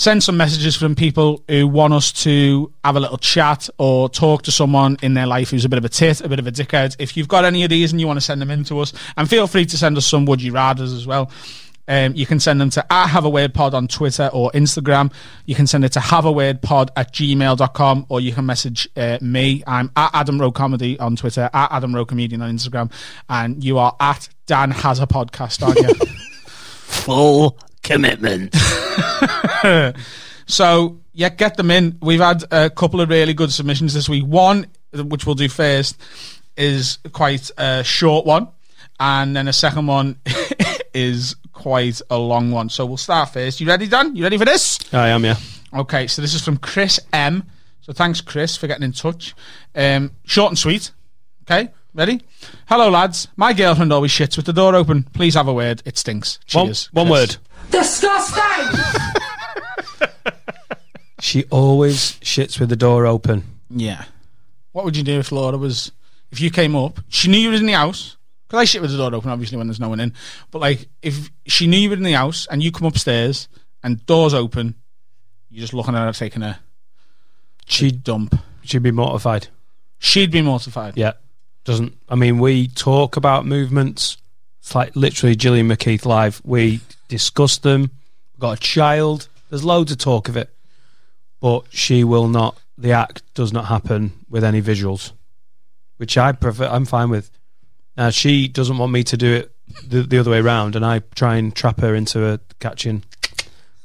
[0.00, 4.40] send some messages from people who want us to have a little chat or talk
[4.40, 6.50] to someone in their life who's a bit of a tit, a bit of a
[6.50, 6.96] dickhead.
[6.98, 8.94] If you've got any of these and you want to send them in to us,
[9.18, 11.30] and feel free to send us some would you rather's as well.
[11.86, 15.12] Um, you can send them to at have a word pod on Twitter or Instagram.
[15.44, 18.88] You can send it to have a word pod at gmail.com or you can message
[18.96, 19.62] uh, me.
[19.66, 22.90] I'm at Adam Rowe Comedy on Twitter, at Adam Rowe Comedian on Instagram,
[23.28, 25.94] and you are at Dan Has a Podcast, aren't you?
[26.46, 28.54] Full commitment.
[30.46, 31.96] So yeah, get them in.
[32.02, 34.24] We've had a couple of really good submissions this week.
[34.24, 35.96] One, which we'll do first,
[36.56, 38.48] is quite a short one,
[38.98, 40.18] and then a second one
[40.94, 42.68] is quite a long one.
[42.68, 43.60] So we'll start first.
[43.60, 44.16] You ready, Dan?
[44.16, 44.78] You ready for this?
[44.92, 45.36] I am, yeah.
[45.72, 47.44] Okay, so this is from Chris M.
[47.82, 49.34] So thanks, Chris, for getting in touch.
[49.76, 50.90] Um, short and sweet.
[51.42, 52.22] Okay, ready?
[52.66, 53.28] Hello, lads.
[53.36, 55.04] My girlfriend always shits with the door open.
[55.12, 55.80] Please have a word.
[55.84, 56.40] It stinks.
[56.52, 56.88] One, Cheers.
[56.92, 57.12] one Chris.
[57.12, 57.36] word.
[57.70, 58.80] Disgusting!
[61.22, 63.44] She always shits with the door open.
[63.68, 64.04] Yeah.
[64.72, 65.92] What would you do if Laura was,
[66.30, 68.16] if you came up, she knew you was in the house,
[68.48, 70.14] because I shit with the door open, obviously, when there's no one in,
[70.50, 73.48] but like, if she knew you were in the house and you come upstairs
[73.84, 74.74] and doors open,
[75.50, 76.58] you're just looking at her taking a
[77.66, 78.36] She'd dump.
[78.62, 79.48] she'd be mortified.
[79.98, 80.96] She'd be mortified.
[80.96, 81.12] Yeah.
[81.64, 84.16] Doesn't I mean we talk about movements.
[84.60, 86.40] It's like literally Gillian McKeith live.
[86.44, 86.80] We
[87.10, 87.82] discuss them.
[87.82, 89.28] We've got a child.
[89.50, 90.48] There's loads of talk of it.
[91.40, 95.12] But she will not the act does not happen with any visuals.
[95.98, 97.30] Which I prefer I'm fine with.
[97.96, 99.52] Now she doesn't want me to do it
[99.86, 103.04] the, the other way around and I try and trap her into a catching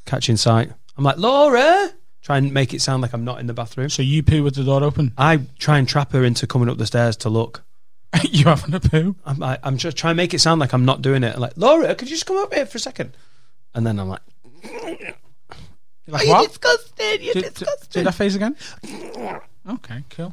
[0.05, 0.71] catching sight.
[0.97, 1.91] I'm like, Laura
[2.21, 3.89] Try and make it sound like I'm not in the bathroom.
[3.89, 5.13] So you poo with the door open?
[5.15, 7.64] I try and trap her into coming up the stairs to look.
[8.31, 9.15] you having a poo?
[9.25, 11.35] I'm, I, I'm just trying to make it sound like I'm not doing it.
[11.35, 13.15] I'm like, Laura, could you just come up here for a second?
[13.73, 14.21] And then I'm like,
[14.63, 15.13] You're
[16.07, 16.47] like, you what?
[16.47, 17.21] disgusted?
[17.21, 17.89] You're do, disgusted.
[17.91, 18.55] do that face again?
[19.67, 20.31] Okay, cool.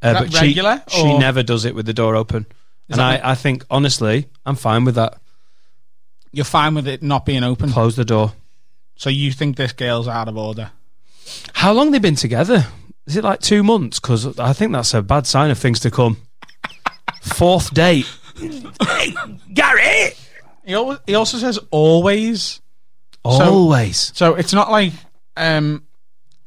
[0.00, 2.46] uh, but she, regular, she or- never does it with the door open.
[2.88, 5.18] And that I, I think, honestly, I'm fine with that.
[6.32, 7.68] You're fine with it not being open.
[7.70, 8.32] Close the door.
[8.96, 10.70] So you think this girl's out of order?
[11.52, 12.66] How long they been together?
[13.06, 14.00] Is it like two months?
[14.00, 16.16] Because I think that's a bad sign of things to come.
[17.24, 18.06] Fourth date.
[19.52, 20.10] Gary!
[20.64, 22.60] He, al- he also says always.
[23.24, 24.12] Always.
[24.14, 24.92] So it's not like
[25.36, 25.84] um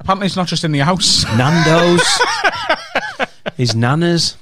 [0.00, 1.24] apparently it's not just in the house.
[1.36, 2.06] Nando's.
[3.56, 4.36] His nanas.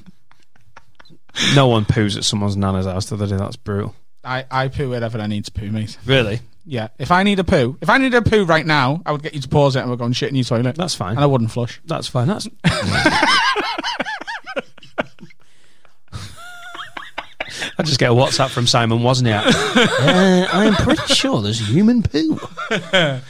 [1.55, 3.37] No one poos at someone's nana's house the other day.
[3.37, 3.95] That's brutal.
[4.23, 5.97] I, I poo wherever I need to poo, mate.
[6.05, 6.41] Really?
[6.65, 6.89] Yeah.
[6.99, 9.35] If I need a poo, if I need a poo right now, I would get
[9.35, 10.75] you to pause it and we're going shit in your toilet.
[10.77, 11.13] That's fine.
[11.13, 11.81] And I wouldn't flush.
[11.87, 12.27] That's fine.
[12.27, 12.49] That's.
[17.79, 19.45] I just get a WhatsApp from Simon Wozniak.
[19.77, 22.39] uh, I'm pretty sure there's human poo.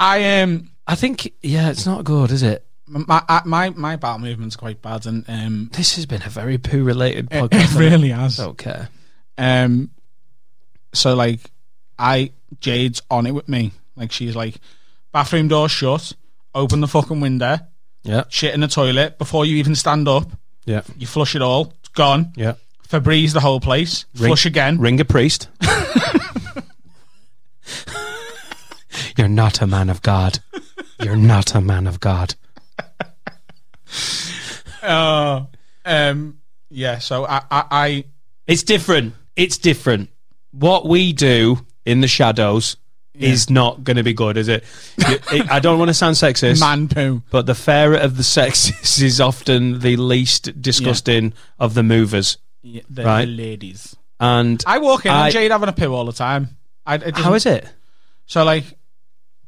[0.00, 2.66] I um I think, yeah, it's not good, is it?
[2.86, 6.82] my my my bowel movement's quite bad and um This has been a very poo
[6.84, 7.46] related podcast.
[7.46, 8.38] it hasn't really has.
[8.38, 8.88] I don't care.
[9.38, 9.90] Um,
[10.92, 11.40] so like,
[11.98, 13.72] I Jade's on it with me.
[13.96, 14.56] Like she's like,
[15.12, 16.12] bathroom door shut,
[16.54, 17.58] open the fucking window,
[18.02, 18.24] Yeah.
[18.28, 20.30] shit in the toilet before you even stand up.
[20.66, 20.82] Yeah.
[20.98, 21.72] You flush it all.
[21.80, 22.32] It's gone.
[22.36, 22.54] Yeah.
[22.92, 24.04] Febreze the whole place.
[24.18, 24.78] Ring- Flush again.
[24.78, 25.48] Ring a priest.
[29.16, 30.40] You're not a man of God.
[31.02, 32.34] You're not a man of God.
[34.84, 35.46] Oh,
[35.84, 36.38] um,
[36.68, 36.98] yeah.
[36.98, 38.04] So I, I, I
[38.48, 39.14] It's different.
[39.36, 40.10] It's different.
[40.50, 42.76] What we do in the shadows
[43.14, 44.64] is not going to be good, is it?
[44.98, 47.22] It- I don't want to sound sexist, man poo.
[47.30, 52.38] but the fairer of the sexes is often the least disgusting of the movers.
[52.62, 53.24] Yeah, the, Right.
[53.24, 53.96] the ladies.
[54.20, 56.56] And I walk in I- and Jade having a poo all the time.
[56.86, 57.68] I, it how is it?
[58.26, 58.64] So like,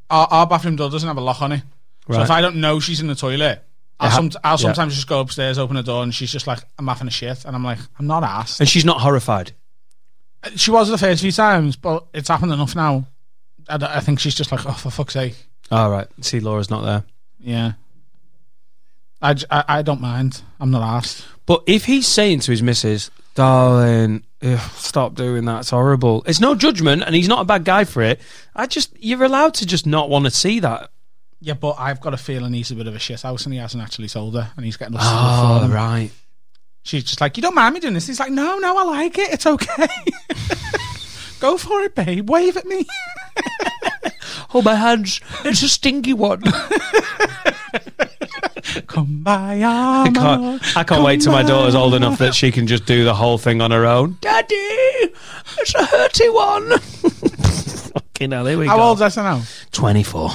[0.09, 1.63] our, our bathroom door doesn't have a lock on it.
[2.11, 3.63] So if I don't know she's in the toilet,
[3.99, 4.57] I'll, ha- some, I'll yeah.
[4.57, 7.45] sometimes just go upstairs, open the door, and she's just like, "I'm having a shit,"
[7.45, 9.53] and I'm like, "I'm not asked." And she's not horrified.
[10.43, 13.07] Uh, she was the first few times, but it's happened enough now.
[13.67, 15.35] I, I think she's just like, "Oh, for fuck's sake."
[15.71, 16.07] All right.
[16.21, 17.03] See, Laura's not there.
[17.39, 17.71] Yeah.
[19.21, 20.43] I I don't mind.
[20.59, 21.25] I'm not asked.
[21.45, 26.23] But if he's saying to his missus, darling, ugh, stop doing that, it's horrible.
[26.25, 28.19] It's no judgment, and he's not a bad guy for it.
[28.55, 30.89] I just, you're allowed to just not want to see that.
[31.41, 33.59] Yeah, but I've got a feeling he's a bit of a shit house and he
[33.59, 36.09] hasn't actually told her and he's getting us oh, right.
[36.81, 38.07] She's just like, You don't mind me doing this?
[38.07, 39.31] He's like, No, no, I like it.
[39.33, 39.87] It's okay.
[41.39, 42.29] Go for it, babe.
[42.29, 42.87] Wave at me.
[44.49, 46.41] Hold my hands, it's a stinky one.
[48.87, 52.67] Come by, I can't, I can't wait till my daughter's old enough that she can
[52.67, 54.17] just do the whole thing on her own.
[54.21, 56.79] Daddy, it's a hurty one.
[57.91, 58.83] Fucking hell, here we How go.
[58.83, 59.41] old's Essa now?
[59.71, 60.31] 24.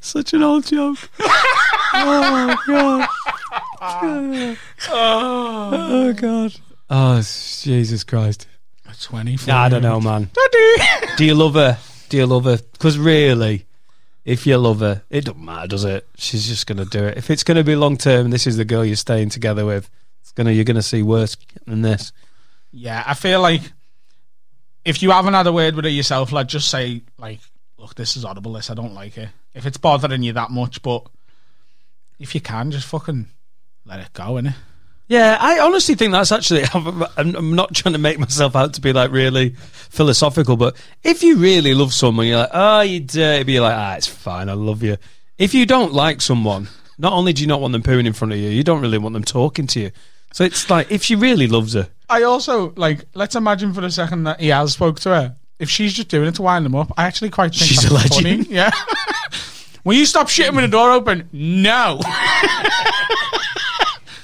[0.00, 0.96] Such an old joke.
[1.94, 3.08] oh god.
[4.90, 5.70] Oh.
[5.72, 6.54] oh god.
[6.90, 8.46] Oh Jesus Christ.
[9.00, 9.52] 24.
[9.52, 10.30] I don't know, man.
[11.16, 11.78] Do you love her?
[12.08, 12.58] Do you love her?
[12.72, 13.66] Because really,
[14.24, 16.06] if you love her, it doesn't matter, does it?
[16.16, 17.18] She's just going to do it.
[17.18, 19.90] If it's going to be long term, this is the girl you're staying together with,
[20.20, 21.36] it's gonna you're going to see worse
[21.66, 22.12] than this.
[22.72, 23.62] Yeah, I feel like
[24.84, 27.40] if you haven't had a word with her yourself, like just say, like,
[27.78, 29.28] look, this is audible, this, I don't like it.
[29.54, 31.06] If it's bothering you that much, but
[32.18, 33.26] if you can, just fucking
[33.84, 34.54] let it go, innit?
[35.06, 36.64] Yeah, I honestly think that's actually.
[36.74, 41.22] I'm, I'm not trying to make myself out to be like really philosophical, but if
[41.22, 44.54] you really love someone, you're like, oh, you dirty, be like, ah, it's fine, I
[44.54, 44.96] love you.
[45.38, 46.68] If you don't like someone,
[46.98, 48.98] not only do you not want them pooing in front of you, you don't really
[48.98, 49.90] want them talking to you.
[50.32, 53.90] So it's like if she really loves her, I also, like, let's imagine for a
[53.90, 55.36] second that he has spoke to her.
[55.58, 57.94] If she's just doing it to wind him up, I actually quite think She's a
[57.94, 58.46] legend.
[58.46, 58.54] funny.
[58.54, 58.70] Yeah.
[59.84, 61.28] Will you stop shitting with the door open?
[61.32, 62.00] No.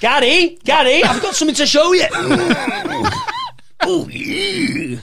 [0.00, 2.04] Gary, Gary, I've got something to show you.
[3.82, 4.98] oh, yeah.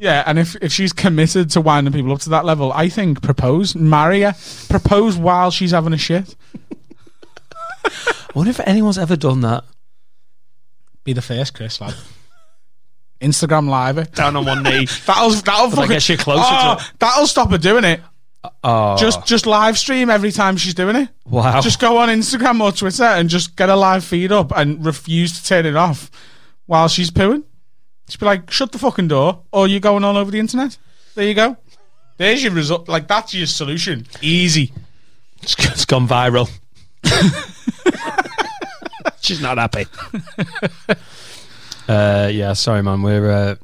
[0.00, 3.20] Yeah, and if, if she's committed to winding people up to that level, I think
[3.20, 4.34] propose, marry her,
[4.68, 6.34] propose while she's having a shit.
[7.84, 7.90] I
[8.34, 9.64] wonder if anyone's ever done that.
[11.04, 11.94] Be the first, Chris, lad.
[13.20, 14.12] Instagram live it.
[14.12, 14.86] Down on one knee.
[15.06, 16.92] That'll that'll that fucking gets you closer to Oh, it?
[17.00, 18.00] That'll stop her doing it.
[18.64, 21.08] Oh, Just just live stream every time she's doing it.
[21.24, 21.60] wow.
[21.60, 25.38] Just go on Instagram or Twitter and just get a live feed up and refuse
[25.40, 26.10] to turn it off
[26.66, 27.44] while she's pooing.
[28.06, 30.78] Just be like, shut the fucking door, or you're going all over the internet.
[31.14, 31.56] There you go.
[32.16, 32.88] There's your result.
[32.88, 34.06] Like that's your solution.
[34.22, 34.72] Easy.
[35.42, 36.48] It's, it's gone viral.
[39.20, 39.86] She's not happy.
[41.88, 43.02] uh, yeah, sorry, man.
[43.02, 43.54] We're uh,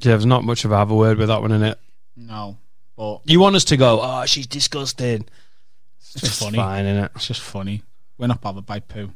[0.00, 1.78] yeah, there's not much of a have a word with that one in it.
[2.16, 2.56] No,
[2.96, 4.00] but You want us to go?
[4.02, 5.26] Oh, she's disgusting.
[6.00, 6.56] it's just funny.
[6.56, 7.10] Fine, innit?
[7.16, 7.82] It's just funny.
[8.18, 9.10] We're not bothered by poo.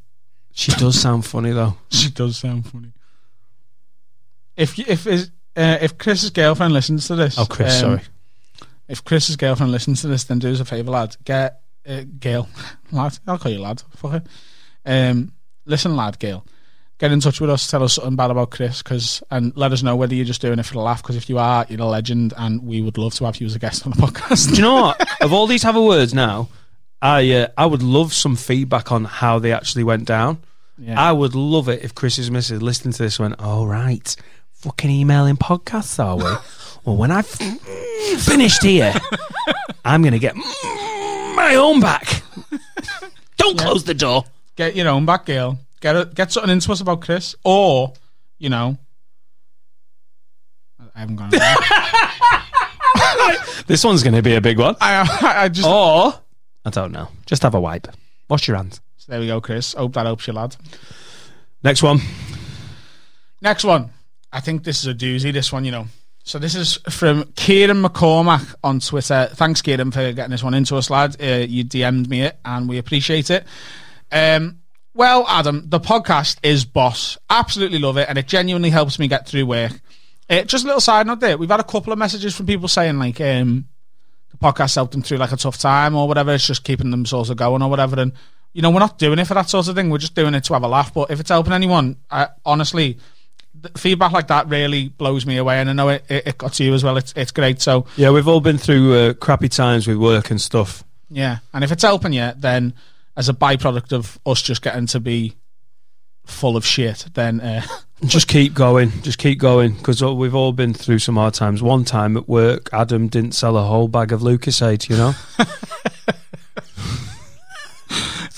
[0.52, 1.76] She does sound funny though.
[1.90, 2.92] She does sound funny.
[4.56, 8.02] If you, if is uh, if Chris's girlfriend listens to this, Oh, Chris, um, sorry.
[8.88, 11.16] If Chris's girlfriend listens to this, then do us a favour, lad.
[11.24, 12.48] Get uh, Gail,
[12.92, 13.18] lad.
[13.26, 13.82] I'll call you lad.
[13.96, 14.26] Fuck it.
[14.86, 15.32] Um,
[15.66, 16.44] listen, lad, Gail.
[16.98, 17.70] Get in touch with us.
[17.70, 20.58] Tell us something bad about Chris, cause and let us know whether you're just doing
[20.58, 21.02] it for the laugh.
[21.02, 23.54] Because if you are, you're a legend, and we would love to have you as
[23.54, 24.48] a guest on the podcast.
[24.50, 25.22] Do you know what?
[25.22, 26.48] of all these other words now,
[27.02, 30.38] I uh, I would love some feedback on how they actually went down.
[30.78, 30.98] Yeah.
[30.98, 34.16] I would love it if Chris's missus listening to this went, "All right,
[34.54, 36.22] fucking emailing podcasts, are we?
[36.84, 38.94] well, when I've finished here,
[39.84, 42.22] I'm gonna get my own back.
[43.36, 44.24] Don't close the door."
[44.56, 45.58] get your own back, Gail.
[45.80, 47.92] Get a, get something into us about Chris, or
[48.38, 48.78] you know,
[50.94, 51.30] I haven't gone.
[53.66, 54.76] This one's gonna be a big one.
[54.80, 56.14] I, I just Or
[56.64, 57.08] I don't know.
[57.26, 57.88] Just have a wipe.
[58.28, 58.80] Wash your hands.
[59.08, 59.72] there we go, Chris.
[59.72, 60.56] Hope that helps you, lad.
[61.62, 62.00] Next one.
[63.42, 63.90] Next one.
[64.32, 65.86] I think this is a doozy, this one, you know.
[66.22, 69.28] So this is from Kieran McCormack on Twitter.
[69.32, 71.16] Thanks, Kieran, for getting this one into us, lad.
[71.20, 73.46] Uh, you DM'd me it, and we appreciate it.
[74.10, 74.58] Um,
[74.96, 77.18] well, Adam, the podcast is boss.
[77.30, 79.72] Absolutely love it, and it genuinely helps me get through work.
[80.28, 81.38] Uh, just a little side note there.
[81.38, 83.66] We've had a couple of messages from people saying, like, um,
[84.30, 86.32] the podcast helped them through, like, a tough time or whatever.
[86.32, 88.00] It's just keeping them sort of going or whatever.
[88.00, 88.12] And,
[88.52, 89.90] you know, we're not doing it for that sort of thing.
[89.90, 90.92] We're just doing it to have a laugh.
[90.92, 92.98] But if it's helping anyone, I, honestly,
[93.76, 95.60] feedback like that really blows me away.
[95.60, 96.96] And I know it, it, it got to you as well.
[96.96, 97.60] It's, it's great.
[97.62, 100.82] So, Yeah, we've all been through uh, crappy times with work and stuff.
[101.08, 101.38] yeah.
[101.54, 102.74] And if it's helping you, then
[103.16, 105.36] as a byproduct of us just getting to be
[106.24, 107.62] full of shit, then uh,
[108.04, 111.62] Just keep going, just keep going, because we've all been through some hard times.
[111.62, 115.14] One time at work, Adam didn't sell a whole bag of Lucozade, you know.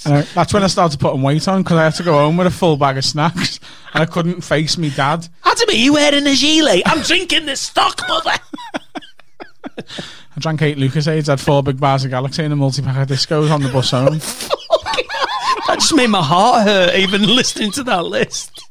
[0.07, 2.47] Uh, that's when I started putting weight on because I had to go home with
[2.47, 3.61] a full bag of snacks
[3.93, 5.29] and I couldn't face me dad.
[5.45, 6.83] Adam, are you wearing a gilet?
[6.87, 8.33] I'm drinking this stock, mother.
[9.77, 13.09] I drank eight Lucozades, had four big bars of Galaxy and a multi pack of
[13.09, 14.19] discos on the bus home.
[15.69, 18.65] That just made my heart hurt even listening to that list.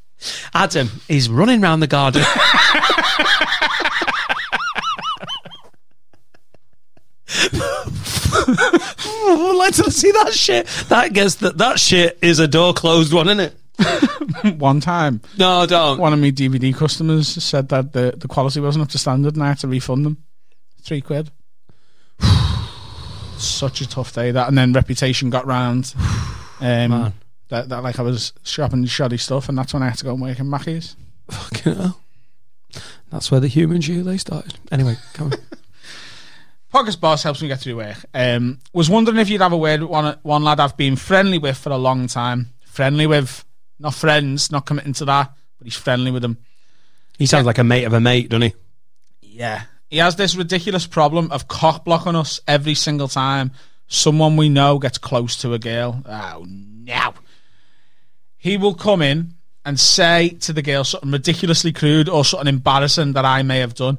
[0.56, 2.24] Adam is running round the garden.
[7.70, 10.66] I would like to see that shit.
[10.90, 13.54] That gets that that shit is a door closed one, isn't it?
[14.60, 16.00] One time, No, don't.
[16.00, 19.44] one of my DVD customers said that the, the quality wasn't up to standard and
[19.44, 20.18] I had to refund them
[20.82, 21.30] three quid.
[23.38, 25.94] Such a tough day that, and then reputation got round.
[26.60, 27.14] Um, Man.
[27.50, 30.14] that, that like I was shopping shoddy stuff, and that's when I had to go
[30.14, 30.96] and work in Mackey's.
[31.30, 32.02] Fucking hell.
[33.10, 34.56] That's where the human gilet started.
[34.72, 35.40] Anyway, come on.
[36.74, 37.98] Podcast boss helps me get through work.
[38.14, 41.38] Um, was wondering if you'd have a word with one one lad I've been friendly
[41.38, 42.50] with for a long time.
[42.66, 43.46] Friendly with,
[43.80, 46.38] not friends, not committing to that, but he's friendly with him.
[47.18, 48.54] He sounds like a mate of a mate, doesn't he?
[49.22, 49.64] Yeah.
[49.90, 53.52] He has this ridiculous problem of cock blocking us every single time
[53.88, 56.02] someone we know gets close to a girl.
[56.06, 57.14] Oh, no.
[58.38, 59.34] He will come in
[59.66, 63.74] and say to the girl something ridiculously crude or something embarrassing that I may have
[63.74, 63.98] done.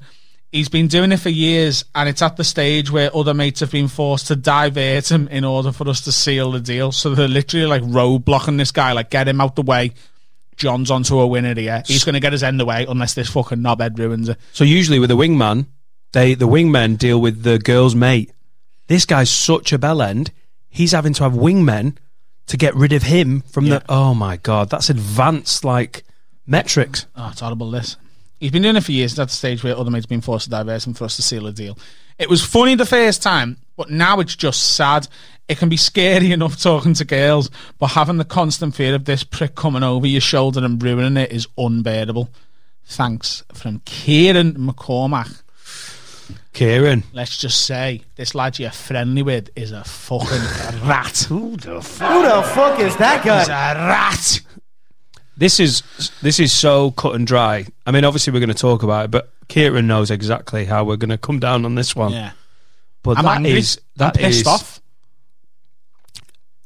[0.51, 3.70] He's been doing it for years, and it's at the stage where other mates have
[3.70, 6.90] been forced to divert him in order for us to seal the deal.
[6.90, 9.93] So they're literally like roadblocking this guy, like, get him out the way.
[10.56, 11.82] John's onto a winner here.
[11.86, 14.39] He's going to get his end away unless this fucking knobhead ruins it.
[14.52, 15.66] So usually with a wingman,
[16.12, 18.32] they the wingmen deal with the girl's mate.
[18.89, 20.32] This guy's such a bell end.
[20.69, 21.97] He's having to have wingmen
[22.47, 23.78] to get rid of him from Yeah.
[23.78, 23.85] the.
[23.89, 26.05] Oh my god, that's advanced like
[26.47, 27.06] metrics.
[27.16, 27.97] Oh, it's horrible, this.
[28.40, 29.19] He's been doing it for years.
[29.19, 31.23] At the stage where other mates have been forced to divert him for us to
[31.23, 31.78] seal a deal.
[32.19, 35.09] It was funny the first time, but now it's just sad.
[35.48, 39.24] It can be scary enough talking to girls, but having the constant fear of this
[39.24, 42.31] prick coming over your shoulder and ruining it is unbearable.
[42.85, 45.43] Thanks from Kieran McCormack.
[46.52, 50.28] Kieran, Let's just say this lad you're friendly with is a fucking
[50.88, 51.18] rat.
[51.28, 53.38] Who the fuck is that guy?
[53.40, 54.40] He's a rat.
[55.36, 55.82] this is
[56.22, 57.66] this is so cut and dry.
[57.86, 60.96] I mean, obviously we're going to talk about it, but Kieran knows exactly how we're
[60.96, 62.12] going to come down on this one.
[62.12, 62.32] Yeah.
[63.02, 63.52] But I'm that angry.
[63.59, 64.80] is that I'm pissed is- off.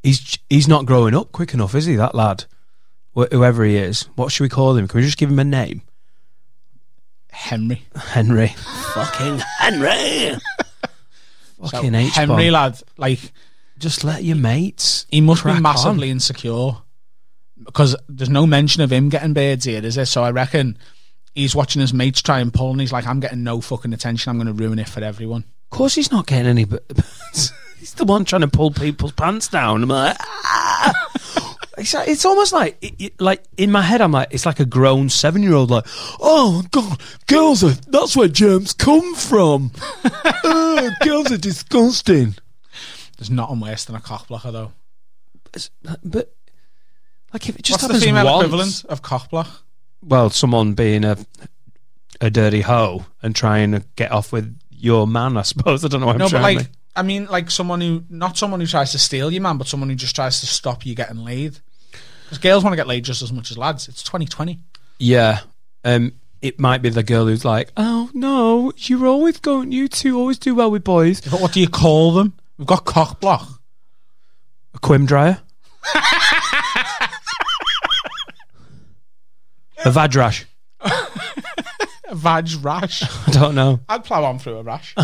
[0.01, 1.95] He's he's not growing up quick enough, is he?
[1.95, 2.45] That lad,
[3.15, 4.03] Wh- whoever he is.
[4.15, 4.87] What should we call him?
[4.87, 5.81] Can we just give him a name?
[7.33, 7.83] Henry.
[7.95, 8.47] Henry.
[8.93, 10.37] Fucking Henry.
[11.69, 13.19] Fucking H Henry, lad, like,
[13.79, 15.05] Just let your mates.
[15.09, 15.63] He must crack be on.
[15.63, 16.71] massively insecure
[17.65, 20.05] because there's no mention of him getting birds here, is there?
[20.05, 20.77] So I reckon
[21.33, 24.29] he's watching his mates try and pull, and he's like, "I'm getting no fucking attention.
[24.29, 26.65] I'm going to ruin it for everyone." Of course, he's not getting any.
[26.65, 26.83] But
[27.79, 29.83] he's the one trying to pull people's pants down.
[29.83, 31.55] I'm like, ah.
[31.77, 34.65] It's, it's almost like, it, it- like in my head, I'm like, it's like a
[34.65, 35.85] grown seven year old, like,
[36.19, 39.71] oh god, girls are that's where germs come from.
[40.43, 42.35] oh, girls are disgusting.
[43.17, 44.71] There's nothing worse than a cock blocker, though.
[45.55, 46.33] It's- uh, But
[47.31, 49.47] like, if it just What's the female once, equivalent of cock block?
[50.03, 51.17] well, someone being a
[52.21, 55.83] a dirty hoe and trying to get off with your man, I suppose.
[55.83, 56.07] I don't know.
[56.07, 58.91] What no, I'm but like, to- I mean, like someone who not someone who tries
[58.91, 61.59] to steal your man, but someone who just tries to stop you getting laid.
[62.23, 63.87] Because girls want to get laid just as much as lads.
[63.87, 64.59] It's 2020.
[64.99, 65.39] Yeah.
[65.83, 70.19] Um, it might be the girl who's like, oh no, you're always going, you two
[70.19, 71.21] always do well with boys.
[71.21, 72.33] But what do you call them?
[72.57, 73.47] We've got cock block.
[74.75, 75.39] A quim dryer.
[79.85, 80.45] a vag rash.
[80.81, 83.03] A vag rash.
[83.27, 83.79] I don't know.
[83.89, 84.95] I'd plough on through a rash.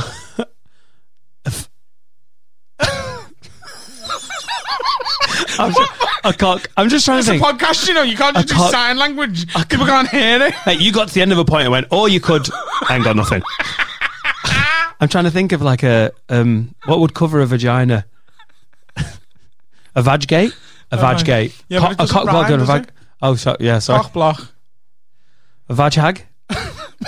[5.60, 6.68] I'm, cock.
[6.78, 8.04] I'm just trying It's to a podcast, you know.
[8.04, 9.48] You can't just do sign language.
[9.70, 10.54] People can't hear it.
[10.54, 12.48] Hey, you got to the end of a point and went, or you could.
[12.90, 13.42] Ain't got nothing.
[15.02, 18.06] I'm trying to think of like a um, what would cover a vagina?
[19.96, 20.54] a vag gate,
[20.92, 22.84] a vag gate, Yeah, but it a doesn't cock block and a does vag.
[22.84, 22.92] it?
[23.22, 24.02] Oh, so, yeah, sorry.
[24.04, 24.54] Cock block.
[25.70, 26.26] A vag hag,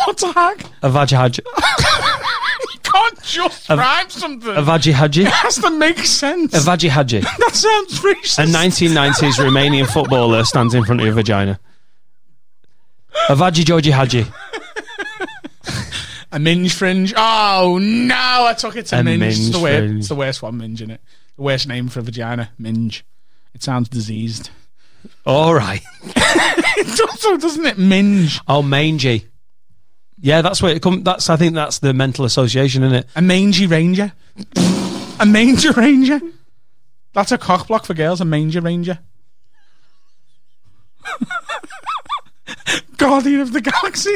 [0.06, 0.66] What's a hag?
[0.82, 1.38] a vag hag,
[2.92, 4.50] can't just A- rhyme something.
[4.56, 6.54] a vaggy hadgy, it has to make sense.
[6.54, 7.20] a vaggy hadgy.
[7.40, 8.40] that sounds racist.
[8.40, 11.60] A 1990s Romanian footballer stands in front of your vagina.
[13.30, 14.26] A vaggy Georgie hadgy.
[16.34, 17.14] A minge fringe.
[17.18, 19.24] Oh no, I took it to A minge.
[19.38, 21.02] It's the, worst, it's the worst one, minge, in it?
[21.36, 23.04] The worst name for a vagina, minge.
[23.54, 24.50] It sounds diseased.
[25.26, 25.82] All right.
[26.84, 27.78] It also doesn't it?
[27.78, 28.40] Minge.
[28.48, 29.28] Oh, mangy.
[30.22, 31.04] Yeah, that's where it comes.
[31.04, 33.08] That's I think that's the mental association, isn't it?
[33.16, 34.14] A mangy ranger.
[35.20, 36.22] a manger ranger.
[37.14, 38.22] That's a cock block for girls.
[38.22, 39.00] A manger ranger.
[42.98, 44.14] Guardian of the Galaxy.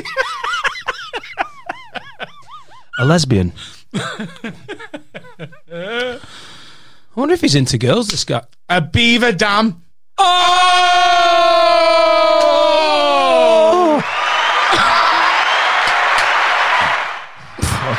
[3.00, 3.52] A lesbian.
[3.94, 6.20] I
[7.16, 8.10] wonder if he's into girls.
[8.10, 8.44] This guy.
[8.70, 9.82] a beaver dam.
[10.18, 10.26] Oh!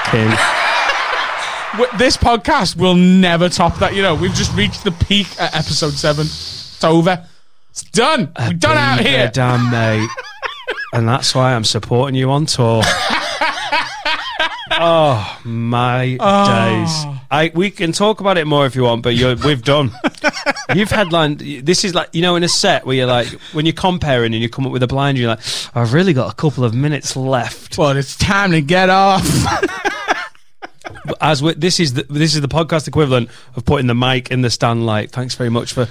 [1.98, 3.94] This podcast will never top that.
[3.94, 6.24] You know, we've just reached the peak at episode seven.
[6.24, 7.26] It's over.
[7.70, 8.32] It's done.
[8.38, 9.30] We're done out here.
[9.30, 9.70] Damn,
[10.00, 10.08] mate.
[10.94, 12.80] and that's why I'm supporting you on tour.
[14.72, 16.46] oh my ah.
[16.46, 17.20] days!
[17.30, 19.90] I we can talk about it more if you want, but you're, we've done.
[20.74, 21.40] You've headlined.
[21.40, 24.42] This is like you know in a set where you're like when you're comparing and
[24.42, 25.40] you come up with a blind, you're like,
[25.74, 27.76] I've really got a couple of minutes left.
[27.76, 29.92] But it's time to get off.
[31.20, 34.42] As we, this is the this is the podcast equivalent of putting the mic in
[34.42, 35.10] the stand light.
[35.10, 35.88] Thanks very much for.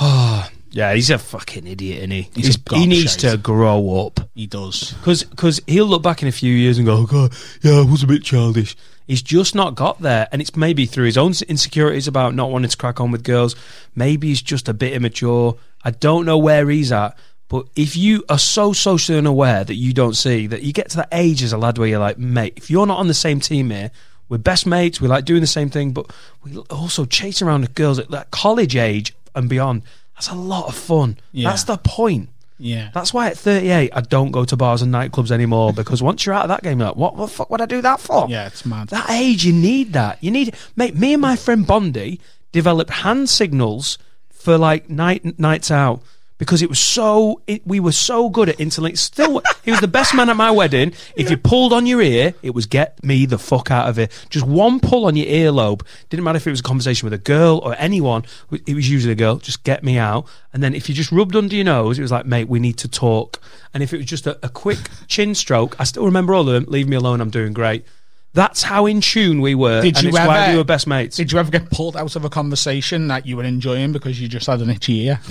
[0.00, 2.30] Oh yeah, he's a fucking idiot, isn't he?
[2.34, 3.30] He's a he needs gobshite.
[3.32, 4.20] to grow up.
[4.34, 4.94] he does.
[5.04, 7.32] Because he'll look back in a few years and go, oh, God,
[7.62, 8.74] yeah, I was a bit childish.
[9.06, 10.28] He's just not got there.
[10.32, 13.54] And it's maybe through his own insecurities about not wanting to crack on with girls.
[13.94, 15.56] Maybe he's just a bit immature.
[15.84, 17.16] I don't know where he's at.
[17.52, 20.96] But if you are so socially unaware that you don't see that you get to
[20.96, 23.40] that age as a lad where you're like, mate, if you're not on the same
[23.40, 23.90] team here,
[24.30, 26.10] we're best mates, we like doing the same thing, but
[26.42, 29.82] we also chase around the girls at that college age and beyond.
[30.14, 31.18] That's a lot of fun.
[31.32, 31.50] Yeah.
[31.50, 32.30] That's the point.
[32.56, 32.88] Yeah.
[32.94, 36.34] That's why at 38 I don't go to bars and nightclubs anymore because once you're
[36.34, 38.28] out of that game, you're like, what the fuck would I do that for?
[38.30, 38.88] Yeah, it's mad.
[38.88, 40.24] That age, you need that.
[40.24, 40.94] You need, mate.
[40.94, 42.18] Me and my friend Bondi
[42.50, 43.98] developed hand signals
[44.30, 46.00] for like night nights out
[46.42, 47.40] because it was so.
[47.46, 48.98] It, we were so good at interlink.
[48.98, 50.92] Still, he was the best man at my wedding.
[51.14, 54.08] If you pulled on your ear, it was get me the fuck out of here.
[54.28, 55.82] Just one pull on your earlobe.
[56.10, 58.24] Didn't matter if it was a conversation with a girl or anyone.
[58.66, 59.36] It was usually a girl.
[59.36, 60.26] Just get me out.
[60.52, 62.76] And then if you just rubbed under your nose, it was like, mate, we need
[62.78, 63.40] to talk.
[63.72, 66.52] And if it was just a, a quick chin stroke, I still remember all of
[66.52, 66.64] them.
[66.66, 67.20] Leave me alone.
[67.20, 67.86] I'm doing great.
[68.34, 69.82] That's how in tune we were.
[69.82, 71.16] Did and you it's why ever- we were best mates.
[71.16, 74.28] Did you ever get pulled out of a conversation that you were enjoying because you
[74.28, 75.20] just had an itchy ear?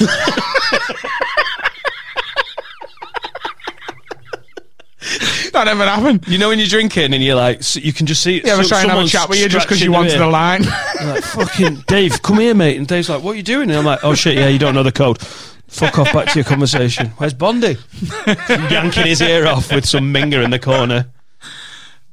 [5.54, 6.28] that never happened.
[6.28, 8.42] you know when you're drinking and you're like, s you can just see.
[8.44, 10.64] Ever so- try and have a chat with you just because you wanted the line?
[10.64, 12.78] Like, fucking Dave, come here, mate.
[12.78, 13.70] And Dave's like, what are you doing?
[13.70, 15.20] And I'm like, oh shit, yeah, you don't know the code.
[15.68, 17.08] Fuck off back to your conversation.
[17.18, 17.78] Where's Bondi?
[18.50, 21.08] Yanking his ear off with some minger in the corner.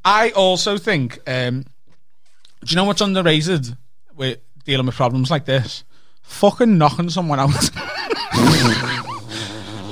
[0.08, 1.64] I also think, um,
[2.64, 3.76] do you know what's underrated
[4.16, 5.84] with dealing with problems like this?
[6.22, 7.50] Fucking knocking someone out.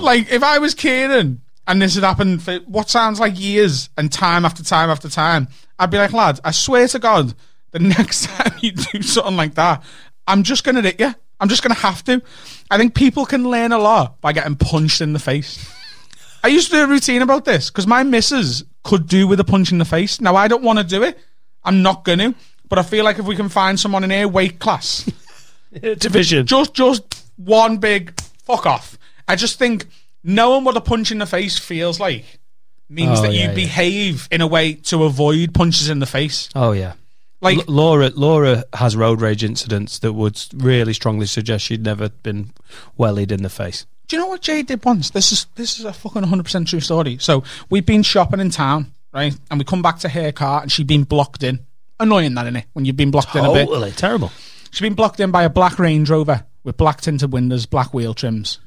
[0.01, 4.11] like, if I was Kieran and this had happened for what sounds like years and
[4.11, 5.49] time after time after time,
[5.79, 7.35] I'd be like, lad, I swear to God,
[7.73, 9.85] the next time you do something like that,
[10.27, 11.15] I'm just going to hit you.
[11.39, 12.23] I'm just going to have to.
[12.71, 15.71] I think people can learn a lot by getting punched in the face.
[16.43, 19.45] I used to do a routine about this because my missus could do with a
[19.45, 20.21] punch in the face.
[20.21, 21.19] Now I don't want to do it.
[21.65, 22.35] I'm not going to.
[22.69, 25.09] But I feel like if we can find someone in here weight class,
[25.81, 26.47] Division.
[26.47, 27.03] just just
[27.37, 28.99] one big fuck off.
[29.29, 29.87] I just think
[30.25, 32.25] knowing what a punch in the face feels like
[32.89, 33.55] means Oh, that yeah, you yeah.
[33.55, 36.49] behave in a way to avoid punches in the face.
[36.55, 36.95] Oh yeah.
[37.41, 42.09] Like L- Laura, Laura has road rage incidents that would really strongly suggest she'd never
[42.09, 42.53] been
[42.97, 43.87] wellied in the face.
[44.09, 45.11] Do you know what Jay did once?
[45.11, 47.19] This is this is a fucking 100% true story.
[47.19, 49.37] So we've been shopping in town, right?
[49.51, 51.61] And we come back to her car and she'd been blocked in.
[51.99, 52.65] Annoying that, innit?
[52.73, 53.67] When you've been blocked in a bit.
[53.67, 54.31] Totally terrible.
[54.71, 58.15] She'd been blocked in by a black Range Rover with black tinted windows, black wheel
[58.15, 58.61] trims.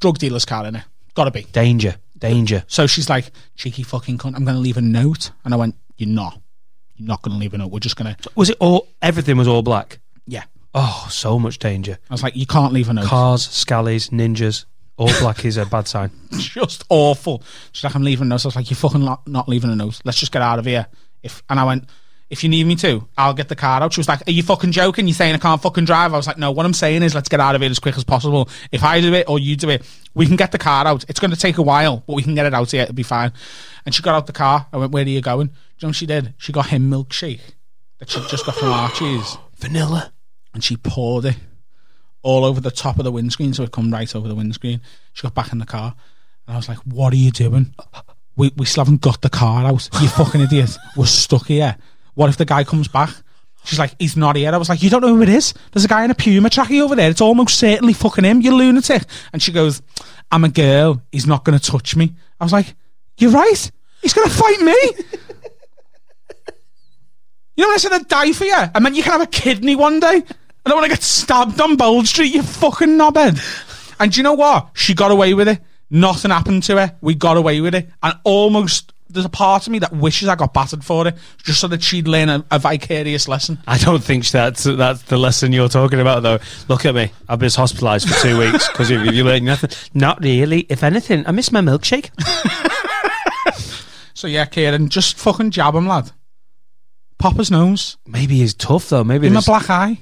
[0.00, 0.84] Drug dealer's car in it.
[1.14, 1.44] Gotta be.
[1.44, 2.64] Danger, danger.
[2.66, 5.30] So she's like, cheeky fucking cunt, I'm gonna leave a note.
[5.44, 6.40] And I went, You're not.
[6.96, 7.70] You're not gonna leave a note.
[7.70, 8.88] We're just gonna Was it all?
[9.00, 10.00] Everything was all black.
[10.26, 10.44] Yeah.
[10.74, 11.98] Oh, so much danger.
[12.10, 13.04] I was like, you can't leave a note.
[13.06, 14.64] Cars, scallies, ninjas,
[14.96, 16.10] all black is a bad sign.
[16.38, 17.42] just awful.
[17.72, 18.44] She's like, I'm leaving a note.
[18.44, 20.00] I was like, you're fucking not, not leaving a note.
[20.04, 20.86] Let's just get out of here.
[21.22, 21.88] If and I went,
[22.30, 23.92] if you need me to, I'll get the car out.
[23.92, 25.06] She was like, Are you fucking joking?
[25.06, 26.14] You're saying I can't fucking drive?
[26.14, 27.96] I was like, No, what I'm saying is let's get out of here as quick
[27.96, 28.48] as possible.
[28.72, 29.82] If I do it or you do it,
[30.14, 31.04] we can get the car out.
[31.08, 33.32] It's gonna take a while, but we can get it out here, it'll be fine.
[33.84, 34.66] And she got out the car.
[34.72, 35.48] I went, Where are you going?
[35.48, 36.34] Do you know what she did?
[36.38, 37.40] She got him milkshake
[37.98, 39.36] that she just got from Archie's.
[39.56, 40.12] Vanilla.
[40.52, 41.36] And she poured it
[42.24, 44.80] all over the top of the windscreen, so it come right over the windscreen.
[45.12, 45.94] She got back in the car,
[46.48, 47.72] and I was like, "What are you doing?
[48.36, 49.88] We we still haven't got the car out.
[50.02, 50.76] You fucking idiot.
[50.96, 51.76] We're stuck here.
[52.14, 53.10] What if the guy comes back?"
[53.64, 55.54] She's like, "He's not here." I was like, "You don't know who it is?
[55.72, 57.10] There's a guy in a Puma trackie over there.
[57.10, 58.40] It's almost certainly fucking him.
[58.40, 59.82] You lunatic." And she goes,
[60.32, 61.00] "I'm a girl.
[61.12, 62.74] He's not going to touch me." I was like,
[63.18, 63.70] "You're right.
[64.02, 64.74] He's going to fight me."
[67.56, 68.52] You know I said I'd die for you?
[68.52, 70.24] I meant you can have a kidney one day.
[70.64, 73.38] I don't want to get stabbed on Bold Street, you fucking knobhead.
[74.00, 74.70] And do you know what?
[74.74, 75.60] She got away with it.
[75.90, 76.96] Nothing happened to her.
[77.00, 77.90] We got away with it.
[78.02, 81.60] And almost, there's a part of me that wishes I got battered for it, just
[81.60, 83.58] so that she'd learn a, a vicarious lesson.
[83.66, 86.38] I don't think that's that's the lesson you're talking about, though.
[86.68, 87.12] Look at me.
[87.28, 89.70] I've been hospitalised for two weeks because you, you learned nothing.
[89.92, 90.60] Not really.
[90.70, 92.10] If anything, I miss my milkshake.
[94.14, 96.12] So yeah, Kieran, just fucking jab him, lad.
[97.18, 97.98] Pop his nose.
[98.06, 99.04] Maybe he's tough though.
[99.04, 99.98] Maybe him a black eye.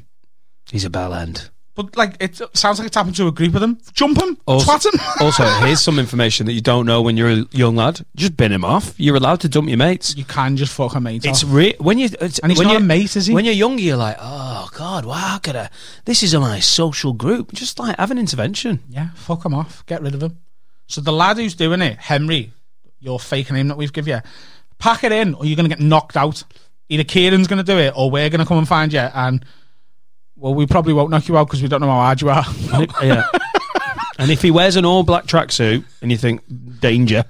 [0.70, 1.50] He's a bell end.
[1.74, 3.78] But like, it sounds like it's happened to a group of them.
[3.94, 5.00] Jump him, Also, twat him.
[5.20, 8.04] also, here's some information that you don't know when you're a young lad.
[8.14, 8.92] Just bin him off.
[8.98, 10.14] You're allowed to dump your mates.
[10.14, 11.50] you can just fuck a mate It's off.
[11.50, 13.32] re- when you it's, And he's when not a mate, is he?
[13.32, 15.70] When you're younger, you're like, oh god, wow, could I?
[16.04, 17.52] This is a nice social group.
[17.52, 18.80] Just like have an intervention.
[18.90, 19.82] Yeah, fuck him off.
[19.86, 20.40] Get rid of him.
[20.88, 22.52] So the lad who's doing it, Henry,
[23.00, 24.20] your fake name that we've give you,
[24.78, 26.44] pack it in or you're going to get knocked out.
[26.90, 28.98] Either Kieran's going to do it or we're going to come and find you.
[28.98, 29.42] And,
[30.42, 32.44] well, we probably won't knock you out because we don't know how hard you are.
[32.74, 33.22] And if- yeah.
[34.18, 36.40] and if he wears an all black tracksuit and you think
[36.80, 37.24] danger,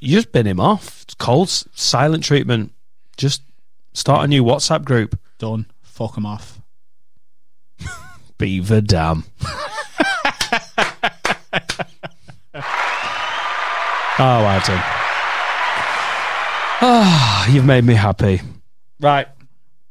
[0.00, 1.02] you just bin him off.
[1.02, 2.72] It's cold, s- silent treatment.
[3.16, 3.42] Just
[3.94, 5.18] start a new WhatsApp group.
[5.38, 5.66] Done.
[5.82, 6.60] Fuck him off.
[8.38, 9.22] Beaver Dam.
[12.54, 14.78] oh, Adam.
[16.80, 18.40] Ah, you've made me happy.
[19.00, 19.28] Right,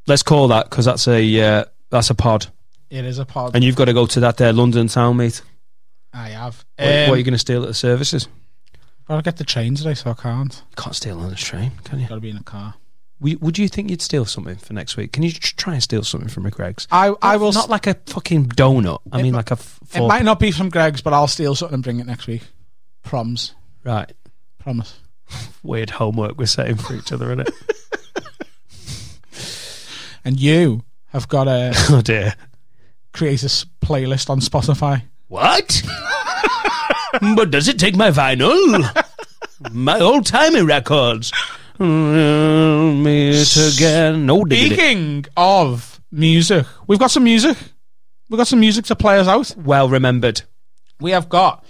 [0.06, 2.48] let's call that because that's a uh, that's a pod,
[2.90, 3.56] It is a pod.
[3.56, 5.42] and you've got to go to that there London town meet.
[6.14, 6.64] I have.
[6.78, 8.28] What, Um, what are you going to steal at the services?
[9.10, 10.54] I'll get the train today, so I can't.
[10.72, 12.08] You can't steal on the train, can you?
[12.08, 12.74] Got to be in a car.
[13.20, 15.12] Would, would you think you'd steal something for next week?
[15.14, 16.88] Can you tr- try and steal something from Greggs?
[16.92, 17.52] I, I Not- will.
[17.54, 19.00] Not like a fucking donut.
[19.12, 19.54] I mean, like a.
[19.54, 22.28] F- it might not be from Greggs, but I'll steal something and bring it next
[22.28, 22.44] week.
[23.04, 23.54] Proms.
[23.84, 24.12] right.
[24.60, 25.00] Promise.
[25.64, 27.54] Weird homework we're setting for each other, isn't it?
[30.26, 30.84] And you
[31.18, 32.36] have got a oh dear.
[33.12, 35.02] create a playlist on Spotify.
[35.28, 35.82] What?
[37.36, 38.86] but does it take my vinyl?
[39.72, 41.34] my old timey records.
[41.80, 44.26] Meet again.
[44.26, 44.76] No diggity.
[44.76, 47.58] Speaking of music, we've got some music.
[48.30, 49.56] We've got some music to play us out.
[49.58, 50.44] Well remembered.
[51.00, 51.66] We have got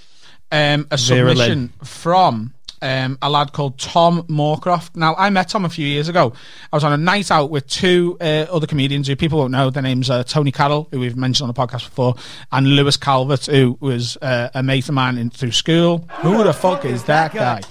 [0.51, 4.95] um, a Vera submission from um, a lad called Tom Moorcroft.
[4.95, 6.33] Now, I met Tom a few years ago.
[6.71, 9.69] I was on a night out with two uh, other comedians who people won't know.
[9.69, 12.15] Their names are Tony Carroll, who we've mentioned on the podcast before,
[12.51, 16.07] and Lewis Calvert, who was uh, a mate of mine in, through school.
[16.21, 17.61] Who the fuck is that guy?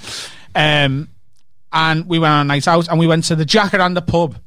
[0.54, 1.10] Um,
[1.72, 4.38] and we went on a night out, and we went to the Jacaranda pub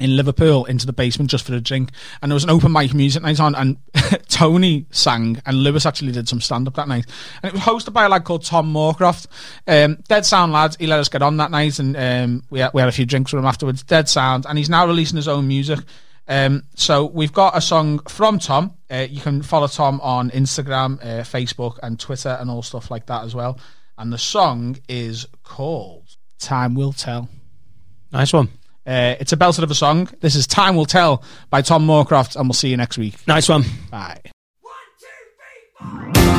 [0.00, 1.90] in Liverpool into the basement just for a drink.
[2.20, 3.76] And there was an open mic music night on, and
[4.28, 7.06] Tony sang, and Lewis actually did some stand up that night.
[7.42, 9.26] And it was hosted by a lad called Tom Moorcroft.
[9.66, 12.72] Um, dead sound lads, He let us get on that night, and um, we, had,
[12.74, 13.82] we had a few drinks with him afterwards.
[13.82, 14.46] Dead sound.
[14.48, 15.80] And he's now releasing his own music.
[16.26, 18.74] Um, so we've got a song from Tom.
[18.90, 23.06] Uh, you can follow Tom on Instagram, uh, Facebook, and Twitter, and all stuff like
[23.06, 23.58] that as well.
[23.98, 27.28] And the song is called "Time Will Tell."
[28.12, 28.48] Nice one.
[28.90, 30.08] Uh, it's a belter of a song.
[30.18, 33.14] This is Time Will Tell by Tom Moorcroft, and we'll see you next week.
[33.28, 33.62] Nice one.
[33.88, 34.20] Bye.
[35.80, 36.29] I